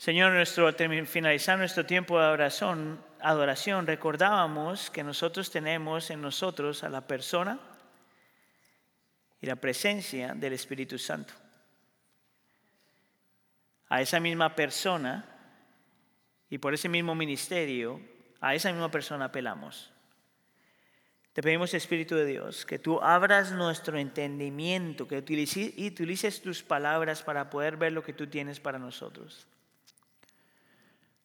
Señor, 0.00 0.32
nuestro, 0.32 0.72
finalizar 1.04 1.58
nuestro 1.58 1.84
tiempo 1.84 2.18
de 2.18 2.24
adoración, 2.24 3.86
recordábamos 3.86 4.88
que 4.88 5.04
nosotros 5.04 5.50
tenemos 5.50 6.08
en 6.08 6.22
nosotros 6.22 6.82
a 6.84 6.88
la 6.88 7.06
persona 7.06 7.60
y 9.42 9.46
la 9.46 9.56
presencia 9.56 10.32
del 10.32 10.54
Espíritu 10.54 10.96
Santo. 10.98 11.34
A 13.90 14.00
esa 14.00 14.20
misma 14.20 14.56
persona 14.56 15.26
y 16.48 16.56
por 16.56 16.72
ese 16.72 16.88
mismo 16.88 17.14
ministerio, 17.14 18.00
a 18.40 18.54
esa 18.54 18.72
misma 18.72 18.90
persona 18.90 19.26
apelamos. 19.26 19.92
Te 21.34 21.42
pedimos, 21.42 21.74
Espíritu 21.74 22.14
de 22.14 22.24
Dios, 22.24 22.64
que 22.64 22.78
tú 22.78 23.02
abras 23.02 23.52
nuestro 23.52 23.98
entendimiento, 23.98 25.06
que 25.06 25.18
utilices 25.18 26.40
tus 26.40 26.62
palabras 26.62 27.22
para 27.22 27.50
poder 27.50 27.76
ver 27.76 27.92
lo 27.92 28.02
que 28.02 28.14
tú 28.14 28.28
tienes 28.28 28.60
para 28.60 28.78
nosotros. 28.78 29.46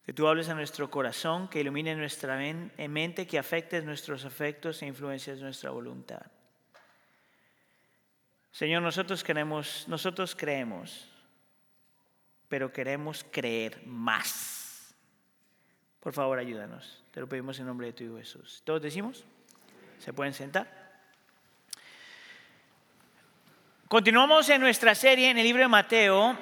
Que 0.06 0.14
tú 0.14 0.28
hables 0.28 0.50
a 0.50 0.54
nuestro 0.54 0.90
corazón, 0.92 1.48
que 1.48 1.62
ilumine 1.62 1.96
nuestra 1.96 2.38
mente, 2.38 3.26
que 3.26 3.40
afectes 3.40 3.84
nuestros 3.84 4.24
afectos 4.24 4.82
e 4.82 4.86
influencias 4.86 5.40
nuestra 5.40 5.72
voluntad. 5.72 6.22
Señor, 8.52 8.84
nosotros 8.84 9.24
queremos, 9.24 9.86
nosotros 9.88 10.36
creemos, 10.36 11.10
pero 12.48 12.72
queremos 12.72 13.26
creer 13.32 13.82
más. 13.86 14.96
Por 16.00 16.14
favor, 16.14 16.38
ayúdanos. 16.38 17.04
Te 17.12 17.20
lo 17.20 17.28
pedimos 17.28 17.60
en 17.60 17.66
nombre 17.66 17.88
de 17.88 17.94
tu 17.94 18.04
Hijo 18.04 18.18
Jesús. 18.18 18.62
¿Todos 18.64 18.84
decimos? 18.84 19.26
¿Se 19.98 20.14
pueden 20.14 20.34
sentar? 20.34 20.86
Continuamos 23.88 24.48
en 24.50 24.62
nuestra 24.62 24.94
serie 24.94 25.32
en 25.32 25.38
el 25.38 25.44
libro 25.44 25.64
de 25.64 25.68
Mateo 25.68 26.38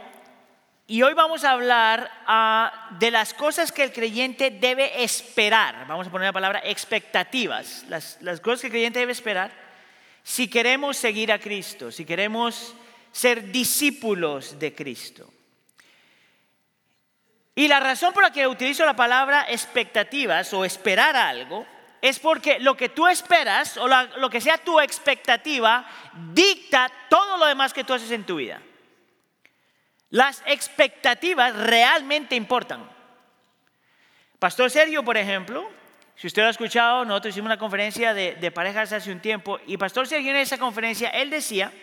y 0.94 1.02
hoy 1.02 1.16
vamos 1.16 1.44
a 1.44 1.54
hablar 1.54 2.12
ah, 2.28 2.88
de 3.00 3.10
las 3.10 3.34
cosas 3.34 3.72
que 3.72 3.84
el 3.84 3.92
creyente 3.92 4.52
debe 4.52 5.04
esperar. 5.04 5.88
Vamos 5.88 6.06
a 6.06 6.12
poner 6.12 6.28
la 6.28 6.34
palabra 6.34 6.62
expectativas. 6.64 7.84
Las, 7.90 8.20
cosas 8.42 8.62
que 8.62 8.68
el 8.68 8.74
creyente 8.74 9.00
debe 9.00 9.12
esperar 9.12 9.50
si 10.22 10.48
queremos 10.48 10.96
seguir 10.96 11.32
a 11.32 11.40
Cristo, 11.40 11.92
si 11.92 12.06
queremos 12.06 12.76
ser 13.12 13.52
discípulos 13.52 14.60
de 14.60 14.76
Cristo. 14.76 15.34
Y 17.56 17.68
la 17.68 17.80
razón 17.80 18.14
por 18.14 18.22
la 18.22 18.32
que 18.32 18.46
utilizo 18.46 18.86
la 18.86 18.96
palabra 18.96 19.48
expectativas 19.50 20.54
o 20.54 20.64
esperar 20.64 21.16
algo 21.16 21.66
es 22.04 22.20
porque 22.20 22.60
lo 22.60 22.78
que 22.78 22.90
tú 22.90 23.08
esperas 23.08 23.78
o 23.78 23.88
lo 23.88 24.30
que 24.30 24.42
sea 24.42 24.60
tu 24.60 24.80
expectativa 24.80 25.88
dicta 26.36 26.88
todo 27.10 27.38
lo 27.38 27.48
demás 27.48 27.74
que 27.74 27.84
tú 27.84 27.96
haces 27.96 28.12
en 28.12 28.28
tu 28.28 28.36
vida. 28.36 28.62
Las 30.14 30.44
expectativas 30.46 31.56
realmente 31.56 32.36
importan. 32.36 32.88
Pastor 34.38 34.70
Sergio, 34.70 35.04
por 35.04 35.18
ejemplo, 35.18 35.68
si 36.16 36.28
usted 36.28 36.44
lo 36.44 36.50
ha 36.50 36.52
escuchado, 36.52 37.04
nosotros 37.04 37.34
hicimos 37.34 37.48
una 37.48 37.58
conferencia 37.58 38.14
de, 38.14 38.52
parejas 38.52 38.94
hace 38.94 39.12
un 39.12 39.22
tiempo 39.22 39.60
y 39.66 39.76
Pastor 39.78 40.08
Sergio 40.08 40.30
en 40.30 40.36
esa 40.36 40.60
conferencia, 40.60 41.10
él 41.10 41.32
decía 41.32 41.74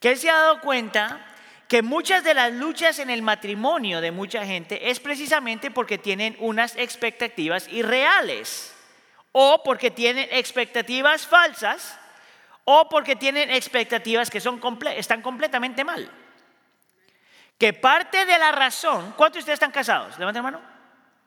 que 0.00 0.12
él 0.12 0.16
se 0.16 0.30
ha 0.30 0.36
dado 0.36 0.62
cuenta 0.62 1.20
que 1.68 1.82
muchas 1.82 2.24
de 2.24 2.32
las 2.32 2.50
luchas 2.50 2.98
en 2.98 3.10
el 3.10 3.20
matrimonio 3.20 4.00
de 4.00 4.10
mucha 4.10 4.46
gente 4.46 4.88
es 4.88 4.98
precisamente 4.98 5.70
porque 5.70 5.98
tienen 5.98 6.38
unas 6.38 6.74
expectativas 6.76 7.68
irreales 7.68 8.74
o 9.32 9.62
porque 9.62 9.90
tienen 9.90 10.30
expectativas 10.32 11.26
falsas, 11.26 11.98
o 12.64 12.88
porque 12.88 13.16
tienen 13.16 13.50
expectativas 13.50 14.30
que 14.30 14.40
son 14.40 14.62
están 14.96 15.20
completamente 15.20 15.84
mal. 15.84 16.10
Que 17.58 17.72
parte 17.72 18.24
de 18.24 18.38
la 18.38 18.52
razón, 18.52 19.14
¿cuántos 19.16 19.36
de 19.36 19.40
ustedes 19.40 19.56
están 19.56 19.70
casados? 19.70 20.18
Levanten 20.18 20.42
la 20.42 20.50
mano. 20.50 20.60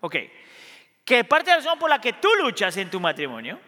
Ok. 0.01 0.15
Que 1.05 1.23
parte 1.23 1.49
de 1.49 1.57
la 1.57 1.63
razón 1.63 1.79
por 1.79 1.89
la 1.89 2.01
que 2.01 2.13
tú 2.13 2.29
luchas 2.41 2.75
en 2.77 2.89
tu 2.89 2.99
matrimonio 2.99 3.59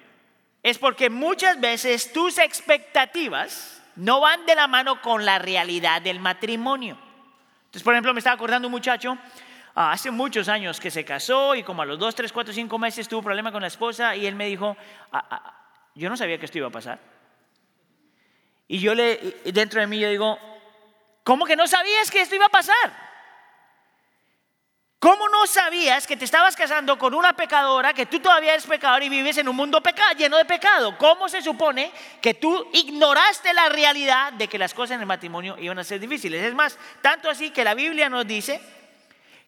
es 0.62 0.78
porque 0.78 1.10
muchas 1.10 1.60
veces 1.60 2.12
tus 2.12 2.38
expectativas 2.38 3.82
no 3.96 4.20
van 4.20 4.46
de 4.46 4.56
la 4.56 4.68
mano 4.68 5.02
con 5.02 5.26
la 5.26 5.40
realidad 5.40 6.02
del 6.02 6.20
matrimonio. 6.20 6.98
Entonces, 7.60 7.84
por 7.84 7.94
ejemplo, 7.94 8.14
me 8.14 8.20
estaba 8.20 8.36
acordando 8.36 8.68
un 8.68 8.74
muchacho 8.74 9.18
Ah, 9.82 9.94
hace 9.94 10.12
muchos 10.12 10.50
años 10.50 10.78
que 10.78 10.92
se 10.92 11.06
casó 11.06 11.56
y 11.56 11.64
como 11.64 11.82
a 11.82 11.86
los 11.86 11.98
dos, 11.98 12.14
tres, 12.14 12.34
cuatro, 12.34 12.54
cinco 12.54 12.78
meses 12.78 13.08
tuvo 13.08 13.22
problema 13.22 13.50
con 13.50 13.62
la 13.62 13.70
esposa 13.70 14.14
y 14.14 14.26
él 14.26 14.36
me 14.36 14.48
dijo, 14.48 14.76
ah, 15.12 15.26
ah, 15.30 15.64
yo 15.96 16.10
no 16.10 16.18
sabía 16.18 16.38
que 16.38 16.46
esto 16.46 16.58
iba 16.58 16.68
a 16.68 16.72
pasar. 16.72 17.00
Y 18.68 18.80
yo 18.80 18.94
le, 18.94 19.38
dentro 19.46 19.80
de 19.80 19.88
mí 19.88 19.98
yo 19.98 20.10
digo, 20.10 20.38
¿cómo 21.30 21.46
que 21.46 21.56
no 21.56 21.68
sabías 21.68 22.10
que 22.10 22.22
esto 22.22 22.34
iba 22.34 22.48
a 22.48 22.50
pasar? 22.50 22.92
¿Cómo 24.98 25.30
no 25.30 25.46
sabías 25.46 26.08
que 26.08 26.18
te 26.18 26.26
estabas 26.26 26.56
casando 26.56 26.98
con 26.98 27.14
una 27.14 27.34
pecadora, 27.34 27.94
que 27.94 28.08
tú 28.08 28.20
todavía 28.20 28.54
eres 28.54 28.66
pecador 28.66 29.04
y 29.04 29.10
vives 29.10 29.38
en 29.38 29.48
un 29.48 29.56
mundo 29.56 29.80
lleno 30.18 30.38
de 30.38 30.46
pecado? 30.46 30.98
¿Cómo 30.98 31.30
se 31.30 31.44
supone 31.44 31.92
que 32.20 32.34
tú 32.34 32.68
ignoraste 32.74 33.54
la 33.54 33.70
realidad 33.70 34.34
de 34.34 34.48
que 34.48 34.58
las 34.58 34.74
cosas 34.74 34.96
en 34.96 35.02
el 35.02 35.06
matrimonio 35.06 35.56
iban 35.60 35.78
a 35.78 35.84
ser 35.84 36.00
difíciles? 36.00 36.44
Es 36.44 36.56
más, 36.56 36.80
tanto 37.04 37.30
así 37.30 37.52
que 37.52 37.64
la 37.64 37.76
Biblia 37.76 38.10
nos 38.10 38.26
dice 38.26 38.60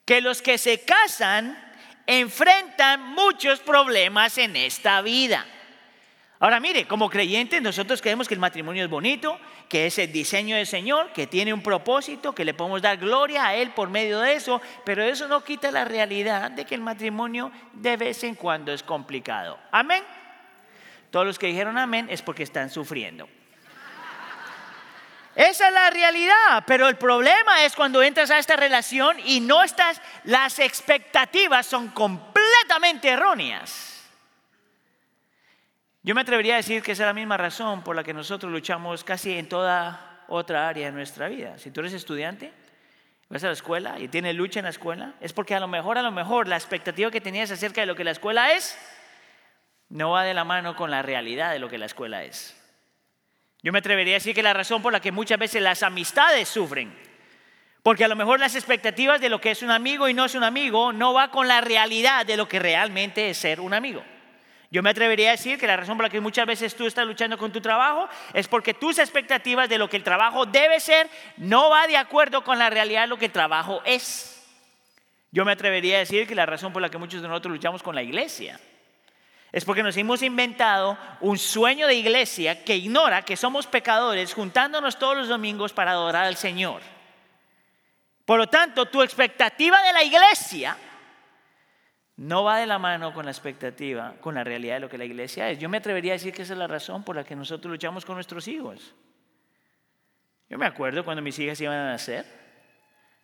que 0.06 0.22
los 0.22 0.44
que 0.44 0.60
se 0.60 0.86
casan 0.86 1.58
enfrentan 2.06 3.02
muchos 3.02 3.60
problemas 3.60 4.38
en 4.38 4.56
esta 4.56 5.02
vida. 5.02 5.48
Ahora 6.42 6.60
mire, 6.60 6.88
como 6.88 7.10
creyentes 7.10 7.60
nosotros 7.60 8.02
creemos 8.04 8.28
que 8.28 8.36
el 8.36 8.40
matrimonio 8.40 8.84
es 8.84 8.90
bonito, 8.90 9.40
que 9.72 9.86
es 9.86 9.98
el 10.00 10.12
diseño 10.12 10.58
del 10.58 10.68
Señor, 10.68 11.14
que 11.14 11.28
tiene 11.28 11.54
un 11.54 11.64
propósito, 11.64 12.36
que 12.36 12.44
le 12.44 12.54
podemos 12.54 12.82
dar 12.82 12.98
gloria 12.98 13.48
a 13.48 13.56
Él 13.56 13.72
por 13.72 13.90
medio 13.90 14.20
de 14.20 14.34
eso, 14.34 14.62
pero 14.84 15.02
eso 15.02 15.30
no 15.30 15.46
quita 15.46 15.72
la 15.72 15.86
realidad 15.86 16.52
de 16.52 16.66
que 16.66 16.76
el 16.76 16.82
matrimonio 16.82 17.54
de 17.72 17.96
vez 17.96 18.26
en 18.26 18.36
cuando 18.36 18.74
es 18.74 18.84
complicado. 18.84 19.58
Amén. 19.72 20.04
Todos 21.10 21.26
los 21.26 21.40
que 21.40 21.48
dijeron 21.48 21.78
amén 21.78 22.08
es 22.10 22.22
porque 22.22 22.44
están 22.44 22.70
sufriendo. 22.70 23.30
Esa 25.36 25.70
es 25.70 25.74
la 25.74 25.90
realidad, 25.90 26.66
pero 26.68 26.90
el 26.90 26.98
problema 26.98 27.64
es 27.64 27.74
cuando 27.74 28.04
entras 28.04 28.30
a 28.30 28.40
esta 28.40 28.58
relación 28.58 29.16
y 29.24 29.40
no 29.40 29.64
estás, 29.64 30.02
las 30.26 30.60
expectativas 30.60 31.66
son 31.66 31.88
completamente 31.92 33.08
erróneas. 33.08 33.91
Yo 36.04 36.16
me 36.16 36.22
atrevería 36.22 36.56
a 36.56 36.58
decir 36.58 36.82
que 36.82 36.94
esa 36.94 37.04
es 37.04 37.08
la 37.08 37.14
misma 37.14 37.38
razón 37.38 37.84
por 37.84 37.96
la 37.96 38.04
que 38.04 38.14
nosotros 38.14 38.52
luchamos 38.52 39.04
casi 39.04 39.38
en 39.38 39.48
toda 39.48 40.26
otra 40.28 40.68
área 40.68 40.88
de 40.88 40.92
nuestra 40.92 41.28
vida. 41.28 41.60
Si 41.60 41.70
tú 41.70 41.82
eres 41.82 41.94
estudiante, 41.94 42.52
vas 43.30 43.44
a 43.44 43.48
la 43.48 43.54
escuela 43.54 44.00
y 44.00 44.08
tienes 44.08 44.36
lucha 44.36 44.60
en 44.60 44.64
la 44.64 44.72
escuela, 44.72 45.14
es 45.22 45.32
porque 45.32 45.54
a 45.54 45.60
lo 45.60 45.68
mejor, 45.68 46.00
a 46.00 46.02
lo 46.02 46.12
mejor 46.12 46.48
la 46.48 46.56
expectativa 46.56 47.12
que 47.12 47.22
tenías 47.22 47.52
acerca 47.52 47.82
de 47.82 47.88
lo 47.88 47.96
que 47.96 48.04
la 48.04 48.12
escuela 48.12 48.54
es, 48.54 48.76
no 49.90 50.12
va 50.12 50.24
de 50.24 50.34
la 50.34 50.44
mano 50.44 50.76
con 50.76 50.90
la 50.90 51.04
realidad 51.04 51.52
de 51.52 51.60
lo 51.60 51.70
que 51.70 51.78
la 51.78 51.86
escuela 51.86 52.24
es. 52.24 52.58
Yo 53.62 53.72
me 53.72 53.80
atrevería 53.80 54.16
a 54.16 54.18
decir 54.18 54.34
que 54.34 54.42
la 54.42 54.54
razón 54.54 54.82
por 54.82 54.92
la 54.92 55.02
que 55.02 55.12
muchas 55.12 55.38
veces 55.38 55.62
las 55.62 55.84
amistades 55.84 56.50
sufren, 56.50 56.92
porque 57.84 58.06
a 58.06 58.08
lo 58.08 58.16
mejor 58.16 58.40
las 58.40 58.56
expectativas 58.56 59.22
de 59.22 59.30
lo 59.30 59.40
que 59.40 59.52
es 59.52 59.62
un 59.62 59.70
amigo 59.70 60.10
y 60.10 60.16
no 60.16 60.26
es 60.26 60.34
un 60.34 60.44
amigo 60.44 60.94
no 60.94 61.14
va 61.14 61.30
con 61.30 61.48
la 61.48 61.62
realidad 61.62 62.26
de 62.26 62.38
lo 62.38 62.48
que 62.48 62.58
realmente 62.58 63.30
es 63.30 63.38
ser 63.38 63.60
un 63.60 63.76
amigo. 63.76 64.04
Yo 64.72 64.82
me 64.82 64.90
atrevería 64.90 65.28
a 65.28 65.32
decir 65.32 65.60
que 65.60 65.68
la 65.68 65.76
razón 65.76 65.98
por 65.98 66.06
la 66.06 66.10
que 66.10 66.22
muchas 66.22 66.46
veces 66.46 66.74
tú 66.76 66.88
estás 66.88 67.06
luchando 67.06 67.38
con 67.38 67.52
tu 67.52 67.60
trabajo 67.60 68.08
es 68.34 68.48
porque 68.48 68.74
tus 68.74 69.00
expectativas 69.00 69.68
de 69.68 69.78
lo 69.78 69.90
que 69.90 69.98
el 69.98 70.04
trabajo 70.04 70.46
debe 70.46 70.80
ser 70.80 71.10
no 71.36 71.70
va 71.70 71.88
de 71.88 71.98
acuerdo 71.98 72.42
con 72.46 72.58
la 72.58 72.70
realidad 72.70 73.02
de 73.02 73.08
lo 73.08 73.18
que 73.18 73.26
el 73.26 73.32
trabajo 73.34 73.82
es. 73.86 74.42
Yo 75.30 75.44
me 75.44 75.52
atrevería 75.52 75.98
a 75.98 76.00
decir 76.00 76.26
que 76.26 76.36
la 76.36 76.46
razón 76.46 76.72
por 76.72 76.82
la 76.82 76.90
que 76.90 76.98
muchos 76.98 77.22
de 77.22 77.28
nosotros 77.28 77.52
luchamos 77.52 77.84
con 77.84 77.96
la 77.96 78.02
iglesia 78.02 78.60
es 79.52 79.66
porque 79.66 79.84
nos 79.84 79.98
hemos 79.98 80.22
inventado 80.22 80.98
un 81.20 81.38
sueño 81.38 81.86
de 81.86 81.96
iglesia 81.96 82.64
que 82.64 82.78
ignora 82.78 83.24
que 83.24 83.36
somos 83.36 83.68
pecadores 83.68 84.34
juntándonos 84.34 84.98
todos 84.98 85.18
los 85.18 85.28
domingos 85.28 85.74
para 85.74 85.92
adorar 85.92 86.24
al 86.24 86.38
Señor. 86.38 86.82
Por 88.24 88.40
lo 88.40 88.48
tanto, 88.48 88.86
tu 88.86 89.04
expectativa 89.04 89.82
de 89.84 89.92
la 89.92 90.04
iglesia 90.04 90.78
no 92.22 92.44
va 92.44 92.58
de 92.58 92.68
la 92.68 92.78
mano 92.78 93.16
con 93.16 93.26
la 93.26 93.32
expectativa, 93.32 94.14
con 94.22 94.36
la 94.36 94.44
realidad 94.44 94.76
de 94.76 94.82
lo 94.82 94.90
que 94.90 94.98
la 95.00 95.06
iglesia 95.06 95.50
es. 95.50 95.58
Yo 95.58 95.70
me 95.70 95.78
atrevería 95.78 96.12
a 96.12 96.18
decir 96.18 96.32
que 96.32 96.44
esa 96.44 96.54
es 96.54 96.60
la 96.60 96.68
razón 96.68 97.04
por 97.04 97.16
la 97.16 97.24
que 97.24 97.36
nosotros 97.36 97.72
luchamos 97.72 98.06
con 98.06 98.14
nuestros 98.14 98.48
hijos. 98.48 98.94
Yo 100.48 100.60
me 100.60 100.68
acuerdo 100.68 101.04
cuando 101.04 101.24
mis 101.24 101.40
hijas 101.40 101.60
iban 101.62 101.76
a 101.76 101.90
nacer, 101.90 102.28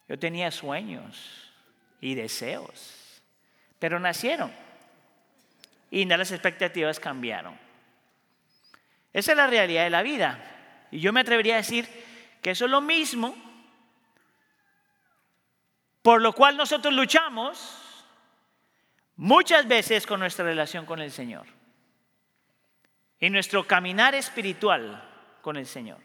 yo 0.09 0.17
tenía 0.17 0.49
sueños 0.49 1.53
y 2.01 2.15
deseos, 2.15 3.21
pero 3.77 3.99
nacieron 3.99 4.51
y 5.91 6.03
las 6.05 6.31
expectativas 6.31 6.99
cambiaron. 6.99 7.55
Esa 9.13 9.33
es 9.33 9.37
la 9.37 9.45
realidad 9.45 9.83
de 9.83 9.91
la 9.91 10.01
vida. 10.01 10.39
Y 10.89 11.01
yo 11.01 11.13
me 11.13 11.19
atrevería 11.19 11.53
a 11.53 11.57
decir 11.57 11.87
que 12.41 12.49
eso 12.49 12.65
es 12.65 12.71
lo 12.71 12.81
mismo 12.81 13.35
por 16.01 16.19
lo 16.19 16.33
cual 16.33 16.57
nosotros 16.57 16.95
luchamos 16.95 17.86
muchas 19.17 19.67
veces 19.67 20.05
con 20.05 20.19
nuestra 20.19 20.45
relación 20.45 20.85
con 20.85 21.01
el 21.01 21.11
Señor 21.11 21.45
y 23.19 23.29
nuestro 23.29 23.67
caminar 23.67 24.15
espiritual 24.15 25.03
con 25.41 25.57
el 25.57 25.65
Señor. 25.65 25.99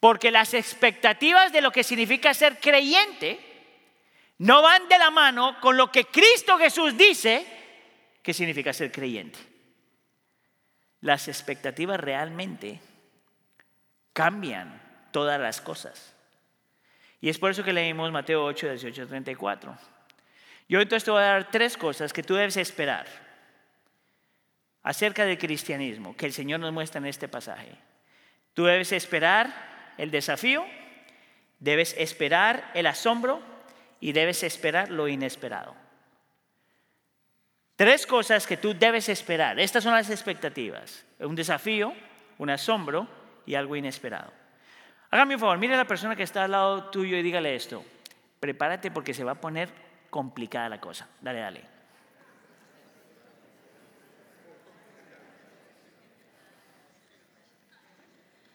Porque 0.00 0.30
las 0.30 0.54
expectativas 0.54 1.52
de 1.52 1.60
lo 1.60 1.70
que 1.70 1.84
significa 1.84 2.32
ser 2.34 2.58
creyente 2.58 3.44
no 4.38 4.62
van 4.62 4.88
de 4.88 4.98
la 4.98 5.10
mano 5.10 5.60
con 5.60 5.76
lo 5.76 5.90
que 5.90 6.04
Cristo 6.06 6.56
Jesús 6.58 6.96
dice 6.96 7.46
que 8.22 8.32
significa 8.32 8.72
ser 8.72 8.92
creyente. 8.92 9.38
Las 11.00 11.28
expectativas 11.28 12.00
realmente 12.00 12.80
cambian 14.12 14.80
todas 15.12 15.40
las 15.40 15.60
cosas. 15.60 16.14
Y 17.20 17.28
es 17.28 17.38
por 17.38 17.50
eso 17.50 17.64
que 17.64 17.72
leímos 17.72 18.12
Mateo 18.12 18.44
8, 18.44 18.70
18, 18.70 19.08
34. 19.08 19.97
Yo 20.68 20.80
entonces 20.80 21.04
te 21.04 21.10
voy 21.10 21.22
a 21.22 21.26
dar 21.26 21.50
tres 21.50 21.76
cosas 21.76 22.12
que 22.12 22.22
tú 22.22 22.34
debes 22.34 22.56
esperar 22.58 23.06
acerca 24.82 25.24
del 25.24 25.38
cristianismo 25.38 26.16
que 26.16 26.26
el 26.26 26.32
Señor 26.32 26.60
nos 26.60 26.72
muestra 26.72 26.98
en 26.98 27.06
este 27.06 27.28
pasaje. 27.28 27.72
Tú 28.54 28.64
debes 28.64 28.92
esperar 28.92 29.94
el 29.96 30.10
desafío, 30.10 30.64
debes 31.58 31.94
esperar 31.98 32.70
el 32.74 32.86
asombro 32.86 33.40
y 34.00 34.12
debes 34.12 34.42
esperar 34.42 34.90
lo 34.90 35.08
inesperado. 35.08 35.74
Tres 37.76 38.06
cosas 38.06 38.46
que 38.46 38.56
tú 38.56 38.74
debes 38.74 39.08
esperar. 39.08 39.58
Estas 39.60 39.84
son 39.84 39.94
las 39.94 40.10
expectativas. 40.10 41.04
Un 41.20 41.36
desafío, 41.36 41.94
un 42.36 42.50
asombro 42.50 43.08
y 43.46 43.54
algo 43.54 43.76
inesperado. 43.76 44.32
Hágame 45.10 45.34
un 45.34 45.40
favor, 45.40 45.58
mire 45.58 45.74
a 45.74 45.78
la 45.78 45.86
persona 45.86 46.14
que 46.14 46.24
está 46.24 46.44
al 46.44 46.50
lado 46.50 46.90
tuyo 46.90 47.16
y 47.16 47.22
dígale 47.22 47.54
esto. 47.54 47.84
Prepárate 48.40 48.90
porque 48.90 49.14
se 49.14 49.24
va 49.24 49.32
a 49.32 49.40
poner 49.40 49.70
complicada 50.10 50.68
la 50.68 50.80
cosa. 50.80 51.08
Dale, 51.20 51.40
dale. 51.40 51.64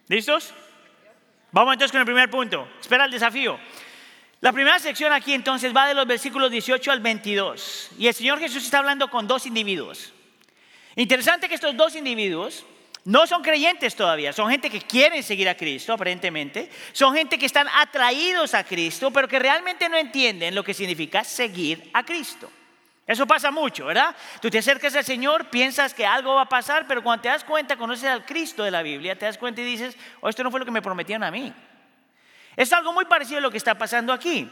¿Listos? 0.07 0.53
Vamos 1.51 1.73
entonces 1.73 1.91
con 1.91 2.01
el 2.01 2.05
primer 2.05 2.29
punto. 2.29 2.67
Espera 2.79 3.05
el 3.05 3.11
desafío. 3.11 3.59
La 4.41 4.51
primera 4.51 4.77
sección 4.79 5.13
aquí 5.13 5.33
entonces 5.33 5.73
va 5.75 5.87
de 5.87 5.93
los 5.93 6.05
versículos 6.05 6.51
18 6.51 6.91
al 6.91 6.99
22. 6.99 7.91
Y 7.97 8.07
el 8.07 8.13
Señor 8.13 8.39
Jesús 8.39 8.65
está 8.65 8.79
hablando 8.79 9.09
con 9.09 9.27
dos 9.27 9.45
individuos. 9.45 10.13
Interesante 10.95 11.47
que 11.47 11.55
estos 11.55 11.77
dos 11.77 11.95
individuos 11.95 12.65
no 13.05 13.27
son 13.27 13.41
creyentes 13.41 13.95
todavía, 13.95 14.31
son 14.31 14.49
gente 14.49 14.69
que 14.69 14.79
quieren 14.79 15.21
seguir 15.23 15.49
a 15.49 15.57
Cristo, 15.57 15.93
aparentemente. 15.93 16.69
Son 16.93 17.13
gente 17.13 17.37
que 17.37 17.45
están 17.45 17.67
atraídos 17.67 18.53
a 18.53 18.63
Cristo, 18.63 19.11
pero 19.11 19.27
que 19.27 19.39
realmente 19.39 19.89
no 19.89 19.97
entienden 19.97 20.55
lo 20.55 20.63
que 20.63 20.73
significa 20.73 21.23
seguir 21.23 21.89
a 21.93 22.03
Cristo. 22.03 22.49
Eso 23.05 23.27
pasa 23.27 23.51
mucho, 23.51 23.85
¿verdad? 23.87 24.15
Tú 24.41 24.49
te 24.49 24.59
acercas 24.59 24.95
al 24.95 25.03
Señor, 25.03 25.49
piensas 25.49 25.93
que 25.93 26.05
algo 26.05 26.35
va 26.35 26.43
a 26.43 26.49
pasar, 26.49 26.87
pero 26.87 27.03
cuando 27.03 27.23
te 27.23 27.27
das 27.27 27.43
cuenta, 27.43 27.75
conoces 27.75 28.05
al 28.05 28.25
Cristo 28.25 28.63
de 28.63 28.71
la 28.71 28.81
Biblia, 28.81 29.17
te 29.17 29.25
das 29.25 29.37
cuenta 29.37 29.59
y 29.59 29.65
dices, 29.65 29.97
oh, 30.21 30.29
esto 30.29 30.41
no 30.41 30.49
fue 30.49 30.61
lo 30.61 30.65
que 30.65 30.71
me 30.71 30.81
prometieron 30.81 31.23
a 31.23 31.31
mí. 31.31 31.53
Es 32.55 32.71
algo 32.71 32.93
muy 32.93 33.03
parecido 33.03 33.39
a 33.39 33.41
lo 33.41 33.51
que 33.51 33.57
está 33.57 33.75
pasando 33.75 34.13
aquí. 34.13 34.49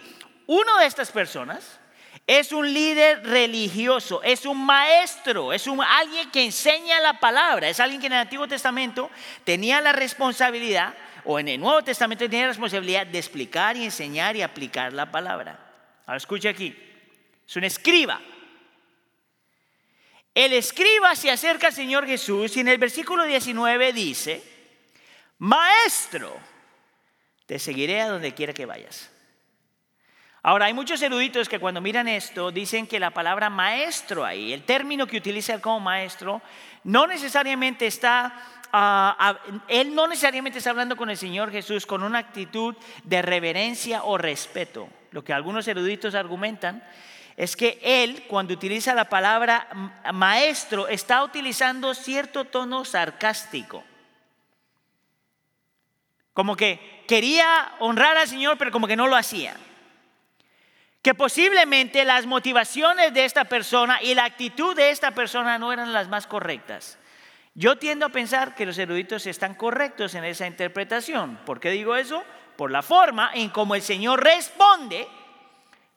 Uno 0.47 0.77
de 0.79 0.85
estas 0.85 1.11
personas 1.11 1.79
es 2.27 2.51
un 2.51 2.71
líder 2.71 3.23
religioso, 3.23 4.21
es 4.23 4.45
un 4.45 4.65
maestro, 4.65 5.53
es 5.53 5.67
un, 5.67 5.81
alguien 5.81 6.29
que 6.31 6.45
enseña 6.45 6.99
la 6.99 7.19
palabra, 7.19 7.67
es 7.67 7.79
alguien 7.79 7.99
que 7.99 8.07
en 8.07 8.13
el 8.13 8.19
Antiguo 8.19 8.47
Testamento 8.47 9.09
tenía 9.43 9.81
la 9.81 9.91
responsabilidad, 9.91 10.93
o 11.25 11.39
en 11.39 11.47
el 11.49 11.59
Nuevo 11.59 11.83
Testamento 11.83 12.25
tenía 12.25 12.43
la 12.43 12.49
responsabilidad 12.49 13.05
de 13.05 13.19
explicar 13.19 13.75
y 13.77 13.85
enseñar 13.85 14.35
y 14.35 14.41
aplicar 14.41 14.93
la 14.93 15.11
palabra. 15.11 15.59
Ahora 16.05 16.17
escuche 16.17 16.49
aquí, 16.49 16.75
es 17.47 17.55
un 17.55 17.63
escriba. 17.63 18.21
El 20.33 20.53
escriba 20.53 21.15
se 21.15 21.29
acerca 21.29 21.67
al 21.67 21.73
Señor 21.73 22.07
Jesús 22.07 22.55
y 22.55 22.61
en 22.61 22.69
el 22.69 22.77
versículo 22.77 23.25
19 23.25 23.91
dice, 23.91 24.41
maestro, 25.39 26.39
te 27.45 27.59
seguiré 27.59 28.01
a 28.01 28.07
donde 28.07 28.33
quiera 28.33 28.53
que 28.53 28.65
vayas. 28.65 29.11
Ahora, 30.43 30.65
hay 30.65 30.73
muchos 30.73 30.99
eruditos 31.03 31.47
que 31.47 31.59
cuando 31.59 31.81
miran 31.81 32.07
esto 32.07 32.51
dicen 32.51 32.87
que 32.87 32.99
la 32.99 33.11
palabra 33.11 33.51
maestro 33.51 34.25
ahí, 34.25 34.53
el 34.53 34.63
término 34.63 35.05
que 35.05 35.17
utiliza 35.17 35.61
como 35.61 35.79
maestro, 35.79 36.41
no 36.83 37.05
necesariamente 37.05 37.85
está, 37.85 38.33
ah, 38.73 39.37
él 39.67 39.93
no 39.93 40.07
necesariamente 40.07 40.57
está 40.57 40.71
hablando 40.71 40.97
con 40.97 41.11
el 41.11 41.17
Señor 41.17 41.51
Jesús 41.51 41.85
con 41.85 42.01
una 42.01 42.17
actitud 42.17 42.75
de 43.03 43.21
reverencia 43.21 44.03
o 44.03 44.17
respeto. 44.17 44.89
Lo 45.11 45.23
que 45.23 45.31
algunos 45.31 45.67
eruditos 45.67 46.15
argumentan 46.15 46.83
es 47.37 47.55
que 47.55 47.79
él, 47.83 48.23
cuando 48.27 48.55
utiliza 48.55 48.95
la 48.95 49.09
palabra 49.09 49.67
maestro, 50.11 50.87
está 50.87 51.23
utilizando 51.23 51.93
cierto 51.93 52.45
tono 52.45 52.83
sarcástico. 52.83 53.83
Como 56.33 56.55
que 56.55 57.03
quería 57.07 57.73
honrar 57.79 58.17
al 58.17 58.27
Señor, 58.27 58.57
pero 58.57 58.71
como 58.71 58.87
que 58.87 58.95
no 58.95 59.05
lo 59.05 59.15
hacía. 59.15 59.55
Que 61.01 61.15
posiblemente 61.15 62.05
las 62.05 62.25
motivaciones 62.25 63.13
de 63.13 63.25
esta 63.25 63.45
persona 63.45 64.01
y 64.01 64.13
la 64.13 64.25
actitud 64.25 64.75
de 64.75 64.91
esta 64.91 65.11
persona 65.11 65.57
no 65.57 65.73
eran 65.73 65.93
las 65.93 66.07
más 66.09 66.27
correctas. 66.27 66.97
Yo 67.53 67.77
tiendo 67.77 68.05
a 68.05 68.09
pensar 68.09 68.55
que 68.55 68.65
los 68.65 68.77
eruditos 68.77 69.25
están 69.25 69.55
correctos 69.55 70.15
en 70.15 70.23
esa 70.23 70.47
interpretación. 70.47 71.39
¿Por 71.45 71.59
qué 71.59 71.71
digo 71.71 71.95
eso? 71.95 72.23
Por 72.55 72.71
la 72.71 72.81
forma 72.81 73.31
en 73.33 73.49
cómo 73.49 73.75
el 73.75 73.81
Señor 73.81 74.23
responde 74.23 75.07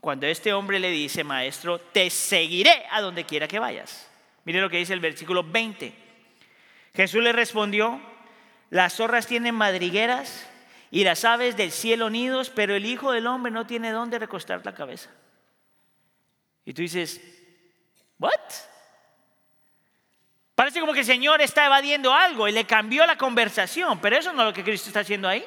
cuando 0.00 0.26
este 0.26 0.52
hombre 0.52 0.78
le 0.78 0.90
dice, 0.90 1.24
maestro, 1.24 1.78
te 1.78 2.10
seguiré 2.10 2.84
a 2.90 3.00
donde 3.00 3.24
quiera 3.24 3.48
que 3.48 3.58
vayas. 3.58 4.10
Mire 4.44 4.60
lo 4.60 4.68
que 4.68 4.76
dice 4.78 4.92
el 4.92 5.00
versículo 5.00 5.42
20. 5.42 5.94
Jesús 6.94 7.22
le 7.22 7.32
respondió, 7.32 8.00
las 8.70 8.94
zorras 8.94 9.26
tienen 9.26 9.54
madrigueras 9.54 10.48
y 10.90 11.04
las 11.04 11.24
aves 11.24 11.56
del 11.56 11.72
cielo 11.72 12.10
nidos, 12.10 12.50
pero 12.50 12.74
el 12.74 12.86
Hijo 12.86 13.12
del 13.12 13.26
Hombre 13.26 13.52
no 13.52 13.66
tiene 13.66 13.90
dónde 13.90 14.18
recostar 14.18 14.64
la 14.64 14.74
cabeza. 14.74 15.10
Y 16.64 16.72
tú 16.72 16.82
dices, 16.82 17.20
¿what? 18.18 18.30
Parece 20.54 20.80
como 20.80 20.92
que 20.92 21.00
el 21.00 21.06
Señor 21.06 21.40
está 21.42 21.66
evadiendo 21.66 22.12
algo 22.12 22.48
y 22.48 22.52
le 22.52 22.64
cambió 22.64 23.06
la 23.06 23.16
conversación, 23.16 24.00
pero 24.00 24.16
eso 24.16 24.32
no 24.32 24.42
es 24.42 24.48
lo 24.48 24.54
que 24.54 24.64
Cristo 24.64 24.88
está 24.88 25.00
haciendo 25.00 25.28
ahí. 25.28 25.44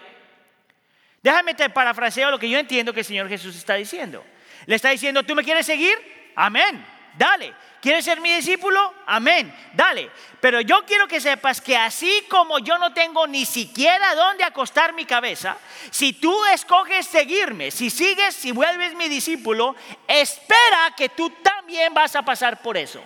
Déjame 1.23 1.53
te 1.55 1.69
parafraseo 1.69 2.29
lo 2.29 2.39
que 2.39 2.49
yo 2.49 2.59
entiendo 2.59 2.93
que 2.93 2.99
el 2.99 3.05
Señor 3.05 3.29
Jesús 3.29 3.55
está 3.55 3.75
diciendo. 3.75 4.23
Le 4.65 4.75
está 4.75 4.89
diciendo, 4.89 5.23
¿tú 5.23 5.33
me 5.33 5.43
quieres 5.43 5.65
seguir? 5.65 5.97
Amén 6.35 6.85
dale. 7.17 7.53
¿Quieres 7.87 8.03
ser 8.03 8.19
mi 8.19 8.33
discípulo? 8.33 8.93
Amén, 9.05 9.55
dale. 9.71 10.11
Pero 10.41 10.59
yo 10.59 10.85
quiero 10.85 11.07
que 11.07 11.21
sepas 11.21 11.61
que 11.61 11.77
así 11.77 12.25
como 12.27 12.59
yo 12.59 12.77
no 12.77 12.91
tengo 12.91 13.25
ni 13.27 13.45
siquiera 13.45 14.13
dónde 14.13 14.43
acostar 14.43 14.91
mi 14.91 15.05
cabeza, 15.05 15.55
si 15.89 16.11
tú 16.11 16.35
escoges 16.47 17.07
seguirme, 17.07 17.71
si 17.71 17.89
sigues, 17.89 18.35
si 18.35 18.51
vuelves 18.51 18.93
mi 18.95 19.07
discípulo, 19.07 19.73
espera 20.05 20.93
que 20.97 21.07
tú 21.07 21.29
también 21.41 21.93
vas 21.93 22.13
a 22.17 22.23
pasar 22.23 22.61
por 22.61 22.75
eso. 22.75 23.01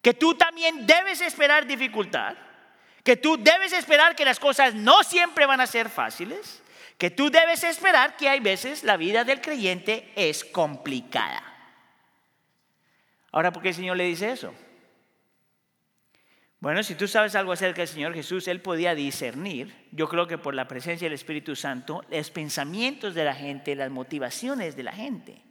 Que 0.00 0.14
tú 0.14 0.34
también 0.34 0.86
debes 0.86 1.20
esperar 1.20 1.66
dificultad, 1.66 2.36
que 3.02 3.18
tú 3.18 3.36
debes 3.36 3.74
esperar 3.74 4.16
que 4.16 4.24
las 4.24 4.40
cosas 4.40 4.72
no 4.72 5.02
siempre 5.02 5.44
van 5.44 5.60
a 5.60 5.66
ser 5.66 5.90
fáciles, 5.90 6.62
que 6.96 7.10
tú 7.10 7.30
debes 7.30 7.62
esperar 7.64 8.16
que 8.16 8.30
hay 8.30 8.40
veces 8.40 8.82
la 8.82 8.96
vida 8.96 9.24
del 9.24 9.42
creyente 9.42 10.10
es 10.16 10.42
complicada. 10.42 11.53
Ahora, 13.34 13.52
¿por 13.52 13.64
qué 13.64 13.70
el 13.70 13.74
Señor 13.74 13.96
le 13.96 14.04
dice 14.04 14.30
eso? 14.30 14.54
Bueno, 16.60 16.84
si 16.84 16.94
tú 16.94 17.08
sabes 17.08 17.34
algo 17.34 17.50
acerca 17.50 17.80
del 17.80 17.88
Señor 17.88 18.14
Jesús, 18.14 18.46
Él 18.46 18.60
podía 18.60 18.94
discernir, 18.94 19.74
yo 19.90 20.08
creo 20.08 20.28
que 20.28 20.38
por 20.38 20.54
la 20.54 20.68
presencia 20.68 21.06
del 21.06 21.14
Espíritu 21.14 21.56
Santo, 21.56 22.04
los 22.10 22.30
pensamientos 22.30 23.12
de 23.12 23.24
la 23.24 23.34
gente, 23.34 23.74
las 23.74 23.90
motivaciones 23.90 24.76
de 24.76 24.82
la 24.84 24.92
gente. 24.92 25.42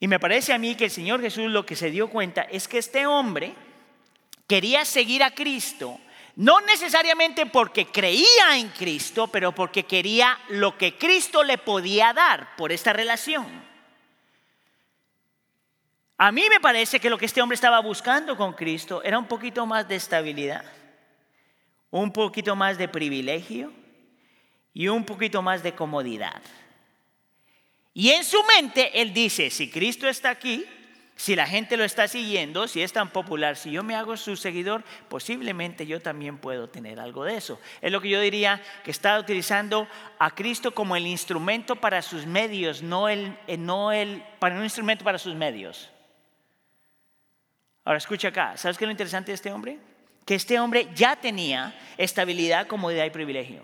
Y 0.00 0.08
me 0.08 0.18
parece 0.18 0.54
a 0.54 0.58
mí 0.58 0.76
que 0.76 0.86
el 0.86 0.90
Señor 0.90 1.20
Jesús 1.20 1.50
lo 1.50 1.66
que 1.66 1.76
se 1.76 1.90
dio 1.90 2.08
cuenta 2.08 2.40
es 2.44 2.66
que 2.66 2.78
este 2.78 3.06
hombre 3.06 3.52
quería 4.46 4.86
seguir 4.86 5.22
a 5.22 5.34
Cristo, 5.34 6.00
no 6.36 6.62
necesariamente 6.62 7.44
porque 7.44 7.88
creía 7.88 8.56
en 8.56 8.70
Cristo, 8.70 9.26
pero 9.26 9.54
porque 9.54 9.82
quería 9.82 10.38
lo 10.48 10.78
que 10.78 10.96
Cristo 10.96 11.44
le 11.44 11.58
podía 11.58 12.14
dar 12.14 12.56
por 12.56 12.72
esta 12.72 12.94
relación. 12.94 13.67
A 16.20 16.32
mí 16.32 16.42
me 16.50 16.58
parece 16.58 16.98
que 16.98 17.08
lo 17.08 17.16
que 17.16 17.26
este 17.26 17.40
hombre 17.40 17.54
estaba 17.54 17.78
buscando 17.78 18.36
con 18.36 18.52
Cristo 18.52 19.00
era 19.04 19.20
un 19.20 19.26
poquito 19.26 19.64
más 19.66 19.86
de 19.86 19.94
estabilidad, 19.94 20.64
un 21.92 22.12
poquito 22.12 22.56
más 22.56 22.76
de 22.76 22.88
privilegio 22.88 23.72
y 24.74 24.88
un 24.88 25.04
poquito 25.04 25.42
más 25.42 25.62
de 25.62 25.76
comodidad. 25.76 26.42
Y 27.94 28.10
en 28.10 28.24
su 28.24 28.42
mente 28.42 29.00
él 29.00 29.14
dice, 29.14 29.48
si 29.50 29.70
Cristo 29.70 30.08
está 30.08 30.30
aquí, 30.30 30.64
si 31.14 31.36
la 31.36 31.46
gente 31.46 31.76
lo 31.76 31.84
está 31.84 32.08
siguiendo, 32.08 32.66
si 32.66 32.82
es 32.82 32.92
tan 32.92 33.10
popular, 33.10 33.56
si 33.56 33.70
yo 33.70 33.84
me 33.84 33.94
hago 33.94 34.16
su 34.16 34.34
seguidor, 34.36 34.82
posiblemente 35.08 35.86
yo 35.86 36.00
también 36.02 36.38
puedo 36.38 36.68
tener 36.68 36.98
algo 36.98 37.24
de 37.24 37.36
eso. 37.36 37.60
Es 37.80 37.92
lo 37.92 38.00
que 38.00 38.08
yo 38.08 38.20
diría 38.20 38.60
que 38.82 38.90
está 38.90 39.20
utilizando 39.20 39.86
a 40.18 40.34
Cristo 40.34 40.74
como 40.74 40.96
el 40.96 41.06
instrumento 41.06 41.76
para 41.76 42.02
sus 42.02 42.26
medios, 42.26 42.82
no 42.82 43.08
el, 43.08 43.38
eh, 43.46 43.56
no 43.56 43.92
el, 43.92 44.24
para 44.40 44.56
un 44.56 44.64
instrumento 44.64 45.04
para 45.04 45.18
sus 45.18 45.36
medios. 45.36 45.90
Ahora 47.88 47.96
escucha 47.96 48.28
acá, 48.28 48.54
¿sabes 48.58 48.76
qué 48.76 48.84
es 48.84 48.86
lo 48.86 48.92
interesante 48.92 49.30
de 49.30 49.36
este 49.36 49.50
hombre? 49.50 49.78
Que 50.26 50.34
este 50.34 50.60
hombre 50.60 50.88
ya 50.94 51.16
tenía 51.16 51.74
estabilidad, 51.96 52.66
comodidad 52.66 53.06
y 53.06 53.10
privilegio. 53.10 53.62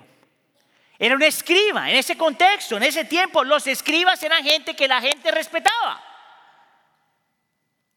Era 0.99 1.14
un 1.14 1.23
escriba. 1.23 1.90
En 1.90 1.97
ese 1.97 2.16
contexto, 2.16 2.78
en 2.78 2.85
ese 2.85 3.04
tiempo, 3.04 3.45
los 3.45 3.66
escribas 3.66 4.23
eran 4.23 4.43
gente 4.43 4.75
que 4.75 4.88
la 4.88 5.02
gente 5.02 5.31
respetaba. 5.31 6.02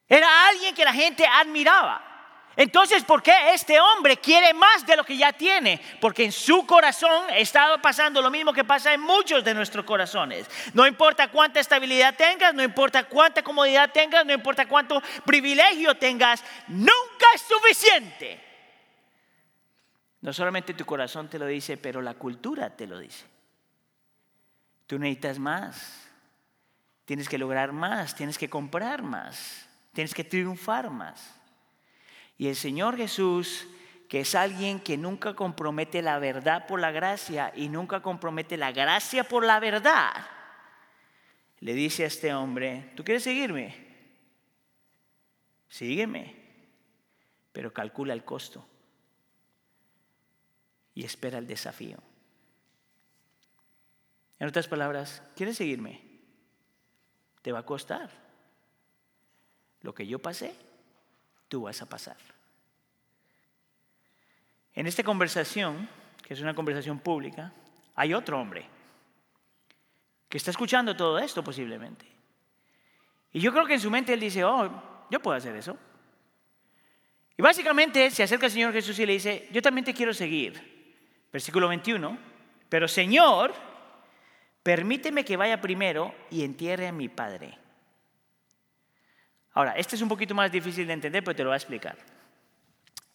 Era 0.09 0.49
alguien 0.49 0.75
que 0.75 0.83
la 0.83 0.91
gente 0.91 1.25
admiraba. 1.25 2.03
Entonces, 2.57 3.03
¿por 3.03 3.21
qué 3.21 3.53
este 3.53 3.79
hombre 3.79 4.17
quiere 4.17 4.51
más 4.51 4.83
de 4.83 4.97
lo 4.97 5.03
que 5.03 5.15
ya 5.15 5.31
tiene? 5.31 5.79
Porque 6.01 6.25
en 6.25 6.31
su 6.31 6.65
corazón 6.65 7.29
estaba 7.29 7.79
pasando 7.79 8.19
lo 8.19 8.31
mismo 8.31 8.51
que 8.51 8.63
pasa 8.63 8.91
en 8.91 8.99
muchos 8.99 9.43
de 9.43 9.53
nuestros 9.53 9.85
corazones. 9.85 10.49
No 10.73 10.87
importa 10.87 11.29
cuánta 11.29 11.59
estabilidad 11.59 12.15
tengas, 12.15 12.55
no 12.55 12.63
importa 12.63 13.03
cuánta 13.03 13.43
comodidad 13.43 13.91
tengas, 13.91 14.25
no 14.25 14.33
importa 14.33 14.67
cuánto 14.67 14.99
privilegio 15.23 15.95
tengas, 15.99 16.43
nunca 16.67 17.27
es 17.35 17.41
suficiente. 17.41 18.43
No 20.21 20.33
solamente 20.33 20.73
tu 20.73 20.83
corazón 20.83 21.29
te 21.29 21.37
lo 21.37 21.45
dice, 21.45 21.77
pero 21.77 22.01
la 22.01 22.15
cultura 22.15 22.75
te 22.75 22.87
lo 22.87 22.97
dice. 22.97 23.23
Tú 24.87 24.97
necesitas 24.97 25.37
más. 25.37 26.09
Tienes 27.05 27.29
que 27.29 27.37
lograr 27.37 27.71
más, 27.71 28.15
tienes 28.15 28.37
que 28.39 28.49
comprar 28.49 29.03
más, 29.03 29.67
tienes 29.93 30.15
que 30.15 30.23
triunfar 30.23 30.89
más. 30.89 31.36
Y 32.37 32.47
el 32.47 32.55
Señor 32.55 32.97
Jesús, 32.97 33.67
que 34.07 34.21
es 34.21 34.35
alguien 34.35 34.79
que 34.79 34.97
nunca 34.97 35.35
compromete 35.35 36.01
la 36.01 36.19
verdad 36.19 36.67
por 36.67 36.79
la 36.79 36.91
gracia 36.91 37.51
y 37.55 37.69
nunca 37.69 38.01
compromete 38.01 38.57
la 38.57 38.71
gracia 38.71 39.23
por 39.23 39.43
la 39.43 39.59
verdad, 39.59 40.13
le 41.59 41.73
dice 41.73 42.03
a 42.03 42.07
este 42.07 42.33
hombre, 42.33 42.91
¿tú 42.95 43.03
quieres 43.03 43.23
seguirme? 43.23 43.87
Sígueme, 45.67 46.35
pero 47.51 47.73
calcula 47.73 48.13
el 48.13 48.23
costo 48.23 48.65
y 50.93 51.03
espera 51.03 51.39
el 51.39 51.47
desafío. 51.47 51.97
En 54.39 54.47
otras 54.47 54.67
palabras, 54.67 55.23
¿quieres 55.35 55.57
seguirme? 55.57 56.01
Te 57.41 57.51
va 57.51 57.59
a 57.59 57.65
costar. 57.65 58.09
Lo 59.81 59.93
que 59.93 60.05
yo 60.05 60.19
pasé, 60.19 60.55
tú 61.47 61.63
vas 61.63 61.81
a 61.81 61.85
pasar. 61.87 62.17
En 64.73 64.85
esta 64.85 65.03
conversación, 65.03 65.89
que 66.23 66.33
es 66.33 66.41
una 66.41 66.53
conversación 66.53 66.99
pública, 66.99 67.51
hay 67.95 68.13
otro 68.13 68.39
hombre 68.39 68.65
que 70.29 70.37
está 70.37 70.51
escuchando 70.51 70.95
todo 70.95 71.17
esto 71.19 71.43
posiblemente. 71.43 72.05
Y 73.33 73.39
yo 73.39 73.51
creo 73.51 73.65
que 73.65 73.75
en 73.75 73.79
su 73.79 73.89
mente 73.89 74.13
él 74.13 74.19
dice, 74.19 74.43
oh, 74.43 75.05
yo 75.09 75.19
puedo 75.19 75.37
hacer 75.37 75.55
eso. 75.55 75.77
Y 77.37 77.41
básicamente 77.41 78.09
se 78.11 78.23
acerca 78.23 78.47
al 78.47 78.51
Señor 78.51 78.73
Jesús 78.73 78.97
y 78.99 79.05
le 79.05 79.13
dice, 79.13 79.47
yo 79.51 79.61
también 79.61 79.85
te 79.85 79.93
quiero 79.93 80.13
seguir. 80.13 80.77
Versículo 81.31 81.67
21, 81.67 82.17
pero 82.69 82.87
Señor, 82.87 83.53
permíteme 84.63 85.23
que 85.23 85.37
vaya 85.37 85.61
primero 85.61 86.13
y 86.31 86.43
entierre 86.43 86.87
a 86.87 86.91
mi 86.91 87.09
padre. 87.09 87.57
Ahora, 89.57 89.71
este 89.71 89.95
es 89.95 90.03
un 90.03 90.07
poquito 90.07 90.35
más 90.35 90.51
difícil 90.51 90.85
de 90.85 90.93
entender, 90.93 91.23
pero 91.23 91.35
te 91.35 91.41
lo 91.41 91.49
voy 91.49 91.55
a 91.55 91.57
explicar. 91.57 91.97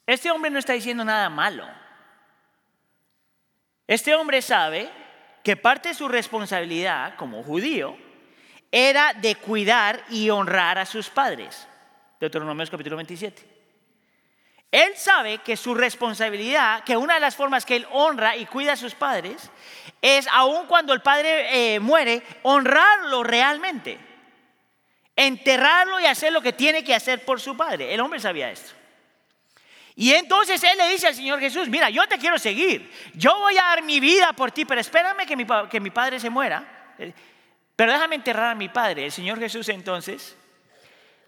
Este 0.04 0.28
hombre 0.28 0.50
no 0.50 0.58
está 0.58 0.72
diciendo 0.72 1.04
nada 1.04 1.30
malo. 1.30 1.64
Este 3.87 4.12
hombre 4.16 4.42
sabe 4.42 4.90
que 5.44 5.56
parte 5.56 5.90
de 5.90 5.94
su 5.94 6.08
responsabilidad 6.08 7.14
como 7.14 7.44
judío 7.44 7.96
era 8.72 9.14
de 9.14 9.37
cuidar 9.37 10.02
y 10.11 10.30
honrar 10.30 10.78
a 10.78 10.84
sus 10.84 11.08
padres. 11.11 11.68
Deuteronomios 12.18 12.70
capítulo 12.70 12.96
27. 12.96 13.40
Él 14.72 14.96
sabe 14.96 15.38
que 15.38 15.56
su 15.56 15.76
responsabilidad, 15.76 16.82
que 16.82 16.96
una 16.96 17.14
de 17.14 17.20
las 17.20 17.37
formas 17.37 17.64
que 17.64 17.76
él 17.76 17.87
honra 17.92 18.37
y 18.37 18.46
cuida 18.46 18.72
a 18.72 18.76
sus 18.76 18.96
padres, 18.96 19.49
es 20.00 20.26
aun 20.32 20.66
cuando 20.66 20.92
el 20.92 21.02
padre 21.02 21.75
eh, 21.75 21.78
muere, 21.78 22.20
honrarlo 22.42 23.22
realmente 23.22 24.11
enterrarlo 25.16 26.00
y 26.00 26.07
hacer 26.07 26.33
lo 26.33 26.40
que 26.40 26.52
tiene 26.52 26.85
que 26.85 26.95
hacer 26.95 27.25
por 27.25 27.40
su 27.40 27.57
padre. 27.57 27.92
El 27.92 28.00
hombre 28.00 28.21
sabía 28.21 28.50
esto. 28.50 28.73
Y 29.95 30.12
entonces 30.12 30.62
él 30.64 30.78
le 30.78 30.88
dice 30.88 31.07
al 31.07 31.14
Señor 31.14 31.38
Jesús, 31.38 31.69
mira, 31.69 31.90
yo 31.90 32.07
te 32.09 32.19
quiero 32.19 32.38
seguir, 32.38 32.90
yo 33.14 33.38
voy 33.38 33.59
a 33.59 33.62
dar 33.62 33.83
mi 33.83 34.00
vida 34.00 34.33
por 34.33 34.50
ti, 34.50 34.64
pero 34.64 34.81
espérame 34.81 35.26
que 35.26 35.37
mi, 35.37 35.47
que 35.71 35.81
mi 35.81 35.90
padre 35.90 36.19
se 36.19 36.31
muera, 36.31 36.95
pero 37.76 37.92
déjame 37.92 38.16
enterrar 38.16 38.52
a 38.52 38.54
mi 38.54 38.69
padre. 38.69 39.04
El 39.04 39.12
Señor 39.12 39.38
Jesús 39.38 39.69
entonces, 39.69 40.35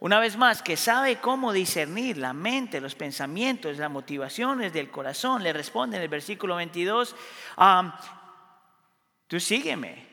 una 0.00 0.18
vez 0.18 0.36
más, 0.36 0.62
que 0.62 0.76
sabe 0.78 1.16
cómo 1.16 1.52
discernir 1.52 2.16
la 2.16 2.32
mente, 2.32 2.80
los 2.80 2.94
pensamientos, 2.94 3.76
las 3.76 3.90
motivaciones 3.90 4.72
del 4.72 4.90
corazón, 4.90 5.42
le 5.42 5.52
responde 5.52 5.98
en 5.98 6.02
el 6.02 6.08
versículo 6.08 6.56
22, 6.56 7.14
tú 9.26 9.40
sígueme, 9.40 10.03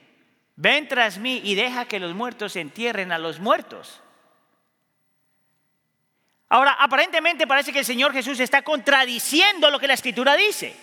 ven 0.62 0.88
tras 0.88 1.18
mí 1.18 1.42
y 1.44 1.56
deja 1.56 1.86
que 1.86 2.00
los 2.00 2.14
muertos 2.14 2.56
entierren 2.56 3.12
a 3.12 3.18
los 3.18 3.40
muertos. 3.40 4.00
Ahora, 6.50 6.74
aparentemente 6.80 7.48
parece 7.48 7.74
que 7.74 7.80
el 7.80 7.86
Señor 7.86 8.14
Jesús 8.14 8.40
está 8.40 8.62
contradiciendo 8.62 9.72
lo 9.72 9.80
que 9.80 9.88
la 9.88 9.96
Escritura 9.96 10.36
dice. 10.36 10.76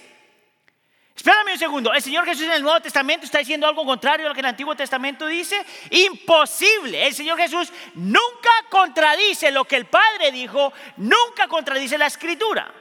Espérame 1.15 1.53
un 1.53 1.59
segundo, 1.59 1.93
el 1.93 2.03
Señor 2.03 2.25
Jesús 2.25 2.45
en 2.45 2.53
el 2.53 2.63
Nuevo 2.63 2.81
Testamento 2.81 3.25
está 3.25 3.39
diciendo 3.39 3.69
algo 3.69 3.85
contrario 3.85 4.27
a 4.27 4.29
lo 4.31 4.35
que 4.35 4.41
el 4.41 4.47
Antiguo 4.47 4.75
Testamento 4.75 5.27
dice. 5.27 5.65
Imposible, 5.91 7.07
el 7.07 7.15
Señor 7.15 7.39
Jesús 7.39 7.73
nunca 7.95 8.51
contradice 8.71 9.53
lo 9.53 9.65
que 9.65 9.77
el 9.77 9.87
Padre 9.87 10.33
dijo, 10.33 10.73
nunca 10.97 11.47
contradice 11.49 11.99
la 11.99 12.07
Escritura. 12.07 12.73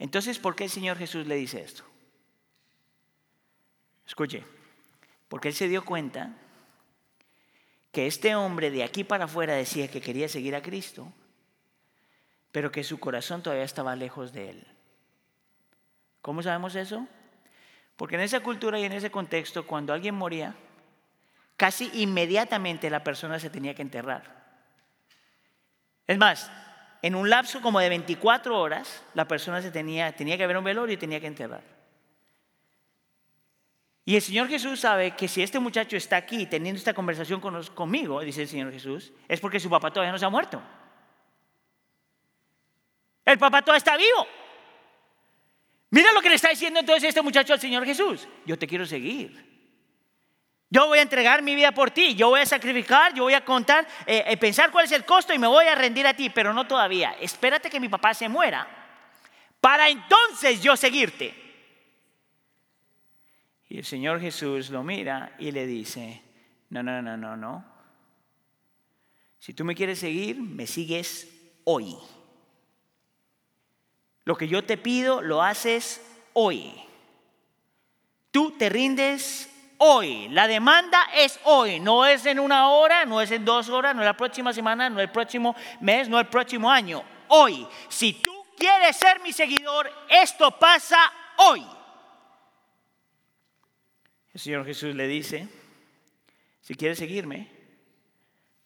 Entonces, 0.00 0.38
¿por 0.38 0.56
qué 0.56 0.64
el 0.64 0.70
Señor 0.70 0.98
Jesús 0.98 1.26
le 1.26 1.36
dice 1.36 1.60
esto? 1.60 1.84
Escuche, 4.06 4.44
porque 5.28 5.48
él 5.48 5.54
se 5.54 5.68
dio 5.68 5.84
cuenta 5.84 6.32
que 7.92 8.06
este 8.06 8.34
hombre 8.34 8.70
de 8.70 8.84
aquí 8.84 9.04
para 9.04 9.24
afuera 9.24 9.54
decía 9.54 9.88
que 9.88 10.00
quería 10.00 10.28
seguir 10.28 10.54
a 10.54 10.62
Cristo, 10.62 11.12
pero 12.52 12.72
que 12.72 12.84
su 12.84 12.98
corazón 12.98 13.42
todavía 13.42 13.64
estaba 13.64 13.96
lejos 13.96 14.32
de 14.32 14.50
él. 14.50 14.66
¿Cómo 16.22 16.42
sabemos 16.42 16.74
eso? 16.74 17.06
Porque 17.96 18.16
en 18.16 18.22
esa 18.22 18.40
cultura 18.40 18.78
y 18.78 18.84
en 18.84 18.92
ese 18.92 19.10
contexto, 19.10 19.66
cuando 19.66 19.92
alguien 19.92 20.14
moría, 20.14 20.54
casi 21.56 21.90
inmediatamente 21.94 22.90
la 22.90 23.04
persona 23.04 23.38
se 23.38 23.50
tenía 23.50 23.74
que 23.74 23.82
enterrar. 23.82 24.38
Es 26.06 26.16
más, 26.16 26.50
en 27.02 27.14
un 27.14 27.28
lapso 27.28 27.60
como 27.60 27.80
de 27.80 27.88
24 27.88 28.58
horas, 28.58 29.02
la 29.14 29.28
persona 29.28 29.60
se 29.62 29.70
tenía, 29.70 30.12
tenía 30.12 30.36
que 30.36 30.44
haber 30.44 30.56
un 30.56 30.64
velorio 30.64 30.94
y 30.94 30.98
tenía 30.98 31.20
que 31.20 31.26
enterrar. 31.26 31.77
Y 34.08 34.16
el 34.16 34.22
Señor 34.22 34.48
Jesús 34.48 34.80
sabe 34.80 35.10
que 35.10 35.28
si 35.28 35.42
este 35.42 35.58
muchacho 35.58 35.94
está 35.94 36.16
aquí 36.16 36.46
teniendo 36.46 36.78
esta 36.78 36.94
conversación 36.94 37.42
conmigo, 37.74 38.22
dice 38.22 38.40
el 38.40 38.48
Señor 38.48 38.72
Jesús, 38.72 39.12
es 39.28 39.38
porque 39.38 39.60
su 39.60 39.68
papá 39.68 39.90
todavía 39.90 40.12
no 40.12 40.18
se 40.18 40.24
ha 40.24 40.30
muerto. 40.30 40.62
El 43.22 43.38
papá 43.38 43.60
todavía 43.60 43.76
está 43.76 43.98
vivo. 43.98 44.26
Mira 45.90 46.10
lo 46.12 46.22
que 46.22 46.30
le 46.30 46.36
está 46.36 46.48
diciendo 46.48 46.80
entonces 46.80 47.04
este 47.10 47.20
muchacho 47.20 47.52
al 47.52 47.60
Señor 47.60 47.84
Jesús. 47.84 48.26
Yo 48.46 48.58
te 48.58 48.66
quiero 48.66 48.86
seguir. 48.86 49.46
Yo 50.70 50.86
voy 50.86 51.00
a 51.00 51.02
entregar 51.02 51.42
mi 51.42 51.54
vida 51.54 51.72
por 51.72 51.90
ti. 51.90 52.14
Yo 52.14 52.30
voy 52.30 52.40
a 52.40 52.46
sacrificar, 52.46 53.12
yo 53.12 53.24
voy 53.24 53.34
a 53.34 53.44
contar, 53.44 53.86
eh, 54.06 54.24
eh, 54.26 54.38
pensar 54.38 54.70
cuál 54.70 54.86
es 54.86 54.92
el 54.92 55.04
costo 55.04 55.34
y 55.34 55.38
me 55.38 55.48
voy 55.48 55.66
a 55.66 55.74
rendir 55.74 56.06
a 56.06 56.14
ti, 56.14 56.30
pero 56.30 56.54
no 56.54 56.66
todavía. 56.66 57.14
Espérate 57.20 57.68
que 57.68 57.78
mi 57.78 57.90
papá 57.90 58.14
se 58.14 58.26
muera 58.26 58.66
para 59.60 59.90
entonces 59.90 60.62
yo 60.62 60.78
seguirte. 60.78 61.47
Y 63.68 63.78
el 63.78 63.84
Señor 63.84 64.20
Jesús 64.20 64.70
lo 64.70 64.82
mira 64.82 65.34
y 65.38 65.50
le 65.50 65.66
dice, 65.66 66.22
no, 66.70 66.82
no, 66.82 67.02
no, 67.02 67.16
no, 67.16 67.36
no. 67.36 67.64
Si 69.38 69.52
tú 69.52 69.64
me 69.64 69.74
quieres 69.74 69.98
seguir, 69.98 70.40
me 70.40 70.66
sigues 70.66 71.28
hoy. 71.64 71.96
Lo 74.24 74.36
que 74.36 74.48
yo 74.48 74.64
te 74.64 74.76
pido, 74.76 75.22
lo 75.22 75.42
haces 75.42 76.02
hoy. 76.32 76.72
Tú 78.30 78.52
te 78.52 78.68
rindes 78.68 79.50
hoy. 79.78 80.28
La 80.30 80.46
demanda 80.46 81.08
es 81.14 81.38
hoy. 81.44 81.80
No 81.80 82.04
es 82.04 82.26
en 82.26 82.38
una 82.38 82.70
hora, 82.70 83.04
no 83.04 83.20
es 83.20 83.30
en 83.30 83.44
dos 83.44 83.68
horas, 83.68 83.94
no 83.94 84.02
es 84.02 84.06
la 84.06 84.16
próxima 84.16 84.52
semana, 84.52 84.90
no 84.90 84.98
es 84.98 85.04
el 85.04 85.12
próximo 85.12 85.54
mes, 85.80 86.08
no 86.08 86.18
es 86.18 86.24
el 86.24 86.30
próximo 86.30 86.70
año. 86.70 87.02
Hoy. 87.28 87.66
Si 87.88 88.14
tú 88.14 88.32
quieres 88.56 88.96
ser 88.96 89.20
mi 89.20 89.32
seguidor, 89.32 89.90
esto 90.08 90.50
pasa 90.58 90.98
hoy. 91.36 91.64
El 94.38 94.42
Señor 94.42 94.64
Jesús 94.64 94.94
le 94.94 95.08
dice, 95.08 95.48
si 96.60 96.76
quieres 96.76 96.98
seguirme, 96.98 97.50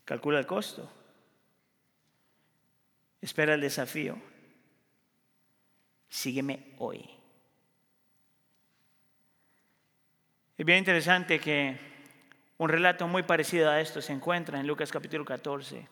calcula 0.05 0.39
el 0.39 0.47
costo, 0.47 0.93
espera 3.23 3.55
el 3.55 3.63
desafío, 3.63 4.19
sígueme 6.11 6.75
hoy. 6.77 7.09
Es 10.59 10.67
bien 10.67 10.81
interesante 10.81 11.41
que 11.41 11.81
un 12.59 12.69
relato 12.69 13.09
muy 13.09 13.23
parecido 13.23 13.71
a 13.71 13.81
esto 13.81 14.03
se 14.03 14.13
encuentra 14.13 14.61
en 14.61 14.67
Lucas 14.67 14.93
capítulo 14.93 15.25
14, 15.25 15.89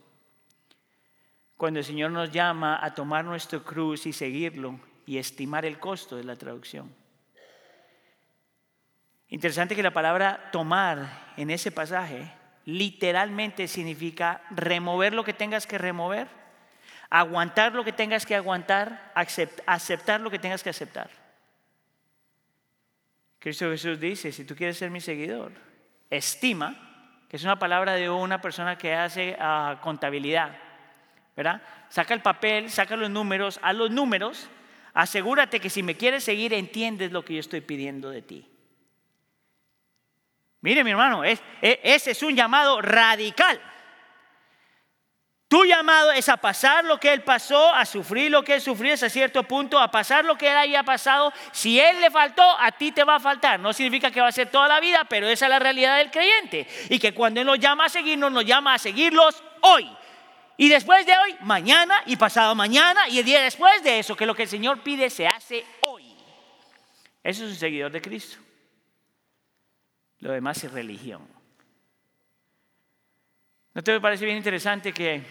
cuando 1.56 1.78
el 1.78 1.86
Señor 1.86 2.10
nos 2.10 2.30
llama 2.30 2.84
a 2.84 2.94
tomar 2.94 3.24
nuestro 3.24 3.64
cruz 3.64 4.04
y 4.04 4.12
seguirlo 4.12 4.78
y 5.06 5.16
estimar 5.16 5.64
el 5.64 5.78
costo 5.78 6.16
de 6.16 6.24
la 6.24 6.36
traducción. 6.36 7.00
Interesante 9.30 9.76
que 9.76 9.82
la 9.82 9.92
palabra 9.92 10.50
tomar 10.50 11.32
en 11.36 11.50
ese 11.50 11.70
pasaje 11.70 12.32
literalmente 12.64 13.68
significa 13.68 14.42
remover 14.50 15.14
lo 15.14 15.22
que 15.22 15.32
tengas 15.32 15.68
que 15.68 15.78
remover, 15.78 16.26
aguantar 17.10 17.72
lo 17.72 17.84
que 17.84 17.92
tengas 17.92 18.26
que 18.26 18.34
aguantar, 18.34 19.12
aceptar 19.14 20.20
lo 20.20 20.30
que 20.30 20.40
tengas 20.40 20.64
que 20.64 20.70
aceptar. 20.70 21.08
Cristo 23.38 23.70
Jesús 23.70 23.98
dice, 24.00 24.32
si 24.32 24.44
tú 24.44 24.56
quieres 24.56 24.76
ser 24.76 24.90
mi 24.90 25.00
seguidor, 25.00 25.52
estima, 26.10 26.76
que 27.28 27.36
es 27.36 27.44
una 27.44 27.58
palabra 27.58 27.94
de 27.94 28.10
una 28.10 28.40
persona 28.40 28.76
que 28.76 28.94
hace 28.94 29.36
ah, 29.38 29.78
contabilidad, 29.80 30.58
¿verdad? 31.36 31.62
Saca 31.88 32.14
el 32.14 32.20
papel, 32.20 32.68
saca 32.68 32.96
los 32.96 33.08
números, 33.08 33.60
a 33.62 33.72
los 33.72 33.92
números, 33.92 34.50
asegúrate 34.92 35.60
que 35.60 35.70
si 35.70 35.84
me 35.84 35.96
quieres 35.96 36.24
seguir 36.24 36.52
entiendes 36.52 37.12
lo 37.12 37.24
que 37.24 37.34
yo 37.34 37.40
estoy 37.40 37.60
pidiendo 37.60 38.10
de 38.10 38.22
ti. 38.22 38.49
Mire 40.62 40.84
mi 40.84 40.90
hermano, 40.90 41.24
e, 41.24 41.38
ese 41.62 42.10
es 42.10 42.22
un 42.22 42.36
llamado 42.36 42.80
radical. 42.82 43.60
Tu 45.50 45.64
llamado 45.64 46.12
es 46.12 46.28
a 46.28 46.36
pasar 46.36 46.84
lo 46.84 47.00
que 47.00 47.12
Él 47.12 47.22
pasó, 47.22 47.74
a 47.74 47.84
sufrir 47.84 48.30
lo 48.30 48.44
que 48.44 48.54
Él 48.54 48.60
sufrió 48.60 48.94
hasta 48.94 49.08
cierto 49.08 49.42
punto, 49.42 49.80
a 49.80 49.90
pasar 49.90 50.24
lo 50.24 50.38
que 50.38 50.48
Él 50.48 50.56
haya 50.56 50.84
pasado. 50.84 51.32
Si 51.50 51.80
Él 51.80 52.00
le 52.00 52.08
faltó, 52.08 52.44
a 52.60 52.70
ti 52.70 52.92
te 52.92 53.02
va 53.02 53.16
a 53.16 53.20
faltar. 53.20 53.58
No 53.58 53.72
significa 53.72 54.12
que 54.12 54.20
va 54.20 54.28
a 54.28 54.32
ser 54.32 54.48
toda 54.48 54.68
la 54.68 54.78
vida, 54.78 55.04
pero 55.08 55.26
esa 55.28 55.46
es 55.46 55.50
la 55.50 55.58
realidad 55.58 55.98
del 55.98 56.12
creyente. 56.12 56.68
Y 56.88 57.00
que 57.00 57.12
cuando 57.12 57.40
Él 57.40 57.46
nos 57.48 57.58
llama 57.58 57.86
a 57.86 57.88
seguirnos, 57.88 58.30
nos 58.30 58.44
llama 58.44 58.74
a 58.74 58.78
seguirlos 58.78 59.42
hoy. 59.62 59.90
Y 60.56 60.68
después 60.68 61.04
de 61.04 61.14
hoy, 61.18 61.34
mañana 61.40 62.00
y 62.06 62.14
pasado 62.14 62.54
mañana 62.54 63.08
y 63.08 63.18
el 63.18 63.24
día 63.24 63.42
después 63.42 63.82
de 63.82 63.98
eso, 63.98 64.14
que 64.14 64.26
lo 64.26 64.36
que 64.36 64.44
el 64.44 64.48
Señor 64.48 64.84
pide 64.84 65.10
se 65.10 65.26
hace 65.26 65.66
hoy. 65.80 66.14
Eso 67.24 67.44
es 67.44 67.50
un 67.50 67.56
seguidor 67.56 67.90
de 67.90 68.00
Cristo. 68.00 68.38
Lo 70.20 70.32
demás 70.32 70.62
es 70.62 70.72
religión. 70.72 71.26
¿No 73.72 73.82
te 73.82 73.98
parece 74.00 74.24
bien 74.24 74.36
interesante 74.36 74.92
que 74.92 75.24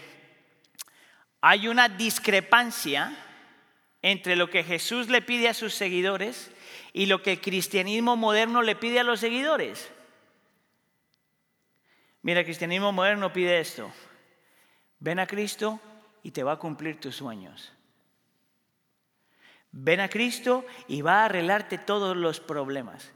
hay 1.40 1.68
una 1.68 1.88
discrepancia 1.88 3.16
entre 4.02 4.34
lo 4.34 4.50
que 4.50 4.64
Jesús 4.64 5.08
le 5.08 5.22
pide 5.22 5.48
a 5.48 5.54
sus 5.54 5.74
seguidores 5.74 6.50
y 6.92 7.06
lo 7.06 7.22
que 7.22 7.32
el 7.32 7.40
cristianismo 7.40 8.16
moderno 8.16 8.62
le 8.62 8.76
pide 8.76 9.00
a 9.00 9.04
los 9.04 9.20
seguidores? 9.20 9.92
Mira, 12.22 12.40
el 12.40 12.46
cristianismo 12.46 12.92
moderno 12.92 13.32
pide 13.32 13.60
esto. 13.60 13.92
Ven 14.98 15.18
a 15.18 15.26
Cristo 15.26 15.80
y 16.22 16.32
te 16.32 16.42
va 16.42 16.52
a 16.52 16.58
cumplir 16.58 17.00
tus 17.00 17.16
sueños. 17.16 17.72
Ven 19.72 20.00
a 20.00 20.08
Cristo 20.08 20.66
y 20.88 21.00
va 21.02 21.22
a 21.22 21.24
arreglarte 21.26 21.78
todos 21.78 22.16
los 22.16 22.40
problemas. 22.40 23.12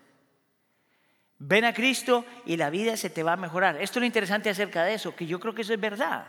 Ven 1.46 1.66
a 1.66 1.74
Cristo 1.74 2.24
y 2.46 2.56
la 2.56 2.70
vida 2.70 2.96
se 2.96 3.10
te 3.10 3.22
va 3.22 3.34
a 3.34 3.36
mejorar. 3.36 3.76
Esto 3.76 3.98
es 3.98 4.00
lo 4.00 4.06
interesante 4.06 4.48
acerca 4.48 4.82
de 4.82 4.94
eso, 4.94 5.14
que 5.14 5.26
yo 5.26 5.38
creo 5.38 5.54
que 5.54 5.60
eso 5.60 5.74
es 5.74 5.80
verdad. 5.80 6.26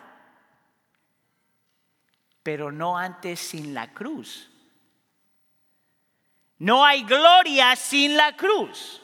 Pero 2.44 2.70
no 2.70 2.98
antes 2.98 3.40
sin 3.40 3.74
la 3.74 3.94
cruz. 3.94 4.52
No 6.58 6.84
hay 6.84 7.04
gloria 7.04 7.78
sin 7.78 8.18
la 8.18 8.36
cruz. 8.36 9.02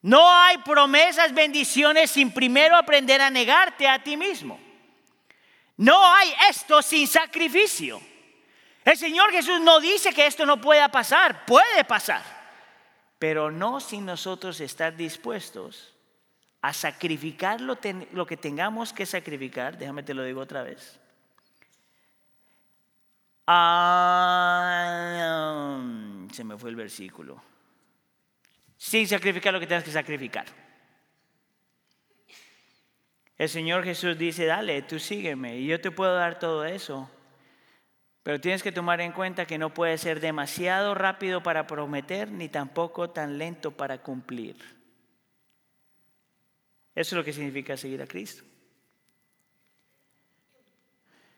No 0.00 0.26
hay 0.26 0.56
promesas, 0.58 1.34
bendiciones 1.34 2.10
sin 2.10 2.32
primero 2.32 2.74
aprender 2.74 3.20
a 3.20 3.28
negarte 3.28 3.86
a 3.86 4.02
ti 4.02 4.16
mismo. 4.16 4.58
No 5.76 6.02
hay 6.14 6.32
esto 6.48 6.80
sin 6.80 7.06
sacrificio. 7.06 8.00
El 8.82 8.96
Señor 8.96 9.30
Jesús 9.32 9.60
no 9.60 9.80
dice 9.80 10.14
que 10.14 10.26
esto 10.26 10.46
no 10.46 10.62
pueda 10.62 10.88
pasar, 10.88 11.44
puede 11.44 11.84
pasar 11.84 12.43
pero 13.24 13.50
no 13.50 13.80
sin 13.80 14.04
nosotros 14.04 14.60
estar 14.60 14.94
dispuestos 14.98 15.94
a 16.60 16.74
sacrificar 16.74 17.58
lo, 17.58 17.80
que 17.80 18.36
tengamos 18.36 18.92
que 18.92 19.06
sacrificar. 19.06 19.78
Déjame 19.78 20.02
te 20.02 20.12
lo 20.12 20.22
digo 20.24 20.42
otra 20.42 20.62
vez. 20.62 21.00
Ah, 23.46 24.60
se 26.32 26.44
me 26.44 26.58
fue 26.58 26.68
el 26.68 26.76
versículo. 26.76 27.42
Sin 28.76 29.08
sacrificar 29.08 29.54
lo 29.54 29.60
que 29.60 29.68
tengas 29.68 29.84
que 29.84 29.90
sacrificar. 29.90 30.44
El 33.38 33.48
Señor 33.48 33.84
Jesús 33.84 34.18
dice, 34.18 34.44
dale, 34.44 34.82
tú 34.82 34.98
sígueme 34.98 35.56
y 35.56 35.66
yo 35.66 35.80
te 35.80 35.90
puedo 35.90 36.14
dar 36.14 36.38
todo 36.38 36.66
eso. 36.66 37.10
Pero 38.24 38.40
tienes 38.40 38.62
que 38.62 38.72
tomar 38.72 39.02
en 39.02 39.12
cuenta 39.12 39.46
que 39.46 39.58
no 39.58 39.74
puede 39.74 39.98
ser 39.98 40.18
demasiado 40.18 40.94
rápido 40.94 41.42
para 41.42 41.66
prometer 41.66 42.32
ni 42.32 42.48
tampoco 42.48 43.10
tan 43.10 43.36
lento 43.36 43.70
para 43.70 43.98
cumplir. 43.98 44.56
Eso 46.94 47.14
es 47.14 47.18
lo 47.18 47.22
que 47.22 47.34
significa 47.34 47.76
seguir 47.76 48.00
a 48.00 48.06
Cristo. 48.06 48.42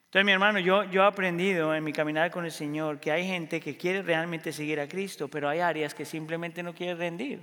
Entonces, 0.05 0.25
mi 0.25 0.31
hermano, 0.33 0.61
yo, 0.61 0.85
he 0.85 0.99
aprendido 1.01 1.75
en 1.75 1.83
mi 1.83 1.93
caminar 1.93 2.31
con 2.31 2.45
el 2.45 2.53
Señor 2.53 3.01
que 3.01 3.11
hay 3.11 3.27
gente 3.27 3.61
que 3.61 3.77
quiere 3.77 4.03
realmente 4.03 4.53
seguir 4.53 4.79
a 4.79 4.87
Cristo, 4.87 5.27
pero 5.27 5.49
hay 5.49 5.59
áreas 5.59 5.93
que 5.93 6.05
simplemente 6.05 6.63
no 6.63 6.73
quiere 6.73 6.95
rendir. 6.95 7.41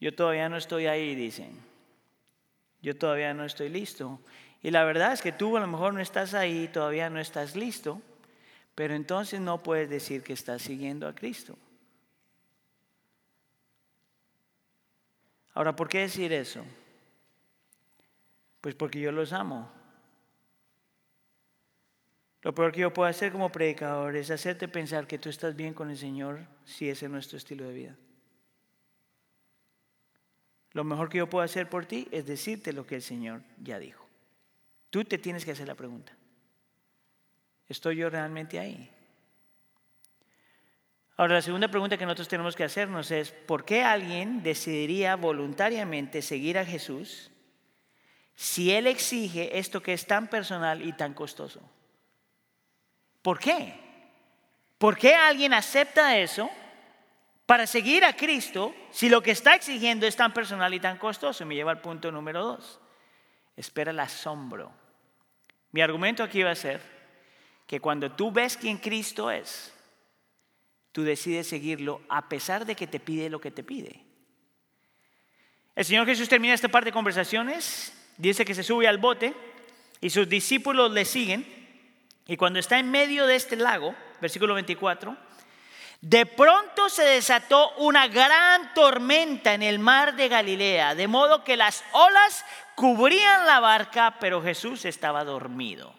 Yo 0.00 0.14
todavía 0.14 0.48
no 0.48 0.56
estoy 0.56 0.86
ahí, 0.86 1.16
dicen. 1.16 1.50
Yo 2.80 2.96
todavía 2.96 3.34
no 3.34 3.44
estoy 3.44 3.68
listo. 3.68 4.20
Y 4.62 4.70
la 4.70 4.84
verdad 4.84 5.12
es 5.12 5.22
que 5.22 5.32
tú 5.32 5.56
a 5.56 5.60
lo 5.60 5.66
mejor 5.66 5.94
no 5.94 6.00
estás 6.00 6.34
ahí, 6.34 6.68
todavía 6.68 7.10
no 7.10 7.20
estás 7.20 7.54
listo, 7.54 8.02
pero 8.74 8.94
entonces 8.94 9.40
no 9.40 9.62
puedes 9.62 9.88
decir 9.88 10.22
que 10.22 10.32
estás 10.32 10.62
siguiendo 10.62 11.06
a 11.06 11.14
Cristo. 11.14 11.56
Ahora, 15.54 15.74
¿por 15.74 15.88
qué 15.88 16.00
decir 16.00 16.32
eso? 16.32 16.64
Pues 18.60 18.74
porque 18.74 19.00
yo 19.00 19.12
los 19.12 19.32
amo. 19.32 19.70
Lo 22.42 22.54
peor 22.54 22.72
que 22.72 22.80
yo 22.80 22.92
puedo 22.92 23.08
hacer 23.08 23.32
como 23.32 23.50
predicador 23.50 24.16
es 24.16 24.30
hacerte 24.30 24.68
pensar 24.68 25.06
que 25.06 25.18
tú 25.18 25.28
estás 25.28 25.56
bien 25.56 25.74
con 25.74 25.90
el 25.90 25.98
Señor 25.98 26.46
si 26.64 26.88
ese 26.88 27.06
es 27.06 27.10
nuestro 27.10 27.38
estilo 27.38 27.64
de 27.66 27.74
vida. 27.74 27.96
Lo 30.72 30.84
mejor 30.84 31.08
que 31.08 31.18
yo 31.18 31.28
puedo 31.28 31.44
hacer 31.44 31.68
por 31.68 31.86
ti 31.86 32.06
es 32.12 32.26
decirte 32.26 32.72
lo 32.72 32.86
que 32.86 32.96
el 32.96 33.02
Señor 33.02 33.42
ya 33.60 33.78
dijo. 33.78 34.07
Tú 34.90 35.04
te 35.04 35.18
tienes 35.18 35.44
que 35.44 35.52
hacer 35.52 35.68
la 35.68 35.74
pregunta. 35.74 36.12
¿Estoy 37.68 37.96
yo 37.96 38.08
realmente 38.08 38.58
ahí? 38.58 38.90
Ahora, 41.16 41.34
la 41.34 41.42
segunda 41.42 41.68
pregunta 41.68 41.98
que 41.98 42.04
nosotros 42.04 42.28
tenemos 42.28 42.54
que 42.56 42.64
hacernos 42.64 43.10
es, 43.10 43.32
¿por 43.32 43.64
qué 43.64 43.82
alguien 43.82 44.42
decidiría 44.42 45.16
voluntariamente 45.16 46.22
seguir 46.22 46.58
a 46.58 46.64
Jesús 46.64 47.30
si 48.36 48.70
Él 48.70 48.86
exige 48.86 49.58
esto 49.58 49.82
que 49.82 49.92
es 49.92 50.06
tan 50.06 50.28
personal 50.28 50.86
y 50.86 50.92
tan 50.92 51.12
costoso? 51.14 51.60
¿Por 53.20 53.38
qué? 53.38 53.74
¿Por 54.78 54.96
qué 54.96 55.14
alguien 55.16 55.52
acepta 55.52 56.16
eso 56.16 56.48
para 57.46 57.66
seguir 57.66 58.04
a 58.04 58.14
Cristo 58.14 58.72
si 58.92 59.08
lo 59.08 59.20
que 59.20 59.32
está 59.32 59.56
exigiendo 59.56 60.06
es 60.06 60.14
tan 60.14 60.32
personal 60.32 60.72
y 60.72 60.78
tan 60.78 60.98
costoso? 60.98 61.44
Me 61.44 61.56
lleva 61.56 61.72
al 61.72 61.80
punto 61.80 62.12
número 62.12 62.44
dos 62.44 62.80
espera 63.58 63.90
el 63.90 63.98
asombro. 63.98 64.72
Mi 65.72 65.80
argumento 65.80 66.22
aquí 66.22 66.42
va 66.42 66.52
a 66.52 66.54
ser 66.54 66.80
que 67.66 67.80
cuando 67.80 68.12
tú 68.12 68.30
ves 68.30 68.56
quién 68.56 68.78
Cristo 68.78 69.30
es, 69.30 69.74
tú 70.92 71.02
decides 71.02 71.48
seguirlo 71.48 72.00
a 72.08 72.28
pesar 72.28 72.64
de 72.64 72.76
que 72.76 72.86
te 72.86 73.00
pide 73.00 73.28
lo 73.28 73.40
que 73.40 73.50
te 73.50 73.64
pide. 73.64 74.04
El 75.74 75.84
Señor 75.84 76.06
Jesús 76.06 76.28
termina 76.28 76.54
esta 76.54 76.68
parte 76.68 76.86
de 76.86 76.92
conversaciones, 76.92 77.92
dice 78.16 78.44
que 78.44 78.54
se 78.54 78.62
sube 78.62 78.86
al 78.86 78.98
bote 78.98 79.34
y 80.00 80.10
sus 80.10 80.28
discípulos 80.28 80.92
le 80.92 81.04
siguen. 81.04 81.44
Y 82.26 82.36
cuando 82.36 82.60
está 82.60 82.78
en 82.78 82.90
medio 82.90 83.26
de 83.26 83.36
este 83.36 83.56
lago, 83.56 83.94
versículo 84.20 84.54
24, 84.54 85.16
de 86.00 86.26
pronto 86.26 86.88
se 86.88 87.02
desató 87.02 87.72
una 87.76 88.06
gran 88.06 88.72
tormenta 88.74 89.54
en 89.54 89.62
el 89.62 89.78
mar 89.78 90.14
de 90.14 90.28
Galilea, 90.28 90.94
de 90.94 91.08
modo 91.08 91.42
que 91.42 91.56
las 91.56 91.84
olas 91.92 92.44
cubrían 92.74 93.46
la 93.46 93.60
barca, 93.60 94.16
pero 94.20 94.42
Jesús 94.42 94.84
estaba 94.84 95.24
dormido. 95.24 95.92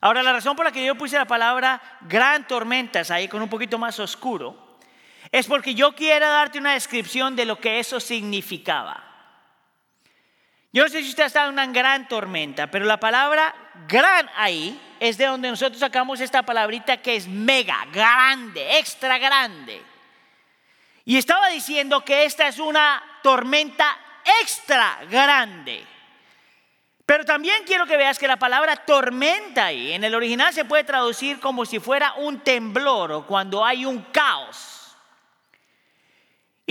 Ahora, 0.00 0.22
la 0.22 0.32
razón 0.32 0.56
por 0.56 0.64
la 0.64 0.72
que 0.72 0.84
yo 0.84 0.96
puse 0.96 1.16
la 1.16 1.26
palabra 1.26 1.80
gran 2.02 2.46
tormentas 2.46 3.10
ahí 3.10 3.28
con 3.28 3.42
un 3.42 3.48
poquito 3.48 3.78
más 3.78 3.98
oscuro, 3.98 4.78
es 5.30 5.46
porque 5.46 5.74
yo 5.74 5.94
quiero 5.94 6.28
darte 6.28 6.58
una 6.58 6.74
descripción 6.74 7.34
de 7.34 7.46
lo 7.46 7.58
que 7.58 7.78
eso 7.78 8.00
significaba. 8.00 9.11
Yo 10.72 10.84
no 10.84 10.88
sé 10.88 11.02
si 11.02 11.10
usted 11.10 11.24
ha 11.24 11.26
estado 11.26 11.48
en 11.48 11.52
una 11.52 11.66
gran 11.66 12.08
tormenta, 12.08 12.66
pero 12.66 12.86
la 12.86 12.98
palabra 12.98 13.54
gran 13.86 14.30
ahí 14.36 14.80
es 15.00 15.18
de 15.18 15.26
donde 15.26 15.50
nosotros 15.50 15.78
sacamos 15.78 16.18
esta 16.20 16.42
palabrita 16.42 16.96
que 16.96 17.16
es 17.16 17.28
mega, 17.28 17.86
grande, 17.92 18.78
extra 18.78 19.18
grande. 19.18 19.82
Y 21.04 21.18
estaba 21.18 21.48
diciendo 21.48 22.02
que 22.02 22.24
esta 22.24 22.48
es 22.48 22.58
una 22.58 23.02
tormenta 23.22 23.98
extra 24.40 25.00
grande. 25.10 25.84
Pero 27.04 27.26
también 27.26 27.64
quiero 27.66 27.84
que 27.84 27.98
veas 27.98 28.18
que 28.18 28.28
la 28.28 28.38
palabra 28.38 28.76
tormenta 28.76 29.66
ahí 29.66 29.92
en 29.92 30.04
el 30.04 30.14
original 30.14 30.54
se 30.54 30.64
puede 30.64 30.84
traducir 30.84 31.38
como 31.40 31.66
si 31.66 31.80
fuera 31.80 32.14
un 32.14 32.40
temblor 32.40 33.12
o 33.12 33.26
cuando 33.26 33.62
hay 33.62 33.84
un 33.84 34.00
caos. 34.04 34.81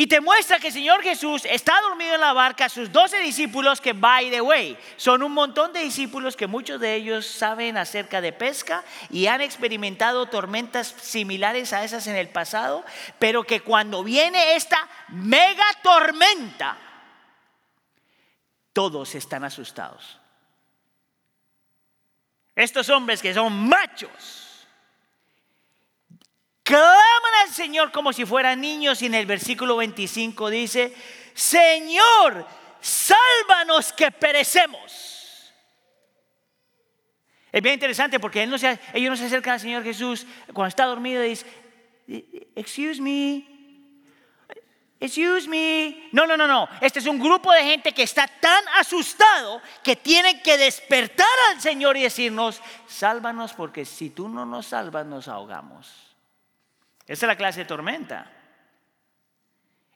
Y 0.01 0.07
te 0.07 0.19
muestra 0.19 0.57
que 0.57 0.69
el 0.69 0.73
Señor 0.73 1.03
Jesús 1.03 1.45
está 1.45 1.79
dormido 1.81 2.15
en 2.15 2.21
la 2.21 2.33
barca, 2.33 2.69
sus 2.69 2.91
doce 2.91 3.19
discípulos 3.19 3.79
que, 3.79 3.93
by 3.93 4.31
the 4.31 4.41
way, 4.41 4.75
son 4.97 5.21
un 5.21 5.31
montón 5.31 5.73
de 5.73 5.81
discípulos 5.81 6.35
que 6.35 6.47
muchos 6.47 6.81
de 6.81 6.95
ellos 6.95 7.27
saben 7.27 7.77
acerca 7.77 8.19
de 8.19 8.33
pesca 8.33 8.83
y 9.11 9.27
han 9.27 9.41
experimentado 9.41 10.25
tormentas 10.25 10.87
similares 10.87 11.71
a 11.71 11.83
esas 11.83 12.07
en 12.07 12.15
el 12.15 12.29
pasado, 12.29 12.83
pero 13.19 13.43
que 13.43 13.59
cuando 13.61 14.03
viene 14.03 14.55
esta 14.55 14.89
mega 15.09 15.67
tormenta, 15.83 16.79
todos 18.73 19.13
están 19.13 19.43
asustados. 19.43 20.19
Estos 22.55 22.89
hombres 22.89 23.21
que 23.21 23.35
son 23.35 23.69
machos, 23.69 24.50
claman 26.63 27.33
al 27.43 27.49
Señor 27.49 27.91
como 27.91 28.13
si 28.13 28.25
fueran 28.25 28.61
niños 28.61 29.01
y 29.01 29.07
en 29.07 29.15
el 29.15 29.25
versículo 29.25 29.77
25 29.77 30.49
dice, 30.49 30.93
Señor, 31.33 32.45
sálvanos 32.79 33.93
que 33.93 34.11
perecemos. 34.11 35.51
Es 37.51 37.61
bien 37.61 37.73
interesante 37.73 38.19
porque 38.19 38.41
ellos 38.41 38.61
no 38.93 39.17
se 39.17 39.25
acercan 39.25 39.53
al 39.53 39.59
Señor 39.59 39.83
Jesús 39.83 40.25
cuando 40.53 40.69
está 40.69 40.85
dormido 40.85 41.23
y 41.23 41.29
dice, 41.29 41.45
excuse 42.55 43.01
me, 43.01 43.45
excuse 44.99 45.49
me. 45.49 46.09
No, 46.13 46.25
no, 46.25 46.37
no, 46.37 46.47
no. 46.47 46.69
Este 46.79 46.99
es 46.99 47.07
un 47.07 47.19
grupo 47.19 47.51
de 47.51 47.63
gente 47.63 47.91
que 47.91 48.03
está 48.03 48.27
tan 48.27 48.63
asustado 48.79 49.61
que 49.83 49.97
tienen 49.97 50.41
que 50.41 50.57
despertar 50.57 51.27
al 51.49 51.59
Señor 51.59 51.97
y 51.97 52.03
decirnos, 52.03 52.61
sálvanos 52.87 53.51
porque 53.53 53.83
si 53.83 54.11
tú 54.11 54.29
no 54.29 54.45
nos 54.45 54.67
salvas 54.67 55.05
nos 55.05 55.27
ahogamos. 55.27 56.10
Esa 57.07 57.25
es 57.25 57.27
la 57.27 57.35
clase 57.35 57.59
de 57.59 57.65
tormenta. 57.65 58.31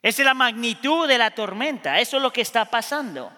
Esa 0.02 0.22
es 0.22 0.26
la 0.26 0.34
magnitud 0.34 1.08
de 1.08 1.18
la 1.18 1.32
tormenta. 1.32 1.98
Eso 1.98 2.18
es 2.18 2.22
lo 2.22 2.32
que 2.32 2.40
está 2.40 2.64
pasando. 2.66 3.32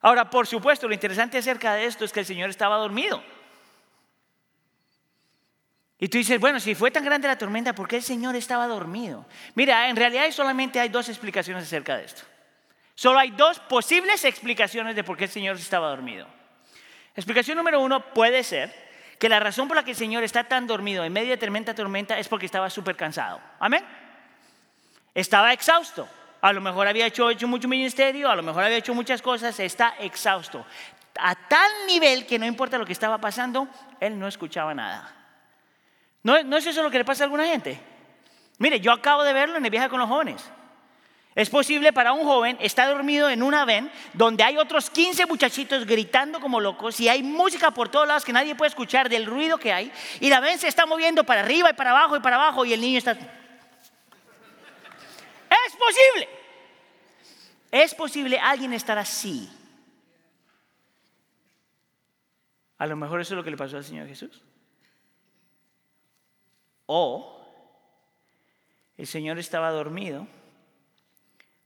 Ahora, 0.00 0.28
por 0.28 0.46
supuesto, 0.46 0.86
lo 0.86 0.94
interesante 0.94 1.38
acerca 1.38 1.74
de 1.74 1.86
esto 1.86 2.04
es 2.04 2.12
que 2.12 2.20
el 2.20 2.26
Señor 2.26 2.50
estaba 2.50 2.76
dormido. 2.76 3.22
Y 5.98 6.08
tú 6.08 6.18
dices, 6.18 6.38
bueno, 6.38 6.60
si 6.60 6.74
fue 6.74 6.90
tan 6.90 7.04
grande 7.04 7.28
la 7.28 7.38
tormenta, 7.38 7.74
¿por 7.74 7.88
qué 7.88 7.96
el 7.96 8.02
Señor 8.02 8.36
estaba 8.36 8.66
dormido? 8.66 9.24
Mira, 9.54 9.88
en 9.88 9.96
realidad 9.96 10.30
solamente 10.32 10.78
hay 10.78 10.90
dos 10.90 11.08
explicaciones 11.08 11.64
acerca 11.64 11.96
de 11.96 12.04
esto. 12.04 12.22
Solo 12.94 13.18
hay 13.18 13.30
dos 13.30 13.58
posibles 13.60 14.24
explicaciones 14.26 14.94
de 14.94 15.04
por 15.04 15.16
qué 15.16 15.24
el 15.24 15.30
Señor 15.30 15.56
estaba 15.56 15.88
dormido. 15.88 16.28
Explicación 17.16 17.56
número 17.56 17.80
uno 17.80 18.12
puede 18.12 18.42
ser 18.42 18.83
que 19.18 19.28
la 19.28 19.40
razón 19.40 19.68
por 19.68 19.76
la 19.76 19.84
que 19.84 19.92
el 19.92 19.96
Señor 19.96 20.24
está 20.24 20.44
tan 20.44 20.66
dormido 20.66 21.04
en 21.04 21.12
medio 21.12 21.30
de 21.30 21.36
tormenta, 21.36 21.74
tormenta, 21.74 22.18
es 22.18 22.28
porque 22.28 22.46
estaba 22.46 22.70
súper 22.70 22.96
cansado. 22.96 23.40
Amén. 23.58 23.84
Estaba 25.14 25.52
exhausto. 25.52 26.08
A 26.40 26.52
lo 26.52 26.60
mejor 26.60 26.86
había 26.86 27.06
hecho, 27.06 27.30
mucho 27.46 27.68
ministerio, 27.68 28.28
a 28.28 28.36
lo 28.36 28.42
mejor 28.42 28.64
había 28.64 28.76
hecho 28.76 28.94
muchas 28.94 29.22
cosas, 29.22 29.58
está 29.60 29.94
exhausto. 29.98 30.66
A 31.18 31.34
tal 31.34 31.70
nivel 31.86 32.26
que 32.26 32.38
no 32.38 32.44
importa 32.44 32.76
lo 32.76 32.84
que 32.84 32.92
estaba 32.92 33.18
pasando, 33.18 33.68
él 34.00 34.18
no 34.18 34.28
escuchaba 34.28 34.74
nada. 34.74 35.10
¿No, 36.22 36.42
¿No 36.42 36.56
es 36.56 36.66
eso 36.66 36.82
lo 36.82 36.90
que 36.90 36.98
le 36.98 37.04
pasa 37.04 37.24
a 37.24 37.26
alguna 37.26 37.46
gente? 37.46 37.80
Mire, 38.58 38.80
yo 38.80 38.92
acabo 38.92 39.22
de 39.22 39.32
verlo 39.32 39.56
en 39.56 39.64
el 39.64 39.70
viaje 39.70 39.88
con 39.88 40.00
los 40.00 40.08
jóvenes. 40.08 40.50
Es 41.34 41.50
posible 41.50 41.92
para 41.92 42.12
un 42.12 42.24
joven 42.24 42.56
estar 42.60 42.88
dormido 42.88 43.28
en 43.28 43.42
una 43.42 43.64
ven 43.64 43.90
donde 44.12 44.44
hay 44.44 44.56
otros 44.56 44.88
15 44.88 45.26
muchachitos 45.26 45.84
gritando 45.84 46.38
como 46.38 46.60
locos 46.60 47.00
y 47.00 47.08
hay 47.08 47.24
música 47.24 47.72
por 47.72 47.88
todos 47.88 48.06
lados 48.06 48.24
que 48.24 48.32
nadie 48.32 48.54
puede 48.54 48.68
escuchar 48.68 49.08
del 49.08 49.26
ruido 49.26 49.58
que 49.58 49.72
hay 49.72 49.90
y 50.20 50.28
la 50.28 50.38
ven 50.38 50.58
se 50.58 50.68
está 50.68 50.86
moviendo 50.86 51.24
para 51.24 51.40
arriba 51.40 51.70
y 51.70 51.74
para 51.74 51.90
abajo 51.90 52.16
y 52.16 52.20
para 52.20 52.36
abajo 52.36 52.64
y 52.64 52.72
el 52.72 52.80
niño 52.80 52.98
está... 52.98 53.12
Es 55.66 55.76
posible. 55.76 56.28
Es 57.72 57.94
posible 57.94 58.38
alguien 58.38 58.72
estar 58.72 58.96
así. 58.96 59.50
A 62.78 62.86
lo 62.86 62.94
mejor 62.94 63.20
eso 63.20 63.34
es 63.34 63.38
lo 63.38 63.42
que 63.42 63.50
le 63.50 63.56
pasó 63.56 63.76
al 63.76 63.84
Señor 63.84 64.06
Jesús. 64.06 64.40
O 66.86 67.44
el 68.96 69.06
Señor 69.08 69.38
estaba 69.40 69.70
dormido 69.70 70.28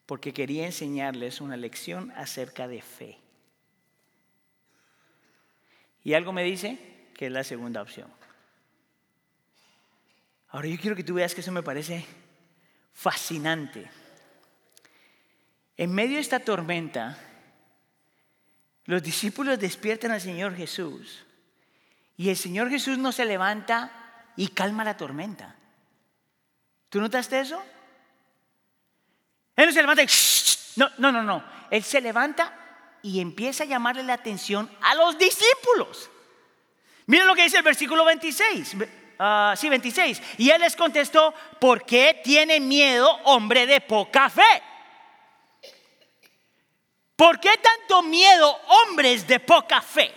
porque 0.09 0.33
quería 0.33 0.65
enseñarles 0.65 1.43
una 1.43 1.59
lección 1.59 2.11
acerca 2.13 2.67
de 2.67 2.81
fe. 2.81 3.19
Y 6.03 6.15
algo 6.15 6.33
me 6.33 6.45
dice 6.45 7.11
que 7.13 7.27
es 7.27 7.33
la 7.33 7.45
segunda 7.45 7.83
opción. 7.83 8.11
Ahora 10.49 10.67
yo 10.67 10.79
quiero 10.81 10.97
que 10.97 11.05
tú 11.05 11.13
veas 11.13 11.35
que 11.35 11.43
eso 11.43 11.53
me 11.53 11.63
parece 11.63 12.07
fascinante. 12.95 13.91
En 15.77 15.93
medio 15.93 16.15
de 16.15 16.23
esta 16.23 16.41
tormenta, 16.41 17.19
los 18.87 19.03
discípulos 19.03 19.59
despiertan 19.59 20.13
al 20.13 20.23
Señor 20.23 20.57
Jesús 20.57 21.27
y 22.17 22.31
el 22.31 22.37
Señor 22.39 22.71
Jesús 22.71 22.97
no 22.97 23.13
se 23.13 23.27
levanta 23.27 24.33
y 24.37 24.49
calma 24.49 24.85
la 24.85 24.97
tormenta. 24.97 25.55
¿Tú 26.89 26.99
notaste 26.99 27.41
eso? 27.41 27.63
Él 29.59 29.67
no 29.67 29.73
se 29.73 29.81
levanta 29.81 30.03
y... 30.05 30.09
No, 30.77 30.89
no, 30.99 31.11
no, 31.11 31.21
no. 31.21 31.43
Él 31.69 31.83
se 31.83 32.01
levanta 32.01 32.57
y 33.03 33.21
empieza 33.21 33.65
a 33.65 33.67
llamarle 33.67 34.05
la 34.05 34.13
atención 34.13 34.71
a 34.81 34.95
los 34.95 35.19
discípulos. 35.19 36.09
Miren 37.07 37.27
lo 37.27 37.35
que 37.35 37.43
dice 37.43 37.57
el 37.57 37.65
versículo 37.65 38.05
26. 38.05 38.77
Ah, 39.19 39.55
sí, 39.57 39.69
26. 39.69 40.23
Y 40.39 40.51
él 40.51 40.61
les 40.61 40.77
contestó, 40.77 41.35
¿por 41.61 41.85
qué 41.85 42.21
tiene 42.23 42.61
miedo 42.61 43.11
hombre 43.25 43.67
de 43.67 43.81
poca 43.81 44.31
fe? 44.31 44.63
¿Por 47.17 47.41
qué 47.41 47.51
tanto 47.61 48.05
miedo 48.05 48.61
hombres 48.87 49.27
de 49.27 49.41
poca 49.41 49.83
fe? 49.83 50.15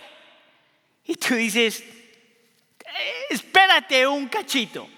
Y 1.04 1.16
tú 1.16 1.34
dices, 1.34 1.80
eh, 1.80 3.26
espérate 3.30 4.06
un 4.06 4.28
cachito. 4.28 4.88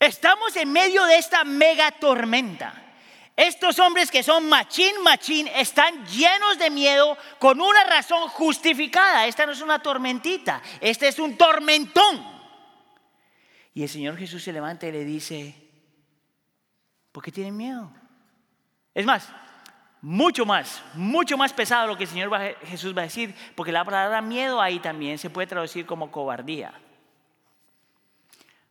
Estamos 0.00 0.56
en 0.56 0.72
medio 0.72 1.04
de 1.04 1.18
esta 1.18 1.44
mega 1.44 1.92
tormenta. 1.92 2.82
Estos 3.36 3.78
hombres 3.80 4.10
que 4.10 4.22
son 4.22 4.48
machín, 4.48 5.02
machín, 5.02 5.46
están 5.48 6.06
llenos 6.06 6.58
de 6.58 6.70
miedo 6.70 7.18
con 7.38 7.60
una 7.60 7.84
razón 7.84 8.28
justificada. 8.30 9.26
Esta 9.26 9.44
no 9.44 9.52
es 9.52 9.60
una 9.60 9.82
tormentita, 9.82 10.62
este 10.80 11.08
es 11.08 11.18
un 11.18 11.36
tormentón. 11.36 12.34
Y 13.74 13.82
el 13.82 13.90
Señor 13.90 14.16
Jesús 14.16 14.42
se 14.42 14.54
levanta 14.54 14.86
y 14.86 14.92
le 14.92 15.04
dice, 15.04 15.54
¿por 17.12 17.22
qué 17.22 17.30
tienen 17.30 17.54
miedo? 17.54 17.92
Es 18.94 19.04
más, 19.04 19.28
mucho 20.00 20.46
más, 20.46 20.82
mucho 20.94 21.36
más 21.36 21.52
pesado 21.52 21.86
lo 21.86 21.98
que 21.98 22.04
el 22.04 22.08
Señor 22.08 22.30
Jesús 22.64 22.96
va 22.96 23.02
a 23.02 23.04
decir, 23.04 23.34
porque 23.54 23.70
la 23.70 23.84
palabra 23.84 24.22
miedo 24.22 24.62
ahí 24.62 24.78
también 24.78 25.18
se 25.18 25.28
puede 25.28 25.46
traducir 25.46 25.84
como 25.84 26.10
cobardía. 26.10 26.72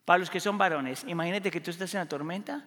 Para 0.06 0.18
los 0.18 0.32
que 0.32 0.40
son 0.40 0.58
varones, 0.58 1.04
imagínate 1.08 1.52
que 1.52 1.62
tú 1.62 1.70
estás 1.70 1.94
en 1.94 2.00
la 2.00 2.08
tormenta 2.08 2.66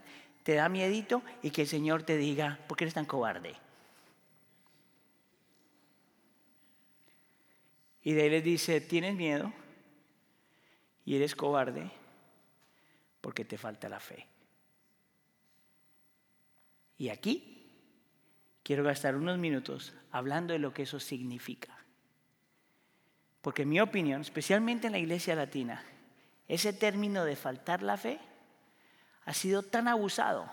te 0.49 0.55
da 0.55 0.71
miedito 0.71 1.23
y 1.43 1.51
que 1.51 1.61
el 1.61 1.69
Señor 1.69 2.05
te 2.05 2.17
diga, 2.17 2.59
¿por 2.67 2.79
qué 2.79 2.85
eres 2.85 2.95
tan 2.95 3.05
cobarde? 3.05 3.55
Y 8.03 8.15
de 8.15 8.25
él 8.25 8.33
les 8.33 8.45
dice, 8.45 8.81
tienes 8.81 9.15
miedo 9.15 9.53
y 11.05 11.17
eres 11.17 11.37
cobarde 11.37 11.91
porque 13.21 13.45
te 13.45 13.59
falta 13.59 13.91
la 13.91 14.01
fe. 14.01 14.27
Y 16.97 17.11
aquí 17.11 17.71
quiero 18.63 18.85
gastar 18.85 19.17
unos 19.17 19.37
minutos 19.37 19.93
hablando 20.11 20.55
de 20.55 20.61
lo 20.61 20.73
que 20.73 20.85
eso 20.85 20.99
significa. 20.99 21.77
Porque 23.43 23.65
en 23.65 23.69
mi 23.69 23.81
opinión, 23.81 24.23
especialmente 24.23 24.87
en 24.87 24.95
la 24.95 24.99
iglesia 24.99 25.35
latina, 25.35 25.85
ese 26.47 26.73
término 26.73 27.27
de 27.27 27.37
faltar 27.37 27.83
la 27.83 27.99
fe 27.99 28.19
ha 29.29 29.35
sido 29.35 29.63
tan 29.63 29.89
abusado 29.89 30.49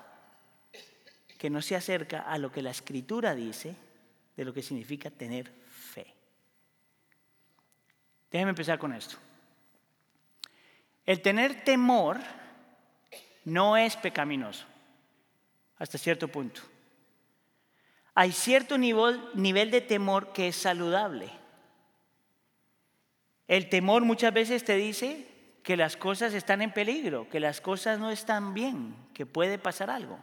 que 1.38 1.50
no 1.50 1.62
se 1.62 1.78
acerca 1.78 2.24
a 2.24 2.38
lo 2.38 2.52
que 2.52 2.62
la 2.62 2.72
escritura 2.72 3.34
dice 3.34 3.74
de 4.36 4.44
lo 4.44 4.54
que 4.54 4.62
significa 4.62 5.10
tener 5.10 5.50
fe. 5.50 6.14
Déjenme 8.30 8.50
empezar 8.50 8.78
con 8.78 8.92
esto. 8.92 9.16
El 11.06 11.22
tener 11.22 11.64
temor 11.64 12.20
no 13.46 13.78
es 13.78 13.96
pecaminoso, 13.96 14.66
hasta 15.78 15.98
cierto 15.98 16.28
punto. 16.28 16.60
Hay 18.14 18.34
cierto 18.34 18.78
nivel, 18.78 19.22
nivel 19.36 19.72
de 19.72 19.80
temor 19.80 20.34
que 20.34 20.50
es 20.50 20.58
saludable. 20.58 21.30
El 23.48 23.70
temor 23.70 24.04
muchas 24.04 24.34
veces 24.34 24.66
te 24.66 24.76
dice, 24.76 25.26
que 25.66 25.76
las 25.76 25.98
cosas 25.98 26.36
están 26.36 26.62
en 26.62 26.72
peligro, 26.72 27.28
que 27.28 27.40
las 27.40 27.60
cosas 27.60 27.98
no 27.98 28.12
están 28.12 28.54
bien, 28.54 28.96
que 29.16 29.26
puede 29.26 29.58
pasar 29.58 29.90
algo. 29.90 30.20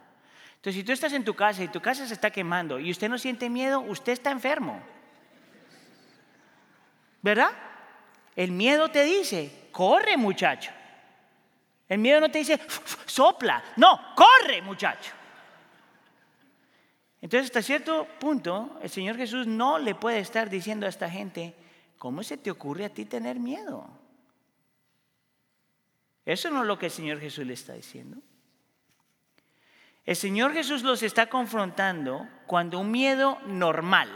Entonces, 0.55 0.75
si 0.75 0.83
tú 0.85 0.93
estás 0.93 1.11
en 1.11 1.25
tu 1.25 1.33
casa 1.33 1.61
y 1.61 1.67
tu 1.67 1.81
casa 1.81 2.07
se 2.07 2.13
está 2.13 2.31
quemando 2.31 2.79
y 2.79 2.89
usted 2.89 3.09
no 3.09 3.17
siente 3.17 3.49
miedo, 3.49 3.81
usted 3.81 4.13
está 4.13 4.31
enfermo. 4.31 4.81
¿Verdad? 7.21 7.51
El 8.37 8.51
miedo 8.51 8.87
te 8.89 9.03
dice, 9.03 9.67
corre 9.73 10.15
muchacho. 10.15 10.71
El 11.89 11.99
miedo 11.99 12.21
no 12.21 12.31
te 12.31 12.39
dice, 12.39 12.61
sopla. 13.05 13.61
No, 13.75 13.99
corre, 14.15 14.61
muchacho. 14.61 15.11
Entonces, 17.21 17.49
hasta 17.49 17.61
cierto 17.61 18.07
punto, 18.17 18.79
el 18.81 18.89
Señor 18.89 19.17
Jesús 19.17 19.45
no 19.45 19.77
le 19.77 19.93
puede 19.93 20.19
estar 20.19 20.49
diciendo 20.49 20.85
a 20.85 20.89
esta 20.89 21.09
gente, 21.09 21.53
¿cómo 21.97 22.23
se 22.23 22.37
te 22.37 22.49
ocurre 22.49 22.85
a 22.85 22.89
ti 22.93 23.03
tener 23.03 23.41
miedo? 23.41 24.02
Eso 26.25 26.49
no 26.49 26.61
es 26.61 26.67
lo 26.67 26.79
que 26.79 26.87
el 26.87 26.91
Señor 26.91 27.19
Jesús 27.19 27.45
le 27.45 27.53
está 27.53 27.73
diciendo. 27.73 28.17
El 30.05 30.15
Señor 30.15 30.53
Jesús 30.53 30.83
los 30.83 31.01
está 31.03 31.27
confrontando 31.27 32.27
cuando 32.45 32.79
un 32.79 32.91
miedo 32.91 33.39
normal 33.45 34.09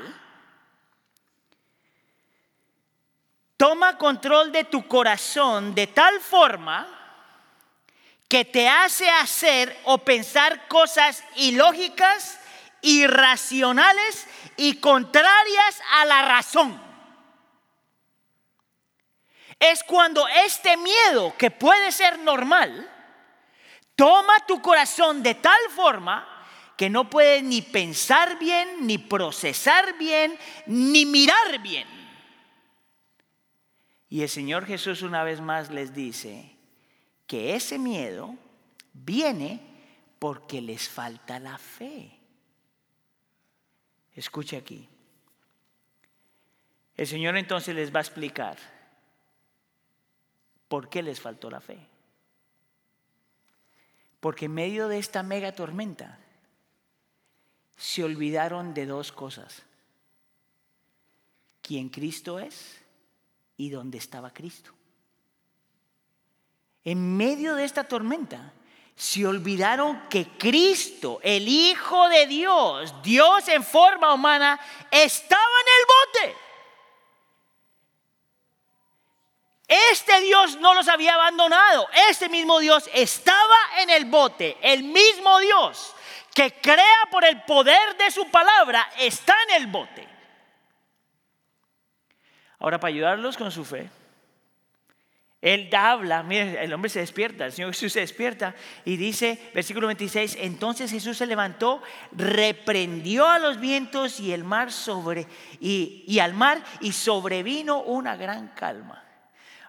toma 3.56 3.98
control 3.98 4.52
de 4.52 4.66
tu 4.66 4.88
corazón 4.88 5.74
de 5.74 5.88
tal 5.88 6.20
forma 6.20 6.88
que 8.28 8.44
te 8.44 8.68
hace 8.68 9.10
hacer 9.10 9.76
o 9.86 10.00
pensar 10.00 10.68
cosas 10.68 11.24
ilógicas, 11.38 12.40
irracionales 12.82 14.28
y 14.58 14.76
contrarias 14.76 15.82
a 15.94 16.06
la 16.06 16.22
razón. 16.24 16.87
Es 19.60 19.84
cuando 19.84 20.28
este 20.28 20.78
miedo, 20.78 21.34
que 21.38 21.50
puede 21.50 21.92
ser 21.92 22.20
normal, 22.20 22.90
toma 23.96 24.46
tu 24.46 24.62
corazón 24.62 25.24
de 25.24 25.36
tal 25.36 25.60
forma 25.76 26.28
que 26.78 26.90
no 26.90 27.10
puedes 27.10 27.44
ni 27.44 27.64
pensar 27.64 28.38
bien, 28.38 28.86
ni 28.86 29.00
procesar 29.00 29.98
bien, 29.98 30.38
ni 30.68 31.06
mirar 31.06 31.60
bien. 31.62 31.88
Y 34.10 34.22
el 34.22 34.30
Señor 34.30 34.66
Jesús 34.66 35.02
una 35.02 35.24
vez 35.24 35.42
más 35.42 35.72
les 35.72 35.94
dice 35.94 36.56
que 37.26 37.56
ese 37.56 37.80
miedo 37.80 38.36
viene 38.94 39.60
porque 40.20 40.62
les 40.62 40.88
falta 40.88 41.40
la 41.40 41.58
fe. 41.58 42.12
Escuche 44.16 44.56
aquí. 44.56 44.88
El 46.96 47.08
Señor 47.08 47.38
entonces 47.38 47.76
les 47.76 47.94
va 47.94 48.00
a 48.00 48.02
explicar 48.02 48.77
por 50.68 50.90
qué 50.90 51.02
les 51.02 51.20
faltó 51.20 51.50
la 51.50 51.62
fe. 51.62 51.80
Porque 54.20 54.46
en 54.46 54.54
medio 54.54 54.88
de 54.88 54.98
esta 54.98 55.24
mega 55.24 55.54
tormenta 55.54 56.20
se 57.76 58.04
olvidaron 58.04 58.74
de 58.74 58.86
dos 58.86 59.12
cosas. 59.12 59.64
Quién 61.62 61.90
Cristo 61.90 62.40
es 62.40 62.80
y 63.58 63.70
dónde 63.70 63.98
estaba 63.98 64.34
Cristo. 64.34 64.72
En 66.84 67.18
medio 67.18 67.56
de 67.56 67.66
esta 67.66 67.84
tormenta 67.84 68.54
se 68.96 69.28
olvidaron 69.28 70.08
que 70.10 70.28
Cristo, 70.40 71.20
el 71.22 71.48
Hijo 71.48 72.10
de 72.10 72.26
Dios, 72.26 72.96
Dios 73.04 73.48
en 73.48 73.64
forma 73.64 74.14
humana, 74.14 74.60
estaba 74.90 75.42
en 75.42 75.68
el 75.80 75.86
bote. 75.86 76.07
Este 79.68 80.22
Dios 80.22 80.58
no 80.60 80.74
los 80.74 80.88
había 80.88 81.16
abandonado. 81.16 81.88
Este 82.10 82.30
mismo 82.30 82.60
Dios 82.60 82.90
estaba 82.94 83.58
en 83.80 83.90
el 83.90 84.06
bote. 84.06 84.58
El 84.62 84.84
mismo 84.84 85.40
Dios 85.40 85.94
que 86.34 86.54
crea 86.62 87.10
por 87.12 87.26
el 87.26 87.42
poder 87.42 87.98
de 87.98 88.12
su 88.12 88.30
palabra 88.30 88.88
está 89.00 89.36
en 89.50 89.62
el 89.64 89.68
bote. 89.68 90.08
Ahora, 92.60 92.80
para 92.80 92.90
ayudarlos 92.90 93.38
con 93.38 93.52
su 93.52 93.66
fe, 93.66 93.90
él 95.42 95.70
habla, 95.76 96.24
mire, 96.24 96.64
el 96.64 96.74
hombre 96.74 96.90
se 96.90 97.00
despierta, 97.00 97.46
el 97.46 97.54
Señor 97.54 97.74
Jesús 97.74 97.94
se 97.94 98.00
despierta 98.00 98.56
y 98.86 98.98
dice, 98.98 99.52
versículo 99.54 99.88
26, 99.88 100.38
entonces 100.40 100.92
Jesús 100.92 101.18
se 101.18 101.26
levantó, 101.28 101.82
reprendió 102.12 103.28
a 103.28 103.38
los 103.38 103.60
vientos 103.60 104.20
y 104.20 104.32
el 104.32 104.44
mar 104.44 104.72
sobre 104.72 105.28
y, 105.60 106.04
y 106.08 106.20
al 106.20 106.34
mar 106.34 106.64
y 106.82 106.92
sobrevino 106.92 107.82
una 107.82 108.16
gran 108.16 108.50
calma. 108.50 109.07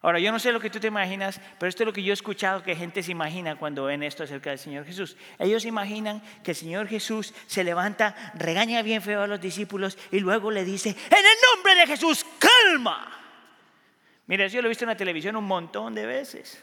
Ahora, 0.00 0.20
yo 0.20 0.30
no 0.30 0.38
sé 0.38 0.52
lo 0.52 0.60
que 0.60 0.70
tú 0.70 0.78
te 0.78 0.86
imaginas, 0.86 1.40
pero 1.58 1.68
esto 1.68 1.82
es 1.82 1.86
lo 1.86 1.92
que 1.92 2.02
yo 2.02 2.12
he 2.12 2.14
escuchado 2.14 2.62
que 2.62 2.76
gente 2.76 3.02
se 3.02 3.10
imagina 3.10 3.56
cuando 3.56 3.84
ven 3.84 4.02
esto 4.04 4.22
acerca 4.22 4.50
del 4.50 4.58
Señor 4.58 4.84
Jesús. 4.84 5.16
Ellos 5.38 5.64
imaginan 5.64 6.22
que 6.44 6.52
el 6.52 6.56
Señor 6.56 6.86
Jesús 6.86 7.34
se 7.46 7.64
levanta, 7.64 8.14
regaña 8.34 8.82
bien 8.82 9.02
feo 9.02 9.22
a 9.22 9.26
los 9.26 9.40
discípulos 9.40 9.98
y 10.12 10.20
luego 10.20 10.50
le 10.50 10.64
dice, 10.64 10.90
en 10.90 11.18
el 11.18 11.36
nombre 11.54 11.74
de 11.74 11.86
Jesús, 11.86 12.24
calma. 12.38 13.12
Mira, 14.26 14.44
eso 14.44 14.56
yo 14.56 14.62
lo 14.62 14.68
he 14.68 14.70
visto 14.70 14.84
en 14.84 14.90
la 14.90 14.96
televisión 14.96 15.34
un 15.34 15.44
montón 15.44 15.94
de 15.94 16.06
veces. 16.06 16.62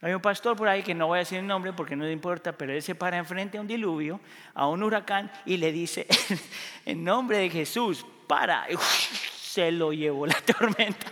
Hay 0.00 0.14
un 0.14 0.22
pastor 0.22 0.56
por 0.56 0.68
ahí 0.68 0.82
que 0.82 0.94
no 0.94 1.08
voy 1.08 1.16
a 1.16 1.20
decir 1.20 1.38
el 1.38 1.46
nombre 1.46 1.72
porque 1.72 1.96
no 1.96 2.04
le 2.04 2.12
importa, 2.12 2.52
pero 2.52 2.72
él 2.72 2.82
se 2.82 2.94
para 2.94 3.18
enfrente 3.18 3.58
a 3.58 3.60
un 3.60 3.66
diluvio, 3.66 4.20
a 4.54 4.68
un 4.68 4.82
huracán 4.82 5.30
y 5.44 5.56
le 5.56 5.72
dice, 5.72 6.06
en 6.86 7.02
nombre 7.02 7.38
de 7.38 7.50
Jesús, 7.50 8.06
para. 8.26 8.66
se 8.78 9.72
lo 9.72 9.92
llevó 9.92 10.24
la 10.26 10.40
tormenta. 10.40 11.06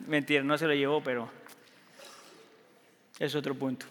Mentira, 0.00 0.42
no 0.42 0.58
se 0.58 0.66
lo 0.66 0.74
llevó, 0.74 1.02
pero 1.02 1.30
es 3.18 3.34
otro 3.34 3.54
punto. 3.54 3.86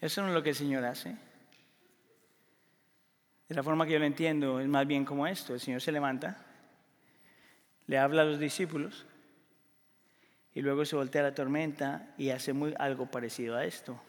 Eso 0.00 0.22
no 0.22 0.28
es 0.28 0.34
lo 0.34 0.42
que 0.42 0.50
el 0.50 0.56
Señor 0.56 0.84
hace. 0.84 1.16
De 3.48 3.54
la 3.54 3.62
forma 3.62 3.86
que 3.86 3.92
yo 3.92 3.98
lo 3.98 4.04
entiendo, 4.04 4.60
es 4.60 4.66
más 4.66 4.86
bien 4.86 5.04
como 5.04 5.26
esto. 5.26 5.54
El 5.54 5.60
Señor 5.60 5.80
se 5.80 5.92
levanta, 5.92 6.44
le 7.86 7.98
habla 7.98 8.22
a 8.22 8.24
los 8.24 8.38
discípulos 8.38 9.04
y 10.54 10.60
luego 10.60 10.84
se 10.84 10.96
voltea 10.96 11.22
la 11.22 11.34
tormenta 11.34 12.14
y 12.18 12.30
hace 12.30 12.52
algo 12.78 13.06
parecido 13.06 13.56
a 13.56 13.64
esto. 13.64 14.00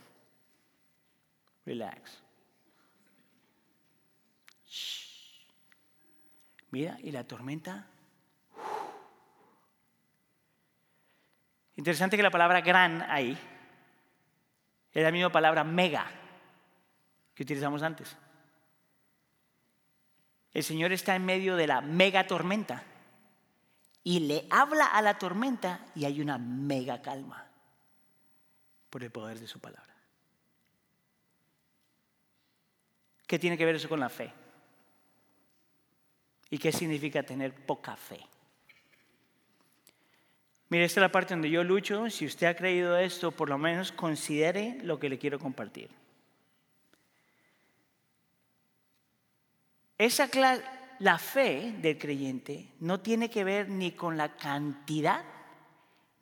Relax. 1.65 2.21
Mira, 6.71 6.97
y 7.03 7.12
la 7.12 7.23
tormenta 7.25 7.88
Interesante 11.75 12.17
que 12.17 12.23
la 12.23 12.31
palabra 12.31 12.62
gran 12.62 13.01
ahí 13.09 13.38
es 14.91 15.03
la 15.03 15.12
misma 15.12 15.31
palabra 15.31 15.63
mega 15.63 16.05
que 17.33 17.43
utilizamos 17.43 17.81
antes. 17.81 18.15
El 20.53 20.63
Señor 20.63 20.91
está 20.91 21.15
en 21.15 21.25
medio 21.25 21.55
de 21.55 21.65
la 21.65 21.81
mega 21.81 22.27
tormenta 22.27 22.83
y 24.03 24.19
le 24.19 24.45
habla 24.51 24.86
a 24.86 25.01
la 25.01 25.17
tormenta 25.17 25.86
y 25.95 26.05
hay 26.05 26.21
una 26.21 26.38
mega 26.38 27.01
calma 27.01 27.47
por 28.89 29.03
el 29.03 29.09
poder 29.09 29.39
de 29.39 29.47
su 29.47 29.59
palabra. 29.59 29.93
¿Qué 33.25 33.39
tiene 33.39 33.57
que 33.57 33.65
ver 33.65 33.75
eso 33.75 33.89
con 33.89 33.99
la 33.99 34.09
fe? 34.09 34.31
¿Y 36.51 36.59
qué 36.59 36.71
significa 36.71 37.23
tener 37.23 37.65
poca 37.65 37.95
fe? 37.95 38.19
Mire, 40.73 40.86
esta 40.86 41.01
es 41.01 41.03
la 41.03 41.12
parte 41.12 41.36
donde 41.36 41.51
yo 41.51 41.63
lucho. 41.63 42.09
Si 42.09 42.25
usted 42.25 42.47
ha 42.47 42.55
creído 42.55 42.97
esto, 42.97 43.29
por 43.29 43.47
lo 43.47 43.59
menos 43.59 43.91
considere 43.91 44.79
lo 44.81 44.99
que 44.99 45.07
le 45.07 45.19
quiero 45.19 45.38
compartir. 45.38 45.88
Esa 49.99 50.27
la 50.97 51.19
fe 51.19 51.75
del 51.77 51.99
creyente 51.99 52.69
no 52.79 53.01
tiene 53.01 53.29
que 53.29 53.43
ver 53.43 53.69
ni 53.69 53.91
con 53.91 54.17
la 54.17 54.36
cantidad 54.36 55.23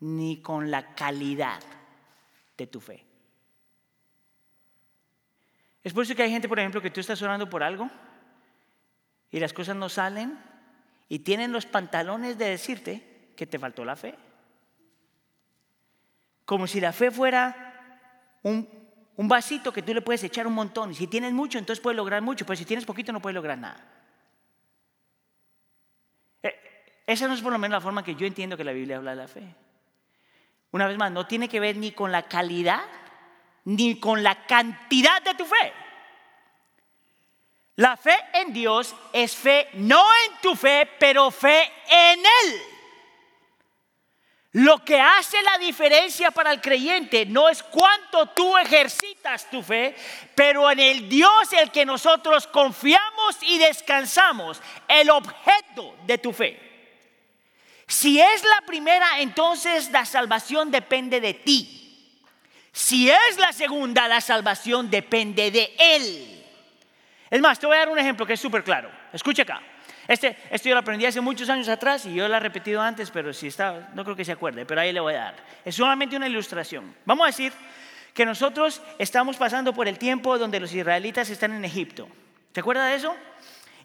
ni 0.01 0.41
con 0.41 0.69
la 0.69 0.95
calidad 0.95 1.61
de 2.57 2.67
tu 2.67 2.81
fe. 2.81 3.05
Es 5.81 5.93
por 5.93 6.03
eso 6.03 6.13
que 6.13 6.23
hay 6.23 6.29
gente, 6.29 6.49
por 6.49 6.59
ejemplo, 6.59 6.81
que 6.81 6.91
tú 6.91 6.99
estás 6.99 7.21
orando 7.21 7.49
por 7.49 7.63
algo 7.63 7.89
y 9.31 9.39
las 9.39 9.53
cosas 9.53 9.77
no 9.77 9.87
salen 9.87 10.37
y 11.07 11.19
tienen 11.19 11.53
los 11.53 11.65
pantalones 11.65 12.37
de 12.37 12.49
decirte 12.49 13.31
que 13.37 13.47
te 13.47 13.57
faltó 13.57 13.85
la 13.85 13.95
fe 13.95 14.13
como 16.51 16.67
si 16.67 16.81
la 16.81 16.91
fe 16.91 17.11
fuera 17.11 17.55
un, 18.43 18.67
vasito 19.15 19.71
que 19.71 19.81
tú 19.81 19.93
le 19.93 20.01
puedes 20.01 20.21
echar 20.25 20.45
un 20.45 20.53
montón. 20.53 20.91
Y 20.91 20.95
si 20.95 21.07
tienes 21.07 21.31
mucho, 21.31 21.57
entonces 21.57 21.81
puedes 21.81 21.95
lograr 21.95 22.21
mucho, 22.21 22.45
pero 22.45 22.57
si 22.57 22.65
tienes 22.65 22.83
poquito, 22.83 23.13
no 23.13 23.21
puedes 23.21 23.35
lograr 23.35 23.57
nada. 23.57 23.81
Eh, 26.43 26.53
esa 27.07 27.29
no 27.29 27.35
es 27.35 27.41
por 27.41 27.53
lo 27.53 27.57
menos 27.57 27.77
la 27.77 27.79
forma 27.79 28.03
que 28.03 28.15
yo 28.15 28.27
entiendo 28.27 28.57
que 28.57 28.65
la 28.65 28.73
Biblia 28.73 28.97
habla 28.97 29.11
de 29.11 29.15
la 29.15 29.29
fe. 29.29 29.43
Una 30.71 30.87
vez 30.87 30.97
más, 30.97 31.09
no 31.09 31.25
tiene 31.25 31.47
que 31.47 31.61
ver 31.61 31.77
ni 31.77 31.93
con 31.93 32.11
la 32.11 32.23
calidad 32.23 32.83
ni 33.63 33.97
con 33.97 34.21
la 34.21 34.45
cantidad 34.45 35.21
de 35.21 35.35
tu 35.35 35.45
fe. 35.45 35.71
La 37.77 37.95
fe 37.95 38.17
en 38.33 38.51
Dios 38.51 38.93
es 39.13 39.37
fe 39.37 39.69
no 39.75 40.03
en 40.25 40.41
tu 40.41 40.53
fe, 40.57 40.85
pero 40.99 41.31
fe 41.31 41.71
en 41.89 42.19
Él. 42.19 42.70
Lo 44.53 44.83
que 44.83 44.99
hace 44.99 45.41
la 45.43 45.57
diferencia 45.59 46.29
para 46.29 46.51
el 46.51 46.59
creyente 46.59 47.25
no 47.25 47.47
es 47.47 47.63
cuánto 47.63 48.27
tú 48.27 48.57
ejercitas 48.57 49.49
tu 49.49 49.63
fe, 49.63 49.95
pero 50.35 50.69
en 50.69 50.79
el 50.79 51.07
Dios 51.07 51.53
el 51.53 51.71
que 51.71 51.85
nosotros 51.85 52.47
confiamos 52.47 53.37
y 53.43 53.57
descansamos, 53.59 54.61
el 54.89 55.09
objeto 55.09 55.95
de 56.05 56.17
tu 56.17 56.33
fe. 56.33 56.59
Si 57.87 58.19
es 58.19 58.43
la 58.43 58.65
primera, 58.65 59.19
entonces 59.19 59.89
la 59.89 60.05
salvación 60.05 60.69
depende 60.69 61.21
de 61.21 61.33
ti. 61.33 61.77
Si 62.73 63.09
es 63.09 63.37
la 63.37 63.53
segunda, 63.53 64.07
la 64.09 64.19
salvación 64.19 64.89
depende 64.89 65.51
de 65.51 65.73
Él. 65.77 66.45
Es 67.29 67.39
más, 67.39 67.57
te 67.57 67.67
voy 67.67 67.77
a 67.77 67.79
dar 67.79 67.89
un 67.89 67.99
ejemplo 67.99 68.25
que 68.25 68.33
es 68.33 68.39
súper 68.39 68.63
claro. 68.65 68.91
Escucha 69.13 69.43
acá. 69.43 69.61
Este, 70.11 70.35
esto 70.49 70.67
yo 70.67 70.75
lo 70.75 70.81
aprendí 70.81 71.05
hace 71.05 71.21
muchos 71.21 71.49
años 71.49 71.69
atrás 71.69 72.05
y 72.05 72.13
yo 72.13 72.27
lo 72.27 72.35
he 72.35 72.39
repetido 72.41 72.81
antes, 72.81 73.09
pero 73.09 73.31
si 73.31 73.47
está, 73.47 73.91
no 73.93 74.03
creo 74.03 74.13
que 74.13 74.25
se 74.25 74.33
acuerde, 74.33 74.65
pero 74.65 74.81
ahí 74.81 74.91
le 74.91 74.99
voy 74.99 75.13
a 75.13 75.19
dar. 75.19 75.35
Es 75.63 75.75
solamente 75.75 76.17
una 76.17 76.27
ilustración. 76.27 76.93
Vamos 77.05 77.23
a 77.23 77.27
decir 77.27 77.53
que 78.13 78.25
nosotros 78.25 78.81
estamos 78.99 79.37
pasando 79.37 79.73
por 79.73 79.87
el 79.87 79.97
tiempo 79.97 80.37
donde 80.37 80.59
los 80.59 80.73
israelitas 80.73 81.29
están 81.29 81.53
en 81.53 81.63
Egipto. 81.63 82.09
¿Te 82.51 82.59
acuerdas 82.59 82.89
de 82.89 82.95
eso? 82.95 83.15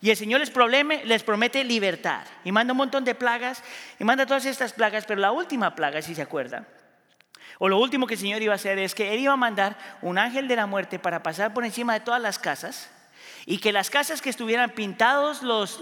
Y 0.00 0.10
el 0.10 0.16
Señor 0.16 0.40
les, 0.40 1.22
promete 1.22 1.62
libertad. 1.62 2.26
Y 2.42 2.50
manda 2.50 2.72
un 2.72 2.78
montón 2.78 3.04
de 3.04 3.14
plagas. 3.14 3.62
Y 4.00 4.02
manda 4.02 4.26
todas 4.26 4.46
estas 4.46 4.72
plagas. 4.72 5.04
Pero 5.06 5.20
la 5.20 5.30
última 5.30 5.76
plaga, 5.76 6.02
si 6.02 6.16
se 6.16 6.22
acuerdan, 6.22 6.66
o 7.60 7.68
lo 7.68 7.78
último 7.78 8.08
que 8.08 8.14
el 8.14 8.20
Señor 8.20 8.42
iba 8.42 8.52
a 8.52 8.56
hacer 8.56 8.80
es 8.80 8.96
que 8.96 9.14
Él 9.14 9.20
iba 9.20 9.32
a 9.32 9.36
mandar 9.36 9.78
un 10.02 10.18
ángel 10.18 10.48
de 10.48 10.56
la 10.56 10.66
muerte 10.66 10.98
para 10.98 11.22
pasar 11.22 11.54
por 11.54 11.64
encima 11.64 11.94
de 11.94 12.00
todas 12.00 12.20
las 12.20 12.40
casas. 12.40 12.90
Y 13.48 13.58
que 13.58 13.72
las 13.72 13.90
casas 13.90 14.20
que 14.20 14.28
estuvieran 14.28 14.70
pintados 14.70 15.42
los, 15.42 15.80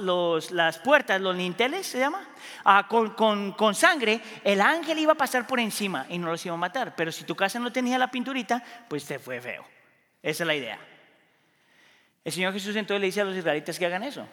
las 0.50 0.78
puertas, 0.78 1.18
los 1.20 1.34
linteles, 1.34 1.86
se 1.86 1.98
llama, 1.98 2.28
ah, 2.62 2.86
con, 2.86 3.10
con, 3.14 3.52
con, 3.52 3.74
sangre, 3.74 4.20
el 4.44 4.60
ángel 4.60 4.98
iba 4.98 5.14
a 5.14 5.16
pasar 5.16 5.46
por 5.46 5.58
encima 5.58 6.04
y 6.10 6.18
no 6.18 6.30
los 6.30 6.44
iba 6.44 6.54
a 6.54 6.58
matar. 6.58 6.94
Pero 6.94 7.10
si 7.10 7.24
tu 7.24 7.34
casa 7.34 7.58
no 7.58 7.72
tenía 7.72 7.96
la 7.96 8.10
pinturita, 8.10 8.62
pues 8.86 9.06
te 9.06 9.18
fue 9.18 9.40
feo. 9.40 9.64
Esa 10.22 10.42
es 10.42 10.46
la 10.46 10.54
idea. 10.54 10.78
El 12.22 12.32
Señor 12.32 12.52
Jesús 12.52 12.76
entonces 12.76 13.00
le 13.00 13.06
dice 13.06 13.22
a 13.22 13.24
los 13.24 13.36
israelitas 13.36 13.78
que 13.78 13.86
hagan 13.86 14.02
eso. 14.02 14.28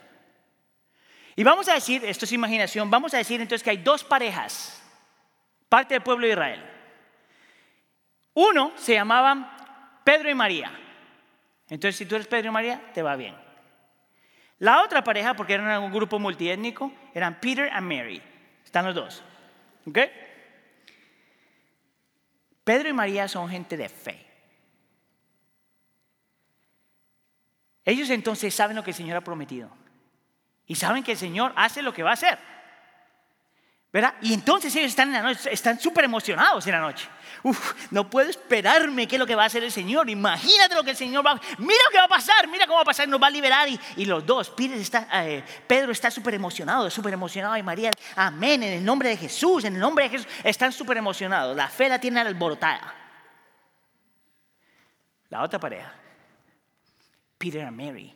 Y 1.36 1.44
vamos 1.44 1.70
a 1.70 1.74
decir, 1.74 2.04
esto 2.06 2.26
es 2.26 2.32
imaginación, 2.34 2.92
vamos 2.92 3.14
a 3.14 3.18
decir 3.18 3.40
entonces 3.40 3.64
que 3.64 3.70
hay 3.70 3.78
dos 3.78 4.04
parejas, 4.04 4.82
parte 5.70 5.94
del 5.94 6.04
pueblo 6.04 6.26
de 6.26 6.34
Israel. 6.34 6.64
Uno 8.34 8.74
se 8.76 8.94
llamaban 8.94 9.50
Pedro 10.04 10.30
y 10.30 10.36
María. 10.36 10.72
Entonces, 11.72 11.96
si 11.96 12.06
tú 12.06 12.16
eres 12.16 12.28
Pedro 12.28 12.50
y 12.50 12.52
María, 12.52 12.92
te 12.94 13.02
va 13.02 13.16
bien. 13.16 13.34
La 14.60 14.84
otra 14.84 15.06
pareja, 15.06 15.34
porque 15.36 15.54
eran 15.54 15.82
un 15.82 15.92
grupo 15.94 16.20
multiétnico, 16.20 16.92
eran 17.14 17.40
Peter 17.40 17.72
y 17.74 17.82
Mary. 17.82 18.22
Están 18.66 18.86
los 18.86 18.94
dos. 18.94 19.24
¿Ok? 19.88 19.98
Pedro 22.66 22.90
y 22.90 22.94
María 22.94 23.30
son 23.30 23.50
gente 23.50 23.78
de 23.78 23.88
fe. 23.88 24.26
Ellos 27.86 28.10
entonces 28.10 28.54
saben 28.54 28.76
lo 28.76 28.84
que 28.84 28.92
el 28.92 28.98
Señor 28.98 29.16
ha 29.16 29.22
prometido. 29.22 29.72
Y 30.68 30.76
saben 30.76 31.04
que 31.04 31.14
el 31.14 31.18
Señor 31.18 31.54
hace 31.56 31.82
lo 31.82 31.94
que 31.94 32.04
va 32.04 32.10
a 32.10 32.16
hacer. 32.16 32.38
¿Verdad? 33.94 34.14
Y 34.22 34.34
entonces 34.34 34.74
ellos 34.76 34.90
están 34.90 35.10
en 35.10 35.16
la 35.16 35.22
noche, 35.22 35.52
están 35.52 35.78
súper 35.78 36.06
emocionados 36.06 36.66
en 36.66 36.72
la 36.72 36.80
noche. 36.80 37.10
Uf, 37.44 37.92
no 37.92 38.10
puedo 38.10 38.30
esperarme 38.30 39.06
qué 39.06 39.16
es 39.16 39.20
lo 39.20 39.28
que 39.28 39.36
va 39.36 39.44
a 39.44 39.46
hacer 39.48 39.64
el 39.64 39.72
Señor. 39.72 40.10
Imagínate 40.10 40.76
lo 40.76 40.84
que 40.84 40.92
el 40.92 40.96
Señor 40.96 41.26
va 41.26 41.32
a 41.32 41.42
Mira 41.58 41.80
lo 41.86 41.92
que 41.92 41.98
va 41.98 42.06
a 42.06 42.08
pasar, 42.08 42.48
mira 42.48 42.66
cómo 42.68 42.78
va 42.78 42.84
a 42.84 42.86
pasar, 42.86 43.08
nos 43.10 43.22
va 43.22 43.28
a 43.28 43.32
liberar. 43.32 43.68
Y, 43.98 44.06
los 44.06 44.26
dos, 44.26 44.54
está, 44.58 45.08
eh, 45.26 45.44
Pedro 45.68 45.92
está 45.92 46.10
súper 46.10 46.36
emocionado, 46.36 46.90
súper 46.90 47.14
emocionado. 47.14 47.58
Y 47.58 47.64
María, 47.64 47.92
amén, 48.16 48.64
en 48.64 48.74
el 48.74 48.86
nombre 48.86 49.10
de 49.10 49.18
Jesús, 49.18 49.66
en 49.66 49.74
el 49.74 49.82
nombre 49.82 50.06
de 50.06 50.12
Jesús. 50.12 50.28
Están 50.42 50.72
súper 50.72 50.96
emocionados. 50.96 51.56
La 51.58 51.68
fe 51.68 51.90
la 51.90 52.00
tienen 52.00 52.26
alborotada. 52.26 52.96
La 55.30 55.42
otra 55.44 55.60
pareja 55.60 55.94
Peter 57.38 57.66
and 57.66 57.76
Mary. 57.76 58.16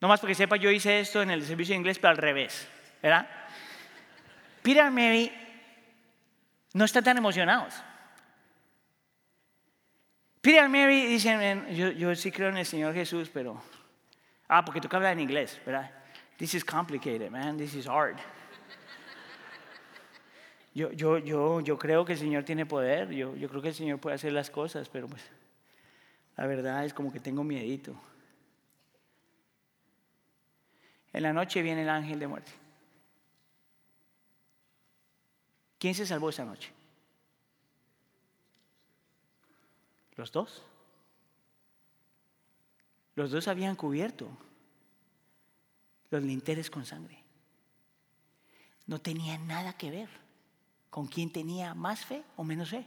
No 0.00 0.08
más 0.08 0.20
porque 0.20 0.34
sepa, 0.34 0.56
yo 0.56 0.70
hice 0.70 1.00
esto 1.00 1.20
en 1.20 1.30
el 1.30 1.44
servicio 1.44 1.72
de 1.72 1.78
inglés, 1.78 1.98
pero 1.98 2.10
al 2.10 2.16
revés, 2.16 2.68
¿verdad? 3.02 3.28
Peter 4.66 4.84
y 4.84 4.90
Mary 4.90 5.32
no 6.74 6.84
están 6.84 7.04
tan 7.04 7.16
emocionados. 7.16 7.72
Peter 10.40 10.64
y 10.64 10.68
Mary 10.68 11.06
dicen, 11.06 11.68
yo, 11.68 11.92
yo 11.92 12.12
sí 12.16 12.32
creo 12.32 12.48
en 12.48 12.56
el 12.56 12.66
Señor 12.66 12.92
Jesús, 12.92 13.30
pero... 13.32 13.62
Ah, 14.48 14.64
porque 14.64 14.80
tú 14.80 14.88
hablas 14.90 15.12
en 15.12 15.20
inglés, 15.20 15.60
¿verdad? 15.64 15.88
This 16.36 16.54
is 16.54 16.64
complicated, 16.64 17.30
man. 17.30 17.56
This 17.56 17.74
is 17.74 17.86
hard. 17.86 18.16
Yo, 20.74 20.90
yo, 20.90 21.18
yo, 21.18 21.60
yo 21.60 21.78
creo 21.78 22.04
que 22.04 22.14
el 22.14 22.18
Señor 22.18 22.42
tiene 22.42 22.66
poder. 22.66 23.12
Yo, 23.12 23.36
yo 23.36 23.48
creo 23.48 23.62
que 23.62 23.68
el 23.68 23.74
Señor 23.74 24.00
puede 24.00 24.16
hacer 24.16 24.32
las 24.32 24.50
cosas, 24.50 24.88
pero 24.88 25.06
pues 25.06 25.22
la 26.36 26.44
verdad 26.48 26.84
es 26.84 26.92
como 26.92 27.12
que 27.12 27.20
tengo 27.20 27.44
miedito. 27.44 27.94
En 31.12 31.22
la 31.22 31.32
noche 31.32 31.62
viene 31.62 31.82
el 31.82 31.88
ángel 31.88 32.18
de 32.18 32.26
muerte. 32.26 32.65
¿Quién 35.78 35.94
se 35.94 36.06
salvó 36.06 36.30
esa 36.30 36.44
noche? 36.44 36.72
Los 40.16 40.32
dos. 40.32 40.62
Los 43.14 43.30
dos 43.30 43.48
habían 43.48 43.76
cubierto 43.76 44.28
los 46.10 46.22
linteles 46.22 46.70
con 46.70 46.86
sangre. 46.86 47.22
No 48.86 49.00
tenía 49.00 49.36
nada 49.38 49.76
que 49.76 49.90
ver 49.90 50.08
con 50.90 51.06
quién 51.06 51.32
tenía 51.32 51.74
más 51.74 52.04
fe 52.04 52.22
o 52.36 52.44
menos 52.44 52.70
fe 52.70 52.86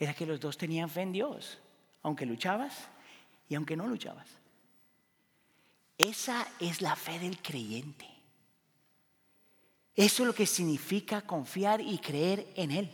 era 0.00 0.14
que 0.14 0.26
los 0.26 0.40
dos 0.40 0.56
tenían 0.56 0.88
fe 0.88 1.02
en 1.02 1.12
Dios, 1.12 1.58
aunque 2.02 2.24
luchabas 2.24 2.88
y 3.50 3.54
aunque 3.54 3.76
no 3.76 3.86
luchabas. 3.86 4.28
Esa 5.98 6.48
es 6.58 6.80
la 6.80 6.96
fe 6.96 7.18
del 7.18 7.40
creyente. 7.42 8.08
Eso 9.96 10.22
es 10.22 10.26
lo 10.26 10.34
que 10.34 10.46
significa 10.46 11.22
confiar 11.22 11.80
y 11.80 11.98
creer 11.98 12.46
en 12.56 12.70
Él. 12.70 12.90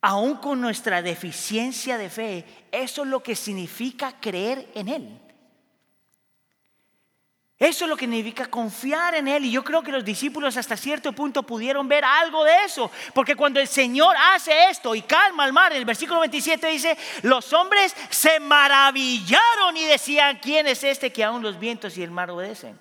Aún 0.00 0.36
con 0.36 0.60
nuestra 0.60 1.00
deficiencia 1.00 1.96
de 1.96 2.10
fe, 2.10 2.44
eso 2.72 3.02
es 3.02 3.08
lo 3.08 3.22
que 3.22 3.36
significa 3.36 4.18
creer 4.20 4.68
en 4.74 4.88
Él. 4.88 5.18
Eso 7.62 7.84
es 7.84 7.88
lo 7.88 7.96
que 7.96 8.06
significa 8.06 8.50
confiar 8.50 9.14
en 9.14 9.28
Él. 9.28 9.44
Y 9.44 9.52
yo 9.52 9.62
creo 9.62 9.84
que 9.84 9.92
los 9.92 10.04
discípulos 10.04 10.56
hasta 10.56 10.76
cierto 10.76 11.12
punto 11.12 11.44
pudieron 11.44 11.86
ver 11.86 12.04
algo 12.04 12.42
de 12.42 12.64
eso. 12.64 12.90
Porque 13.14 13.36
cuando 13.36 13.60
el 13.60 13.68
Señor 13.68 14.16
hace 14.34 14.68
esto 14.68 14.96
y 14.96 15.02
calma 15.02 15.44
al 15.44 15.52
mar, 15.52 15.70
en 15.70 15.78
el 15.78 15.84
versículo 15.84 16.18
27 16.18 16.66
dice, 16.66 16.98
los 17.22 17.52
hombres 17.52 17.94
se 18.10 18.40
maravillaron 18.40 19.76
y 19.76 19.84
decían, 19.84 20.40
¿quién 20.42 20.66
es 20.66 20.82
este 20.82 21.12
que 21.12 21.22
aún 21.22 21.40
los 21.40 21.56
vientos 21.56 21.96
y 21.96 22.02
el 22.02 22.10
mar 22.10 22.32
obedecen? 22.32 22.76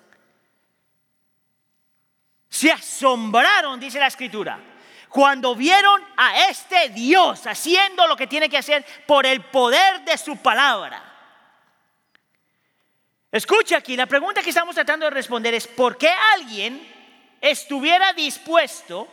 Se 2.52 2.70
asombraron, 2.70 3.80
dice 3.80 3.98
la 3.98 4.08
escritura, 4.08 4.60
cuando 5.08 5.56
vieron 5.56 6.04
a 6.18 6.50
este 6.50 6.90
Dios 6.90 7.48
haciendo 7.48 8.06
lo 8.08 8.18
que 8.18 8.28
tiene 8.28 8.50
que 8.50 8.58
hacer 8.58 8.86
por 9.08 9.26
el 9.26 9.40
poder 9.46 10.04
de 10.04 10.18
su 10.18 10.36
palabra. 10.36 11.02
Escucha 13.32 13.78
aquí, 13.78 13.96
la 13.96 14.06
pregunta 14.06 14.44
que 14.44 14.50
estamos 14.50 14.76
tratando 14.76 15.06
de 15.06 15.12
responder 15.12 15.54
es, 15.54 15.66
¿por 15.66 15.98
qué 15.98 16.10
alguien 16.10 16.86
estuviera 17.40 18.12
dispuesto 18.12 19.08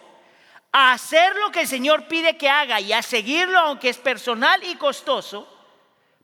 a 0.72 0.92
hacer 0.92 1.36
lo 1.36 1.52
que 1.52 1.60
el 1.60 1.68
Señor 1.68 2.08
pide 2.08 2.36
que 2.36 2.50
haga 2.50 2.80
y 2.80 2.92
a 2.92 3.02
seguirlo 3.02 3.56
aunque 3.60 3.90
es 3.90 3.98
personal 3.98 4.60
y 4.64 4.74
costoso? 4.74 5.48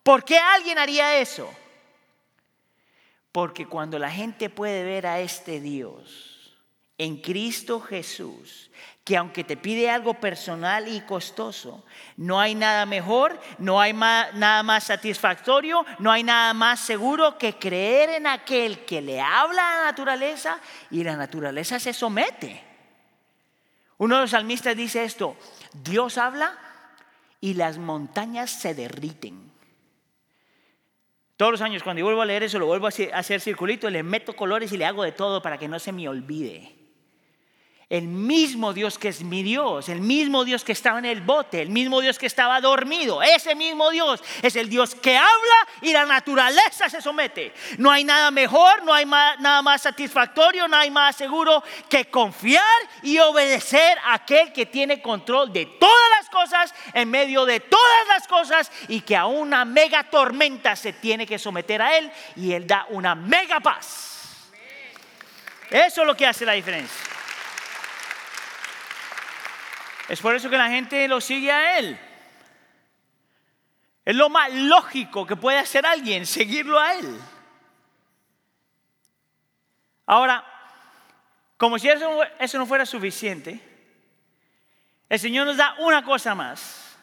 ¿Por 0.02 0.24
qué 0.24 0.36
alguien 0.36 0.78
haría 0.78 1.16
eso? 1.18 1.48
Porque 3.30 3.66
cuando 3.66 4.00
la 4.00 4.10
gente 4.10 4.50
puede 4.50 4.82
ver 4.82 5.06
a 5.06 5.20
este 5.20 5.60
Dios 5.60 6.33
en 6.98 7.16
Cristo 7.16 7.80
Jesús, 7.80 8.70
que 9.02 9.16
aunque 9.16 9.44
te 9.44 9.56
pide 9.56 9.90
algo 9.90 10.14
personal 10.14 10.88
y 10.88 11.00
costoso, 11.02 11.84
no 12.16 12.40
hay 12.40 12.54
nada 12.54 12.86
mejor, 12.86 13.38
no 13.58 13.80
hay 13.80 13.92
nada 13.92 14.62
más 14.62 14.84
satisfactorio, 14.84 15.84
no 15.98 16.10
hay 16.10 16.22
nada 16.22 16.54
más 16.54 16.80
seguro 16.80 17.36
que 17.36 17.58
creer 17.58 18.10
en 18.10 18.26
aquel 18.26 18.84
que 18.84 19.02
le 19.02 19.20
habla 19.20 19.72
a 19.72 19.76
la 19.76 19.84
naturaleza 19.84 20.58
y 20.90 21.04
la 21.04 21.16
naturaleza 21.16 21.78
se 21.78 21.92
somete. 21.92 22.62
Uno 23.98 24.16
de 24.16 24.22
los 24.22 24.30
salmistas 24.30 24.76
dice 24.76 25.04
esto, 25.04 25.36
Dios 25.72 26.16
habla 26.16 26.58
y 27.40 27.54
las 27.54 27.76
montañas 27.78 28.50
se 28.50 28.74
derriten. 28.74 29.52
Todos 31.36 31.52
los 31.52 31.60
años 31.60 31.82
cuando 31.82 31.98
yo 31.98 32.06
vuelvo 32.06 32.22
a 32.22 32.26
leer 32.26 32.44
eso, 32.44 32.58
lo 32.58 32.66
vuelvo 32.66 32.86
a 32.86 33.18
hacer 33.18 33.40
circulito, 33.40 33.90
le 33.90 34.02
meto 34.02 34.34
colores 34.34 34.72
y 34.72 34.76
le 34.76 34.86
hago 34.86 35.02
de 35.02 35.12
todo 35.12 35.42
para 35.42 35.58
que 35.58 35.68
no 35.68 35.78
se 35.78 35.92
me 35.92 36.08
olvide. 36.08 36.73
El 37.90 38.08
mismo 38.08 38.72
Dios 38.72 38.98
que 38.98 39.08
es 39.08 39.22
mi 39.22 39.42
Dios, 39.42 39.90
el 39.90 40.00
mismo 40.00 40.44
Dios 40.44 40.64
que 40.64 40.72
estaba 40.72 40.98
en 40.98 41.04
el 41.04 41.20
bote, 41.20 41.60
el 41.60 41.68
mismo 41.68 42.00
Dios 42.00 42.18
que 42.18 42.26
estaba 42.26 42.60
dormido, 42.62 43.22
ese 43.22 43.54
mismo 43.54 43.90
Dios 43.90 44.22
es 44.40 44.56
el 44.56 44.70
Dios 44.70 44.94
que 44.94 45.18
habla 45.18 45.68
y 45.82 45.92
la 45.92 46.06
naturaleza 46.06 46.88
se 46.88 47.02
somete. 47.02 47.52
No 47.76 47.90
hay 47.90 48.02
nada 48.02 48.30
mejor, 48.30 48.82
no 48.84 48.94
hay 48.94 49.04
nada 49.04 49.60
más 49.60 49.82
satisfactorio, 49.82 50.66
no 50.66 50.76
hay 50.76 50.90
más 50.90 51.16
seguro 51.16 51.62
que 51.90 52.06
confiar 52.06 52.64
y 53.02 53.18
obedecer 53.18 53.98
a 53.98 54.14
aquel 54.14 54.52
que 54.52 54.64
tiene 54.64 55.02
control 55.02 55.52
de 55.52 55.66
todas 55.66 56.10
las 56.18 56.30
cosas, 56.30 56.74
en 56.94 57.10
medio 57.10 57.44
de 57.44 57.60
todas 57.60 58.08
las 58.08 58.26
cosas 58.26 58.72
y 58.88 59.02
que 59.02 59.14
a 59.14 59.26
una 59.26 59.66
mega 59.66 60.04
tormenta 60.04 60.74
se 60.74 60.94
tiene 60.94 61.26
que 61.26 61.38
someter 61.38 61.82
a 61.82 61.98
él 61.98 62.10
y 62.36 62.52
él 62.52 62.66
da 62.66 62.86
una 62.88 63.14
mega 63.14 63.60
paz. 63.60 64.12
Eso 65.70 66.00
es 66.00 66.06
lo 66.06 66.16
que 66.16 66.26
hace 66.26 66.46
la 66.46 66.52
diferencia. 66.52 67.13
Es 70.08 70.20
por 70.20 70.34
eso 70.34 70.50
que 70.50 70.58
la 70.58 70.68
gente 70.68 71.08
lo 71.08 71.20
sigue 71.20 71.50
a 71.50 71.78
él. 71.78 71.98
Es 74.04 74.14
lo 74.14 74.28
más 74.28 74.52
lógico 74.52 75.26
que 75.26 75.36
puede 75.36 75.58
hacer 75.58 75.86
alguien, 75.86 76.26
seguirlo 76.26 76.78
a 76.78 76.94
él. 76.94 77.18
Ahora, 80.06 80.44
como 81.56 81.78
si 81.78 81.88
eso, 81.88 82.20
eso 82.38 82.58
no 82.58 82.66
fuera 82.66 82.84
suficiente, 82.84 83.60
el 85.08 85.18
Señor 85.18 85.46
nos 85.46 85.56
da 85.56 85.74
una 85.78 86.04
cosa 86.04 86.34
más. 86.34 86.98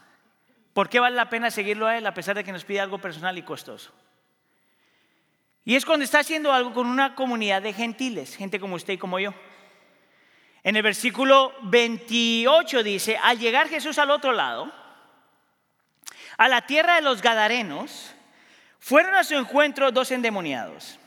¿Por 0.74 0.90
qué 0.90 1.00
vale 1.00 1.16
la 1.16 1.30
pena 1.30 1.52
seguirlo 1.52 1.88
a 1.88 1.98
Él 1.98 2.06
a 2.06 2.14
pesar 2.14 2.36
de 2.36 2.44
que 2.44 2.52
nos 2.52 2.64
pide 2.64 2.80
algo 2.80 3.00
personal 3.00 3.38
y 3.38 3.42
costoso? 3.42 3.92
Y 5.64 5.76
es 5.76 5.86
cuando 5.86 6.06
está 6.06 6.20
haciendo 6.20 6.52
algo 6.52 6.74
con 6.74 6.88
una 6.88 7.16
comunidad 7.16 7.62
de 7.62 7.74
gentiles, 7.74 8.36
gente 8.36 8.60
como 8.60 8.76
usted 8.76 8.94
y 8.94 8.98
como 8.98 9.20
yo. 9.20 9.34
En 10.64 10.76
el 10.76 10.84
versículo 10.84 11.54
28 11.64 12.84
dice, 12.84 13.18
al 13.22 13.40
llegar 13.40 13.68
Jesús 13.68 13.98
al 13.98 14.12
otro 14.12 14.32
lado, 14.32 14.72
a 16.38 16.48
la 16.48 16.62
tierra 16.62 16.96
de 16.96 17.02
los 17.02 17.22
Gadarenos, 17.22 18.14
fueron 18.80 19.16
a 19.16 19.24
su 19.24 19.36
encuentro 19.36 19.92
dos 19.92 20.12
endemoniados, 20.12 21.00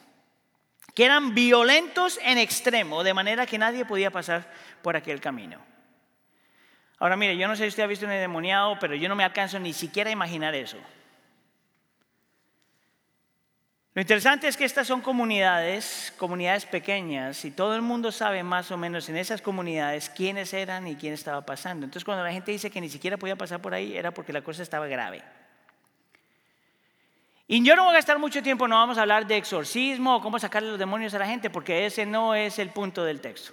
que 0.95 1.05
eran 1.05 1.35
violentos 1.35 2.19
en 2.23 2.39
extremo, 2.39 3.05
de 3.05 3.15
manera 3.15 3.47
que 3.47 3.59
nadie 3.59 3.85
podía 3.85 4.11
pasar 4.11 4.51
por 4.83 4.97
aquel 4.97 5.21
camino. 5.21 5.59
Ahora 6.99 7.17
mire, 7.17 7.37
yo 7.37 7.49
no 7.49 7.57
sé 7.57 7.65
si 7.65 7.69
usted 7.69 7.83
ha 7.83 7.89
visto 7.89 8.07
un 8.07 8.13
endemoniado, 8.13 8.79
pero 8.79 8.95
yo 8.95 9.09
no 9.09 9.17
me 9.17 9.25
alcanzo 9.25 9.59
ni 9.59 9.73
siquiera 9.73 10.11
a 10.11 10.13
imaginar 10.13 10.55
eso. 10.55 10.79
Lo 13.95 14.01
interesante 14.03 14.49
es 14.49 14.57
que 14.57 14.65
estas 14.65 14.89
son 14.89 15.01
comunidades, 15.01 16.13
comunidades 16.19 16.67
pequeñas, 16.67 17.45
y 17.45 17.53
todo 17.53 17.77
el 17.77 17.83
mundo 17.83 18.11
sabe 18.11 18.43
más 18.43 18.73
o 18.73 18.77
menos 18.77 19.09
en 19.09 19.17
esas 19.17 19.41
comunidades 19.41 20.11
quiénes 20.11 20.53
eran 20.53 20.89
y 20.89 20.97
quién 20.97 21.15
estaba 21.15 21.47
pasando. 21.47 21.85
Entonces 21.85 22.05
cuando 22.05 22.25
la 22.25 22.33
gente 22.33 22.51
dice 22.51 22.73
que 22.73 22.81
ni 22.81 22.89
siquiera 22.89 23.17
podía 23.17 23.37
pasar 23.37 23.63
por 23.63 23.73
ahí, 23.73 23.97
era 23.97 24.11
porque 24.11 24.33
la 24.33 24.43
cosa 24.43 24.65
estaba 24.65 24.89
grave. 24.89 25.23
Y 27.47 27.65
yo 27.65 27.77
no 27.77 27.85
voy 27.85 27.93
a 27.93 27.99
gastar 27.99 28.19
mucho 28.19 28.43
tiempo, 28.43 28.67
no 28.67 28.75
vamos 28.75 28.99
a 28.99 29.03
hablar 29.03 29.29
de 29.29 29.37
exorcismo 29.37 30.17
o 30.17 30.21
cómo 30.21 30.41
sacarle 30.41 30.71
los 30.71 30.79
demonios 30.79 31.15
a 31.15 31.21
la 31.21 31.27
gente, 31.27 31.49
porque 31.49 31.87
ese 31.87 32.05
no 32.05 32.35
es 32.35 32.59
el 32.59 32.71
punto 32.71 33.05
del 33.05 33.21
texto. 33.21 33.53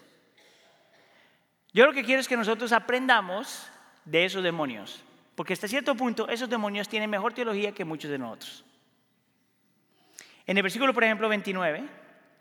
Yo 1.71 1.85
lo 1.85 1.93
que 1.93 2.03
quiero 2.03 2.19
es 2.19 2.27
que 2.27 2.35
nosotros 2.35 2.71
aprendamos 2.71 3.67
de 4.05 4.25
esos 4.25 4.41
demonios, 4.41 5.03
porque 5.35 5.53
hasta 5.53 5.67
cierto 5.67 5.93
punto 5.93 6.27
esos 6.29 6.49
demonios 6.49 6.89
tienen 6.89 7.11
mejor 7.11 7.31
teología 7.31 7.73
que 7.73 7.85
muchos 7.85 8.09
de 8.09 8.17
nosotros. 8.17 8.65
En 10.47 10.57
el 10.57 10.63
versículo, 10.63 10.93
por 10.93 11.03
ejemplo, 11.03 11.29
29, 11.29 11.83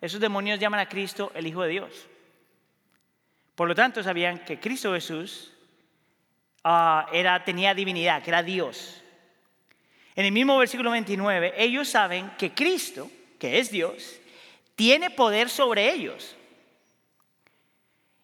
esos 0.01 0.21
demonios 0.21 0.59
llaman 0.59 0.81
a 0.81 0.89
Cristo 0.89 1.31
el 1.35 1.47
Hijo 1.47 1.63
de 1.63 1.69
Dios. 1.69 2.09
Por 3.55 3.69
lo 3.69 3.75
tanto, 3.75 4.03
sabían 4.03 4.39
que 4.45 4.59
Cristo 4.59 4.95
Jesús 4.95 5.53
ah, 6.65 7.07
era, 7.13 7.45
tenía 7.45 7.75
divinidad, 7.75 8.23
que 8.23 8.31
era 8.31 8.43
Dios. 8.43 9.03
En 10.17 10.25
el 10.25 10.33
mismo 10.33 10.59
versículo 10.59 10.91
29, 10.91 11.55
ellos 11.57 11.89
saben 11.89 12.31
que 12.39 12.53
Cristo, 12.53 13.11
que 13.39 13.59
es 13.59 13.71
Dios, 13.71 14.19
tiene 14.75 15.11
poder 15.11 15.51
sobre 15.51 15.93
ellos. 15.93 16.37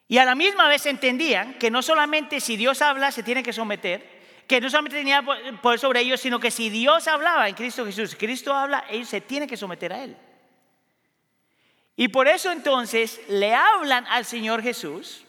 Y 0.08 0.18
a 0.18 0.24
la 0.24 0.34
misma 0.34 0.68
vez 0.68 0.86
entendían 0.86 1.54
que 1.54 1.70
no 1.70 1.82
solamente 1.82 2.40
si 2.40 2.56
Dios 2.56 2.80
habla 2.80 3.10
se 3.10 3.22
tiene 3.22 3.42
que 3.42 3.52
someter, 3.52 4.15
que 4.46 4.60
no 4.60 4.70
solamente 4.70 4.96
tenía 4.96 5.22
poder 5.22 5.78
sobre 5.78 6.00
ellos, 6.00 6.20
sino 6.20 6.38
que 6.38 6.50
si 6.50 6.70
Dios 6.70 7.08
hablaba 7.08 7.48
en 7.48 7.54
Cristo 7.54 7.84
Jesús, 7.84 8.16
Cristo 8.16 8.54
habla, 8.54 8.84
ellos 8.88 9.08
se 9.08 9.20
tienen 9.20 9.48
que 9.48 9.56
someter 9.56 9.92
a 9.92 10.04
Él. 10.04 10.16
Y 11.96 12.08
por 12.08 12.28
eso 12.28 12.52
entonces 12.52 13.20
le 13.28 13.54
hablan 13.54 14.06
al 14.06 14.24
Señor 14.24 14.62
Jesús 14.62 15.24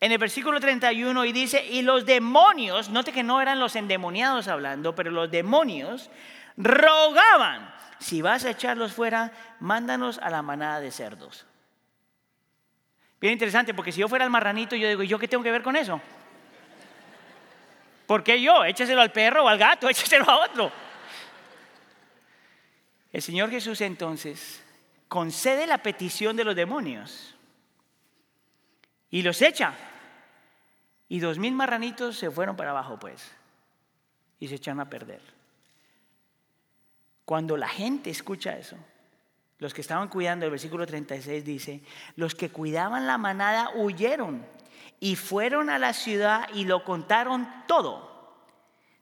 en 0.00 0.12
el 0.12 0.18
versículo 0.18 0.60
31 0.60 1.24
y 1.24 1.32
dice, 1.32 1.64
y 1.66 1.82
los 1.82 2.06
demonios, 2.06 2.88
note 2.88 3.12
que 3.12 3.22
no 3.22 3.40
eran 3.40 3.58
los 3.58 3.74
endemoniados 3.74 4.48
hablando, 4.48 4.94
pero 4.94 5.10
los 5.10 5.30
demonios 5.30 6.10
rogaban, 6.56 7.74
si 7.98 8.22
vas 8.22 8.44
a 8.44 8.50
echarlos 8.50 8.92
fuera, 8.92 9.32
mándanos 9.60 10.18
a 10.18 10.30
la 10.30 10.42
manada 10.42 10.80
de 10.80 10.90
cerdos. 10.90 11.46
Bien 13.20 13.32
interesante, 13.32 13.74
porque 13.74 13.92
si 13.92 14.00
yo 14.00 14.08
fuera 14.08 14.24
el 14.24 14.30
marranito, 14.30 14.76
yo 14.76 14.88
digo, 14.88 15.02
¿y 15.02 15.08
yo 15.08 15.18
qué 15.18 15.26
tengo 15.26 15.42
que 15.42 15.50
ver 15.50 15.62
con 15.62 15.76
eso? 15.76 16.00
¿Por 18.06 18.22
qué 18.22 18.40
yo? 18.40 18.64
Échaselo 18.64 19.00
al 19.00 19.12
perro 19.12 19.44
o 19.44 19.48
al 19.48 19.58
gato, 19.58 19.88
échaselo 19.90 20.28
a 20.28 20.44
otro. 20.44 20.72
El 23.12 23.22
Señor 23.22 23.50
Jesús 23.50 23.80
entonces 23.80 24.62
concede 25.08 25.66
la 25.66 25.78
petición 25.78 26.36
de 26.36 26.44
los 26.44 26.56
demonios 26.56 27.34
y 29.10 29.22
los 29.22 29.40
echa. 29.42 29.74
Y 31.08 31.20
dos 31.20 31.38
mil 31.38 31.54
marranitos 31.54 32.16
se 32.16 32.30
fueron 32.30 32.56
para 32.56 32.70
abajo, 32.70 32.98
pues, 32.98 33.30
y 34.40 34.48
se 34.48 34.56
echan 34.56 34.80
a 34.80 34.90
perder. 34.90 35.20
Cuando 37.24 37.56
la 37.56 37.68
gente 37.68 38.10
escucha 38.10 38.56
eso, 38.58 38.76
los 39.58 39.72
que 39.72 39.80
estaban 39.80 40.08
cuidando, 40.08 40.44
el 40.44 40.50
versículo 40.50 40.84
36 40.84 41.44
dice, 41.44 41.80
los 42.16 42.34
que 42.34 42.50
cuidaban 42.50 43.06
la 43.06 43.18
manada 43.18 43.70
huyeron 43.76 44.44
y 45.00 45.16
fueron 45.16 45.70
a 45.70 45.78
la 45.78 45.92
ciudad 45.92 46.48
y 46.54 46.64
lo 46.64 46.84
contaron 46.84 47.48
todo. 47.66 48.12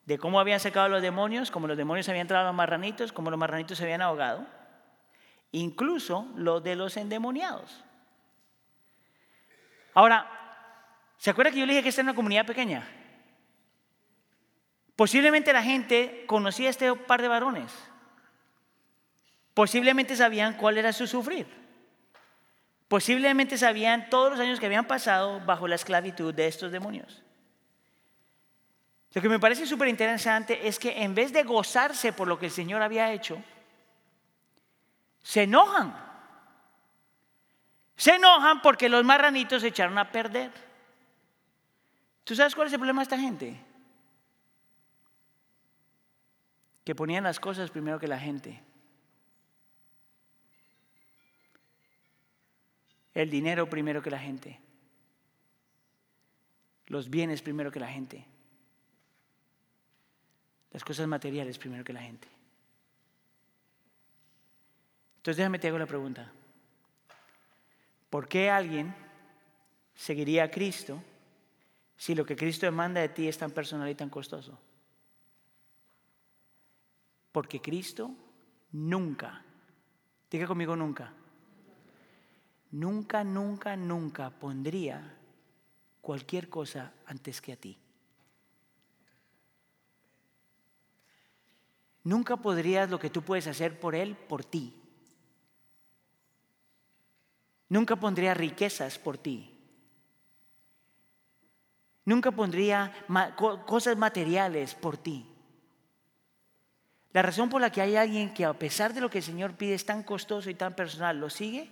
De 0.07 0.19
cómo 0.19 0.41
habían 0.41 0.61
sacado 0.61 0.89
los 0.89 1.03
demonios, 1.03 1.51
cómo 1.51 1.67
los 1.67 1.77
demonios 1.77 2.09
habían 2.09 2.23
entrado 2.23 2.45
a 2.45 2.49
los 2.49 2.57
marranitos, 2.57 3.13
cómo 3.13 3.31
los 3.31 3.39
marranitos 3.39 3.79
se 3.79 3.85
habían 3.85 4.03
ahogado. 4.03 4.47
Incluso 5.53 6.27
lo 6.35 6.61
de 6.61 6.75
los 6.75 6.97
endemoniados. 6.97 7.85
Ahora, 9.95 10.29
¿se 11.19 11.31
acuerda 11.31 11.53
que 11.53 11.59
yo 11.59 11.67
le 11.67 11.73
dije 11.73 11.83
que 11.83 11.89
esta 11.91 12.01
era 12.01 12.11
una 12.11 12.17
comunidad 12.17 12.47
pequeña? 12.47 12.89
Posiblemente 14.97 15.53
la 15.53 15.63
gente 15.63 16.25
conocía 16.27 16.69
a 16.69 16.71
este 16.71 16.95
par 16.95 17.23
de 17.23 17.29
varones. 17.29 17.73
Posiblemente 19.55 20.17
sabían 20.17 20.57
cuál 20.57 20.79
era 20.79 20.93
su 20.93 21.07
sufrir. 21.07 21.62
Posiblemente 22.93 23.57
sabían 23.57 24.11
todos 24.11 24.33
los 24.33 24.41
años 24.41 24.61
que 24.61 24.67
habían 24.67 24.85
pasado 24.85 25.41
bajo 25.47 25.67
la 25.67 25.77
esclavitud 25.77 26.35
de 26.35 26.47
estos 26.47 26.71
demonios. 26.71 27.23
Lo 29.15 29.23
que 29.23 29.31
me 29.31 29.41
parece 29.41 29.67
súper 29.67 29.89
interesante 29.89 30.69
es 30.69 30.79
que 30.79 31.03
en 31.03 31.15
vez 31.15 31.33
de 31.33 31.43
gozarse 31.43 32.13
por 32.13 32.29
lo 32.29 32.39
que 32.39 32.45
el 32.45 32.53
Señor 32.53 32.83
había 32.83 33.11
hecho, 33.11 33.43
se 35.23 35.45
enojan. 35.45 35.97
Se 37.97 38.17
enojan 38.17 38.61
porque 38.61 38.91
los 38.91 39.03
marranitos 39.05 39.63
se 39.63 39.69
echaron 39.69 39.97
a 39.97 40.13
perder. 40.13 40.53
¿Tú 42.25 42.35
sabes 42.37 42.55
cuál 42.55 42.67
es 42.67 42.75
el 42.75 42.79
problema 42.79 43.01
de 43.01 43.05
esta 43.05 43.19
gente? 43.19 43.59
Que 46.85 46.95
ponían 46.95 47.25
las 47.25 47.41
cosas 47.41 47.71
primero 47.71 47.99
que 47.99 48.07
la 48.07 48.19
gente. 48.19 48.63
El 53.15 53.31
dinero 53.31 53.69
primero 53.69 54.03
que 54.03 54.11
la 54.11 54.19
gente. 54.19 54.59
Los 56.87 57.11
bienes 57.11 57.43
primero 57.43 57.71
que 57.71 57.81
la 57.81 57.89
gente. 57.89 58.27
Las 60.71 60.85
cosas 60.85 61.07
materiales 61.07 61.59
primero 61.59 61.85
que 61.85 61.93
la 61.93 62.03
gente. 62.03 62.29
Entonces 65.17 65.37
déjame 65.37 65.59
te 65.59 65.69
hago 65.69 65.79
la 65.79 65.87
pregunta. 65.87 66.33
¿Por 68.11 68.29
qué 68.29 68.51
alguien 68.51 68.95
seguiría 69.95 70.45
a 70.45 70.51
Cristo 70.51 71.03
si 71.97 72.15
lo 72.15 72.27
que 72.27 72.37
Cristo 72.37 72.67
demanda 72.67 73.01
de 73.01 73.09
ti 73.09 73.29
es 73.29 73.39
tan 73.39 73.53
personal 73.53 73.89
y 73.89 73.95
tan 73.95 74.11
costoso? 74.11 74.59
Porque 77.31 77.61
Cristo 77.61 78.15
nunca, 78.73 79.43
diga 80.31 80.47
conmigo 80.47 80.75
nunca, 80.77 81.15
nunca, 82.73 83.23
nunca, 83.23 83.77
nunca 83.77 84.31
pondría 84.31 85.17
cualquier 86.01 86.49
cosa 86.49 86.93
antes 87.07 87.41
que 87.41 87.53
a 87.53 87.57
ti. 87.57 87.79
Nunca 92.05 92.37
podrías 92.37 92.91
lo 92.91 92.99
que 92.99 93.11
tú 93.11 93.23
puedes 93.23 93.47
hacer 93.47 93.79
por 93.79 93.95
Él, 93.95 94.17
por 94.17 94.45
ti. 94.45 94.75
Nunca 97.69 97.97
pondría 97.97 98.35
riquezas 98.35 98.99
por 98.99 99.19
ti. 99.19 99.49
Nunca 102.05 102.33
pondría 102.33 102.93
cosas 103.65 103.97
materiales 103.97 104.75
por 104.75 104.97
ti. 104.97 105.29
La 107.13 107.23
razón 107.23 107.49
por 107.49 107.61
la 107.61 107.71
que 107.71 107.81
hay 107.81 107.95
alguien 107.95 108.35
que 108.35 108.45
a 108.45 108.55
pesar 108.55 108.93
de 108.95 109.01
lo 109.01 109.09
que 109.09 109.19
el 109.19 109.25
Señor 109.25 109.55
pide 109.55 109.75
es 109.75 109.87
tan 109.87 110.03
costoso 110.03 110.51
y 110.51 110.55
tan 110.55 110.75
personal, 110.75 111.21
lo 111.21 111.31
sigue, 111.31 111.71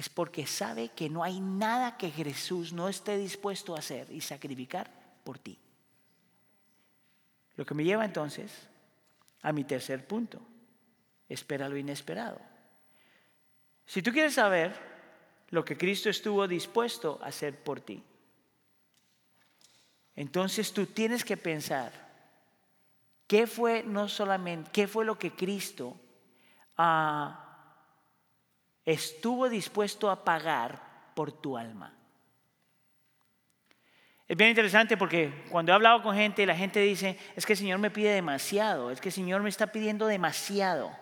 es 0.00 0.08
porque 0.08 0.46
sabe 0.46 0.88
que 0.88 1.10
no 1.10 1.22
hay 1.22 1.40
nada 1.40 1.98
que 1.98 2.10
Jesús 2.10 2.72
no 2.72 2.88
esté 2.88 3.18
dispuesto 3.18 3.76
a 3.76 3.80
hacer 3.80 4.10
y 4.10 4.22
sacrificar 4.22 4.90
por 5.22 5.38
ti. 5.38 5.58
Lo 7.56 7.66
que 7.66 7.74
me 7.74 7.84
lleva 7.84 8.06
entonces 8.06 8.50
a 9.42 9.52
mi 9.52 9.64
tercer 9.64 10.06
punto. 10.06 10.40
Espera 11.28 11.68
lo 11.68 11.76
inesperado. 11.76 12.40
Si 13.84 14.00
tú 14.00 14.10
quieres 14.10 14.34
saber 14.34 14.74
lo 15.50 15.66
que 15.66 15.76
Cristo 15.76 16.08
estuvo 16.08 16.48
dispuesto 16.48 17.20
a 17.22 17.26
hacer 17.26 17.62
por 17.62 17.82
ti. 17.82 18.02
Entonces 20.16 20.72
tú 20.72 20.86
tienes 20.86 21.26
que 21.26 21.36
pensar, 21.36 21.92
¿qué 23.26 23.46
fue 23.46 23.82
no 23.82 24.08
solamente, 24.08 24.70
qué 24.72 24.88
fue 24.88 25.04
lo 25.04 25.18
que 25.18 25.32
Cristo 25.32 25.94
ah, 26.78 27.49
estuvo 28.92 29.48
dispuesto 29.48 30.10
a 30.10 30.24
pagar 30.24 30.80
por 31.14 31.32
tu 31.32 31.56
alma? 31.56 31.94
Es 34.26 34.36
bien 34.36 34.50
interesante 34.50 34.96
porque 34.96 35.44
cuando 35.50 35.72
he 35.72 35.74
hablado 35.74 36.02
con 36.02 36.14
gente, 36.14 36.46
la 36.46 36.56
gente 36.56 36.80
dice, 36.80 37.18
es 37.34 37.44
que 37.44 37.54
el 37.54 37.58
Señor 37.58 37.80
me 37.80 37.90
pide 37.90 38.12
demasiado, 38.12 38.90
es 38.90 39.00
que 39.00 39.08
el 39.08 39.12
Señor 39.12 39.42
me 39.42 39.48
está 39.48 39.66
pidiendo 39.68 40.06
demasiado. 40.06 40.96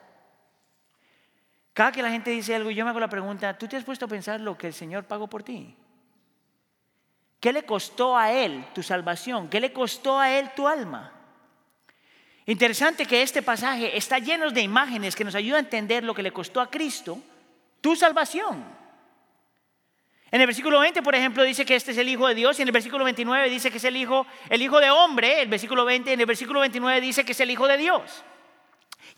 Cada 1.74 1.93
que 1.93 2.03
la 2.03 2.11
gente 2.11 2.30
dice 2.30 2.55
algo, 2.55 2.70
yo 2.70 2.84
me 2.84 2.91
hago 2.91 3.01
la 3.01 3.11
pregunta, 3.11 3.57
¿tú 3.59 3.68
te 3.68 3.76
has 3.76 3.84
puesto 3.84 4.07
a 4.07 4.09
pensar 4.09 4.41
lo 4.41 4.57
que 4.57 4.68
el 4.68 4.72
Señor 4.72 5.05
pagó 5.05 5.28
por 5.28 5.43
ti? 5.43 5.76
¿Qué 7.39 7.53
le 7.53 7.64
costó 7.64 8.16
a 8.16 8.32
Él 8.32 8.64
tu 8.74 8.82
salvación? 8.82 9.49
¿Qué 9.49 9.61
le 9.61 9.72
costó 9.72 10.18
a 10.18 10.30
Él 10.30 10.51
tu 10.57 10.66
alma? 10.66 11.12
Interesante 12.47 13.05
que 13.05 13.20
este 13.20 13.43
pasaje 13.43 13.95
está 13.97 14.18
lleno 14.18 14.51
de 14.51 14.62
imágenes 14.62 15.14
que 15.14 15.24
nos 15.24 15.34
ayudan 15.34 15.57
a 15.57 15.66
entender 15.66 16.03
lo 16.03 16.14
que 16.14 16.22
le 16.22 16.32
costó 16.32 16.62
a 16.62 16.70
Cristo 16.70 17.22
tu 17.81 17.97
salvación. 17.97 18.64
En 20.31 20.41
el 20.41 20.47
versículo 20.47 20.81
20, 20.81 21.03
por 21.03 21.14
ejemplo, 21.14 21.43
dice 21.43 21.64
que 21.64 21.74
este 21.74 21.93
es 21.93 21.99
el 21.99 22.09
Hijo 22.09 22.29
de 22.29 22.35
Dios 22.35 22.59
y 22.59 22.62
en 22.62 22.68
el 22.68 22.72
versículo 22.72 23.05
29 23.05 23.49
dice 23.49 23.70
que 23.70 23.79
es 23.79 23.85
el 23.85 23.97
Hijo, 23.97 24.26
el 24.51 24.61
Hijo 24.61 24.79
de 24.79 24.91
hombre, 24.91 25.41
el 25.41 25.49
versículo 25.49 25.87
20, 25.87 26.12
en 26.12 26.20
el 26.20 26.26
versículo 26.26 26.61
29 26.61 27.01
dice 27.01 27.24
que 27.24 27.33
es 27.33 27.41
el 27.41 27.51
Hijo 27.51 27.66
de 27.66 27.79
Dios. 27.79 28.24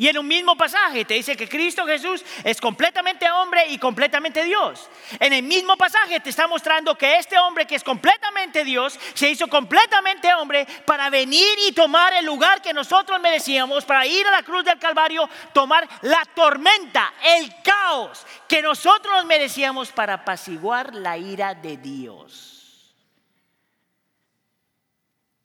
Y 0.01 0.09
en 0.09 0.17
un 0.17 0.27
mismo 0.27 0.57
pasaje 0.57 1.05
te 1.05 1.13
dice 1.13 1.37
que 1.37 1.47
Cristo 1.47 1.85
Jesús 1.85 2.25
es 2.43 2.59
completamente 2.59 3.31
hombre 3.31 3.67
y 3.69 3.77
completamente 3.77 4.43
Dios. 4.45 4.89
En 5.19 5.35
el 5.35 5.43
mismo 5.43 5.77
pasaje 5.77 6.21
te 6.21 6.31
está 6.31 6.49
mostrando 6.49 6.97
que 6.97 7.19
este 7.19 7.39
hombre 7.39 7.67
que 7.67 7.75
es 7.75 7.85
completamente 7.85 8.65
Dios 8.65 8.99
se 9.13 9.29
hizo 9.29 9.47
completamente 9.47 10.33
hombre 10.33 10.67
para 10.87 11.11
venir 11.11 11.47
y 11.69 11.73
tomar 11.73 12.15
el 12.15 12.25
lugar 12.25 12.63
que 12.63 12.73
nosotros 12.73 13.21
merecíamos, 13.21 13.85
para 13.85 14.07
ir 14.07 14.27
a 14.27 14.31
la 14.31 14.43
cruz 14.43 14.65
del 14.65 14.79
Calvario, 14.79 15.29
tomar 15.53 15.87
la 16.01 16.23
tormenta, 16.35 17.13
el 17.37 17.53
caos 17.63 18.25
que 18.49 18.63
nosotros 18.63 19.27
merecíamos 19.27 19.93
para 19.93 20.15
apaciguar 20.15 20.95
la 20.95 21.19
ira 21.19 21.55
de 21.55 21.77
Dios. 21.77 22.97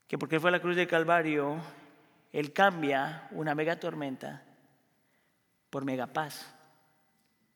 Que 0.07 0.17
porque 0.17 0.39
fue 0.39 0.49
la 0.49 0.61
cruz 0.61 0.77
del 0.77 0.87
Calvario, 0.87 1.57
Él 2.31 2.53
cambia 2.53 3.27
una 3.31 3.53
mega 3.53 3.77
tormenta 3.77 4.44
por 5.75 5.83
megapaz, 5.83 6.55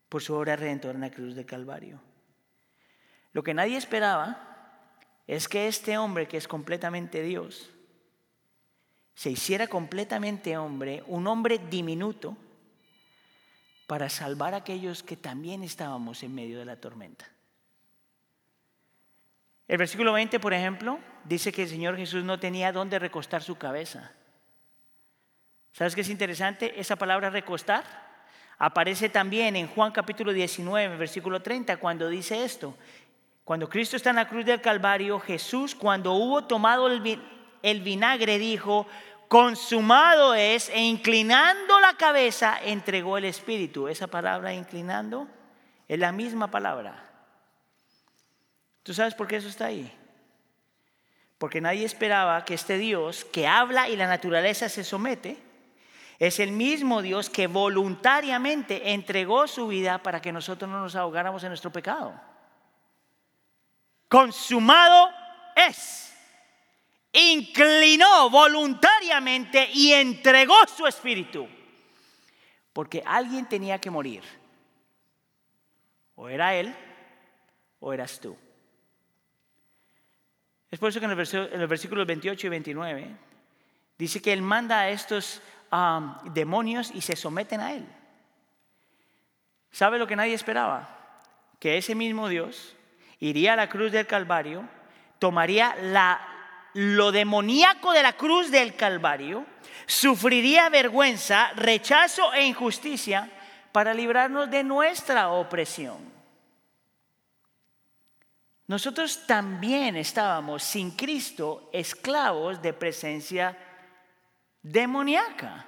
por 0.09 0.21
su 0.21 0.35
obra 0.35 0.57
redentora 0.57 0.95
en 0.95 0.99
la 0.99 1.09
cruz 1.09 1.35
de 1.35 1.45
Calvario. 1.45 2.01
Lo 3.31 3.43
que 3.43 3.53
nadie 3.53 3.77
esperaba 3.77 4.91
es 5.25 5.47
que 5.47 5.69
este 5.69 5.97
hombre 5.97 6.27
que 6.27 6.35
es 6.35 6.45
completamente 6.45 7.23
Dios 7.23 7.69
se 9.13 9.29
hiciera 9.29 9.67
completamente 9.67 10.57
hombre, 10.57 11.01
un 11.07 11.27
hombre 11.27 11.59
diminuto, 11.69 12.35
para 13.87 14.09
salvar 14.09 14.53
a 14.53 14.57
aquellos 14.57 15.01
que 15.01 15.15
también 15.15 15.63
estábamos 15.63 16.21
en 16.21 16.35
medio 16.35 16.59
de 16.59 16.65
la 16.65 16.75
tormenta. 16.75 17.25
El 19.65 19.77
versículo 19.77 20.11
20, 20.11 20.41
por 20.41 20.53
ejemplo, 20.53 20.99
dice 21.23 21.53
que 21.53 21.63
el 21.63 21.69
Señor 21.69 21.95
Jesús 21.95 22.25
no 22.25 22.37
tenía 22.37 22.73
dónde 22.73 22.99
recostar 22.99 23.41
su 23.41 23.57
cabeza. 23.57 24.11
¿Sabes 25.71 25.95
qué 25.95 26.01
es 26.01 26.09
interesante? 26.09 26.77
Esa 26.81 26.97
palabra 26.97 27.29
recostar 27.29 28.08
Aparece 28.61 29.07
también 29.07 29.55
en 29.55 29.67
Juan 29.67 29.93
capítulo 29.93 30.33
19, 30.33 30.97
versículo 30.97 31.41
30, 31.41 31.77
cuando 31.77 32.09
dice 32.09 32.43
esto. 32.43 32.75
Cuando 33.45 33.69
Cristo 33.69 33.95
está 33.95 34.09
en 34.09 34.17
la 34.17 34.27
cruz 34.27 34.45
del 34.45 34.59
Calvario, 34.59 35.17
Jesús, 35.21 35.73
cuando 35.73 36.13
hubo 36.13 36.43
tomado 36.43 36.87
el 36.87 37.81
vinagre, 37.81 38.37
dijo, 38.37 38.85
consumado 39.29 40.35
es, 40.35 40.67
e 40.69 40.81
inclinando 40.81 41.79
la 41.79 41.93
cabeza, 41.93 42.59
entregó 42.61 43.17
el 43.17 43.25
Espíritu. 43.25 43.87
Esa 43.87 44.07
palabra 44.07 44.53
inclinando 44.53 45.27
es 45.87 45.97
la 45.97 46.11
misma 46.11 46.51
palabra. 46.51 47.09
¿Tú 48.83 48.93
sabes 48.93 49.15
por 49.15 49.27
qué 49.27 49.37
eso 49.37 49.47
está 49.47 49.67
ahí? 49.67 49.89
Porque 51.37 51.61
nadie 51.61 51.85
esperaba 51.85 52.43
que 52.43 52.55
este 52.55 52.77
Dios 52.77 53.23
que 53.23 53.47
habla 53.47 53.87
y 53.87 53.95
la 53.95 54.07
naturaleza 54.07 54.67
se 54.67 54.83
somete, 54.83 55.37
es 56.19 56.39
el 56.39 56.51
mismo 56.51 57.01
Dios 57.01 57.29
que 57.29 57.47
voluntariamente 57.47 58.91
entregó 58.91 59.47
su 59.47 59.67
vida 59.67 60.03
para 60.03 60.21
que 60.21 60.33
nosotros 60.33 60.69
no 60.69 60.81
nos 60.81 60.97
ahogáramos 60.97 61.41
en 61.43 61.49
nuestro 61.49 61.71
pecado. 61.71 62.19
Consumado 64.09 65.09
es. 65.55 66.13
Inclinó 67.13 68.29
voluntariamente 68.29 69.69
y 69.73 69.93
entregó 69.93 70.55
su 70.67 70.85
espíritu. 70.85 71.47
Porque 72.73 73.01
alguien 73.05 73.47
tenía 73.47 73.79
que 73.79 73.89
morir. 73.89 74.23
O 76.15 76.27
era 76.27 76.53
él 76.53 76.75
o 77.79 77.93
eras 77.93 78.19
tú. 78.19 78.37
Es 80.69 80.77
por 80.77 80.89
eso 80.89 80.99
que 80.99 81.05
en, 81.05 81.11
el 81.11 81.59
los 81.59 81.69
versículos 81.69 82.05
28 82.05 82.45
y 82.45 82.49
29 82.49 83.15
dice 83.97 84.21
que 84.21 84.33
él 84.33 84.41
manda 84.41 84.81
a 84.81 84.89
estos 84.89 85.41
demonios 86.33 86.91
y 86.93 87.01
se 87.01 87.15
someten 87.15 87.61
a 87.61 87.73
él. 87.73 87.85
¿Sabe 89.71 89.99
lo 89.99 90.07
que 90.07 90.15
nadie 90.15 90.33
esperaba? 90.33 90.89
Que 91.59 91.77
ese 91.77 91.95
mismo 91.95 92.27
Dios 92.27 92.75
iría 93.19 93.53
a 93.53 93.57
la 93.57 93.69
cruz 93.69 93.91
del 93.91 94.07
Calvario, 94.07 94.67
tomaría 95.19 95.75
la, 95.81 96.19
lo 96.73 97.11
demoníaco 97.11 97.91
de 97.91 98.03
la 98.03 98.13
cruz 98.13 98.49
del 98.51 98.75
Calvario, 98.75 99.45
sufriría 99.85 100.69
vergüenza, 100.69 101.51
rechazo 101.55 102.33
e 102.33 102.45
injusticia 102.45 103.29
para 103.71 103.93
librarnos 103.93 104.49
de 104.49 104.63
nuestra 104.63 105.29
opresión. 105.29 105.97
Nosotros 108.67 109.25
también 109.25 109.95
estábamos 109.95 110.63
sin 110.63 110.91
Cristo 110.91 111.69
esclavos 111.73 112.61
de 112.61 112.71
presencia 112.71 113.57
demoníaca. 114.61 115.65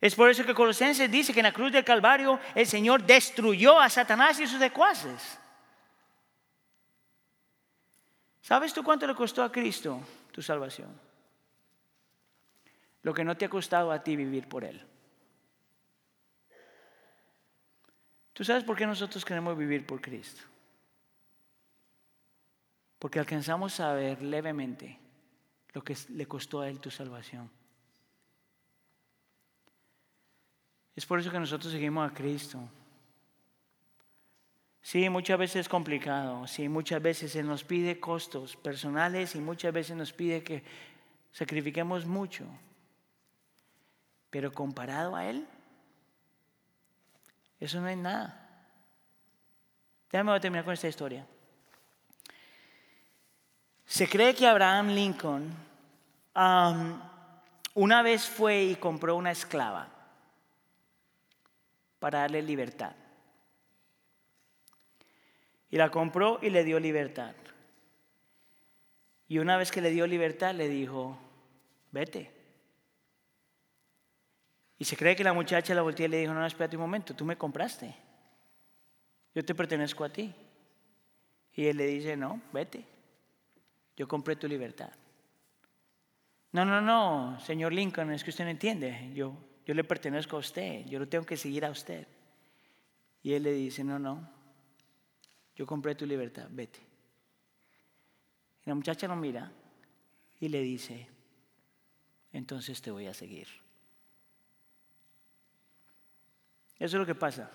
Es 0.00 0.14
por 0.14 0.30
eso 0.30 0.44
que 0.44 0.54
Colosenses 0.54 1.10
dice 1.10 1.32
que 1.32 1.40
en 1.40 1.44
la 1.44 1.52
cruz 1.52 1.72
del 1.72 1.84
Calvario 1.84 2.38
el 2.54 2.66
Señor 2.66 3.02
destruyó 3.02 3.80
a 3.80 3.88
Satanás 3.88 4.38
y 4.38 4.46
sus 4.46 4.60
secuaces. 4.60 5.38
¿Sabes 8.42 8.72
tú 8.72 8.82
cuánto 8.84 9.06
le 9.06 9.14
costó 9.14 9.42
a 9.42 9.50
Cristo 9.50 10.00
tu 10.32 10.40
salvación? 10.40 10.88
Lo 13.02 13.12
que 13.12 13.24
no 13.24 13.36
te 13.36 13.44
ha 13.44 13.50
costado 13.50 13.90
a 13.90 14.02
ti 14.02 14.16
vivir 14.16 14.48
por 14.48 14.64
Él. 14.64 14.84
¿Tú 18.32 18.44
sabes 18.44 18.62
por 18.62 18.76
qué 18.76 18.86
nosotros 18.86 19.24
queremos 19.24 19.58
vivir 19.58 19.84
por 19.84 20.00
Cristo? 20.00 20.42
Porque 23.00 23.18
alcanzamos 23.18 23.80
a 23.80 23.92
ver 23.94 24.22
levemente 24.22 24.98
lo 25.72 25.82
que 25.82 25.96
le 26.10 26.26
costó 26.26 26.60
a 26.60 26.68
Él 26.68 26.80
tu 26.80 26.90
salvación. 26.90 27.50
Es 30.96 31.06
por 31.06 31.20
eso 31.20 31.30
que 31.30 31.38
nosotros 31.38 31.72
seguimos 31.72 32.10
a 32.10 32.12
Cristo. 32.12 32.60
Sí, 34.82 35.08
muchas 35.08 35.38
veces 35.38 35.56
es 35.56 35.68
complicado, 35.68 36.46
sí, 36.46 36.68
muchas 36.68 37.02
veces 37.02 37.32
se 37.32 37.42
nos 37.42 37.62
pide 37.62 38.00
costos 38.00 38.56
personales 38.56 39.34
y 39.34 39.40
muchas 39.40 39.72
veces 39.72 39.96
nos 39.96 40.12
pide 40.12 40.42
que 40.42 40.64
sacrifiquemos 41.30 42.06
mucho. 42.06 42.46
Pero 44.30 44.50
comparado 44.52 45.14
a 45.14 45.26
Él, 45.26 45.46
eso 47.60 47.80
no 47.80 47.88
es 47.88 47.98
nada. 47.98 48.44
Déjame 50.10 50.40
terminar 50.40 50.64
con 50.64 50.74
esta 50.74 50.88
historia. 50.88 51.26
Se 53.88 54.06
cree 54.06 54.34
que 54.34 54.46
Abraham 54.46 54.88
Lincoln 54.88 55.50
una 57.74 58.02
vez 58.02 58.28
fue 58.28 58.64
y 58.64 58.76
compró 58.76 59.16
una 59.16 59.30
esclava 59.30 59.88
para 61.98 62.20
darle 62.20 62.42
libertad. 62.42 62.94
Y 65.70 65.78
la 65.78 65.90
compró 65.90 66.38
y 66.42 66.50
le 66.50 66.64
dio 66.64 66.78
libertad. 66.78 67.34
Y 69.26 69.38
una 69.38 69.56
vez 69.56 69.72
que 69.72 69.80
le 69.80 69.90
dio 69.90 70.06
libertad 70.06 70.54
le 70.54 70.68
dijo, 70.68 71.18
vete. 71.90 72.30
Y 74.78 74.84
se 74.84 74.98
cree 74.98 75.16
que 75.16 75.24
la 75.24 75.32
muchacha 75.32 75.74
la 75.74 75.80
volteó 75.80 76.04
y 76.04 76.10
le 76.10 76.18
dijo, 76.18 76.34
no, 76.34 76.40
no, 76.40 76.46
espérate 76.46 76.76
un 76.76 76.82
momento, 76.82 77.16
tú 77.16 77.24
me 77.24 77.38
compraste. 77.38 77.94
Yo 79.34 79.42
te 79.42 79.54
pertenezco 79.54 80.04
a 80.04 80.10
ti. 80.10 80.34
Y 81.54 81.66
él 81.66 81.78
le 81.78 81.86
dice, 81.86 82.16
no, 82.18 82.42
vete. 82.52 82.97
Yo 83.98 84.06
compré 84.06 84.36
tu 84.36 84.46
libertad. 84.46 84.92
No, 86.52 86.64
no, 86.64 86.80
no, 86.80 87.40
señor 87.40 87.72
Lincoln, 87.72 88.12
es 88.12 88.22
que 88.22 88.30
usted 88.30 88.44
no 88.44 88.50
entiende. 88.50 89.10
Yo, 89.12 89.36
yo 89.66 89.74
le 89.74 89.82
pertenezco 89.82 90.36
a 90.36 90.38
usted, 90.38 90.86
yo 90.86 91.00
lo 91.00 91.08
tengo 91.08 91.26
que 91.26 91.36
seguir 91.36 91.64
a 91.64 91.70
usted. 91.70 92.06
Y 93.24 93.32
él 93.32 93.42
le 93.42 93.52
dice, 93.52 93.82
no, 93.82 93.98
no, 93.98 94.30
yo 95.56 95.66
compré 95.66 95.96
tu 95.96 96.06
libertad, 96.06 96.46
vete. 96.48 96.78
Y 98.64 98.70
la 98.70 98.76
muchacha 98.76 99.08
lo 99.08 99.16
mira 99.16 99.50
y 100.38 100.48
le 100.48 100.62
dice, 100.62 101.08
entonces 102.32 102.80
te 102.80 102.92
voy 102.92 103.08
a 103.08 103.14
seguir. 103.14 103.48
Eso 106.78 106.96
es 106.96 107.00
lo 107.00 107.04
que 107.04 107.16
pasa 107.16 107.50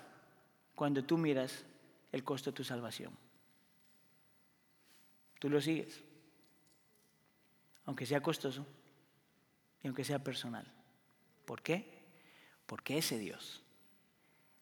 cuando 0.75 1.05
tú 1.05 1.17
miras 1.17 1.65
el 2.11 2.25
costo 2.25 2.51
de 2.51 2.57
tu 2.57 2.65
salvación. 2.65 3.17
Tú 5.39 5.49
lo 5.49 5.61
sigues, 5.61 6.03
aunque 7.85 8.05
sea 8.05 8.21
costoso 8.21 8.65
y 9.81 9.87
aunque 9.87 10.03
sea 10.03 10.23
personal. 10.23 10.71
¿Por 11.45 11.61
qué? 11.61 12.03
Porque 12.65 12.97
ese 12.97 13.17
Dios 13.17 13.63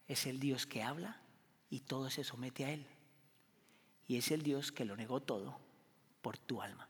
es 0.07 0.25
el 0.25 0.39
Dios 0.39 0.65
que 0.65 0.83
habla 0.83 1.21
y 1.69 1.81
todo 1.81 2.09
se 2.09 2.23
somete 2.23 2.65
a 2.65 2.71
Él. 2.71 2.85
Y 4.07 4.17
es 4.17 4.31
el 4.31 4.41
Dios 4.41 4.71
que 4.71 4.83
lo 4.83 4.95
negó 4.95 5.21
todo 5.21 5.57
por 6.21 6.37
tu 6.37 6.61
alma. 6.61 6.89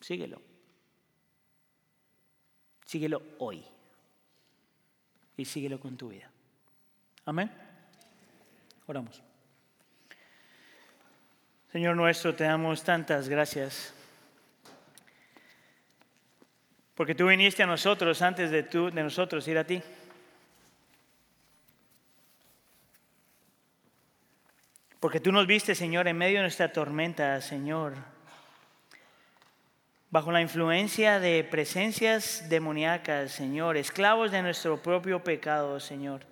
Síguelo. 0.00 0.40
Síguelo 2.84 3.22
hoy. 3.38 3.64
Y 5.36 5.44
síguelo 5.44 5.80
con 5.80 5.96
tu 5.96 6.10
vida. 6.10 6.30
Amén. 7.24 7.50
Oramos. 8.86 9.20
Señor 11.72 11.96
nuestro, 11.96 12.34
te 12.36 12.44
damos 12.44 12.84
tantas 12.84 13.28
gracias. 13.28 13.92
Porque 16.94 17.14
tú 17.14 17.26
viniste 17.26 17.62
a 17.62 17.66
nosotros 17.66 18.22
antes 18.22 18.50
de, 18.50 18.62
tú, 18.62 18.90
de 18.90 19.02
nosotros 19.02 19.46
ir 19.48 19.58
a 19.58 19.64
ti. 19.64 19.82
Porque 25.00 25.20
tú 25.20 25.32
nos 25.32 25.46
viste, 25.46 25.74
Señor, 25.74 26.08
en 26.08 26.16
medio 26.16 26.36
de 26.36 26.42
nuestra 26.42 26.72
tormenta, 26.72 27.40
Señor, 27.40 27.94
bajo 30.08 30.30
la 30.30 30.40
influencia 30.40 31.18
de 31.18 31.42
presencias 31.44 32.48
demoníacas, 32.48 33.32
Señor, 33.32 33.76
esclavos 33.76 34.30
de 34.30 34.42
nuestro 34.42 34.80
propio 34.80 35.22
pecado, 35.22 35.80
Señor. 35.80 36.22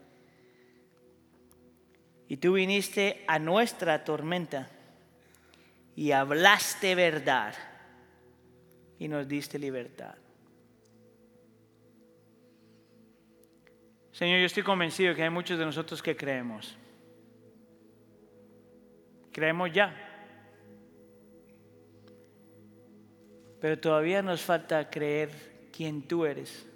Y 2.29 2.37
tú 2.37 2.55
viniste 2.55 3.25
a 3.27 3.39
nuestra 3.39 4.05
tormenta 4.05 4.71
y 5.97 6.13
hablaste 6.13 6.95
verdad 6.95 7.55
y 8.99 9.09
nos 9.09 9.29
diste 9.29 9.59
libertad. 9.59 10.22
Señor, 14.13 14.41
yo 14.41 14.47
estoy 14.47 14.63
convencido 14.63 15.15
que 15.15 15.23
hay 15.23 15.31
muchos 15.31 15.59
de 15.59 15.65
nosotros 15.65 16.03
que 16.03 16.15
creemos. 16.15 16.77
Creemos 19.33 19.73
ya. 19.73 19.97
Pero 23.59 23.79
todavía 23.79 24.23
nos 24.23 24.43
falta 24.43 24.91
creer 24.91 25.31
quién 25.75 26.03
tú 26.03 26.27
eres, 26.27 26.69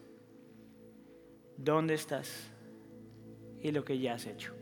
dónde 1.57 1.95
estás 1.95 2.51
y 3.61 3.71
lo 3.71 3.85
que 3.85 3.99
ya 3.99 4.15
has 4.15 4.27
hecho. 4.27 4.55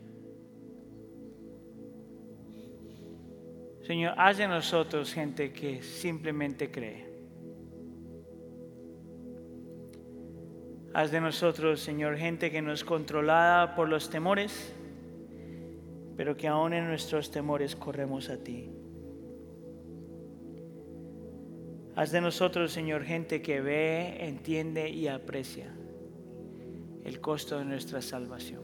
Señor, 3.83 4.15
haz 4.17 4.37
de 4.37 4.47
nosotros 4.47 5.13
gente 5.13 5.53
que 5.53 5.81
simplemente 5.83 6.71
cree. 6.71 7.14
Haz 10.95 11.11
de 11.11 11.19
nosotros, 11.19 11.81
Señor, 11.81 12.15
gente 12.15 12.49
que 12.49 12.61
no 12.61 12.71
es 12.71 12.85
controlada 12.85 13.75
por 13.75 13.89
los 13.89 14.09
temores, 14.09 14.73
pero 16.15 16.37
que 16.37 16.47
aún 16.47 16.71
en 16.71 16.87
nuestros 16.87 17.31
temores 17.31 17.75
corremos 17.75 18.29
a 18.29 18.37
ti. 18.41 18.71
Haz 21.97 22.13
de 22.13 22.21
nosotros, 22.21 22.71
Señor, 22.71 23.03
gente 23.03 23.41
que 23.41 23.59
ve, 23.59 24.25
entiende 24.25 24.89
y 24.89 25.09
aprecia 25.09 25.75
el 27.03 27.19
costo 27.19 27.59
de 27.59 27.65
nuestra 27.65 28.01
salvación. 28.01 28.63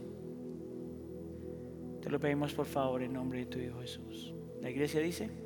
Te 2.01 2.09
lo 2.09 2.17
pedimos 2.17 2.53
por 2.53 2.65
favor 2.65 3.03
en 3.03 3.11
nombre 3.11 3.39
de 3.39 3.45
tu 3.47 3.59
Hijo 3.59 3.81
Jesús. 3.81 4.33
La 4.61 4.69
iglesia 4.69 5.01
dice... 5.01 5.40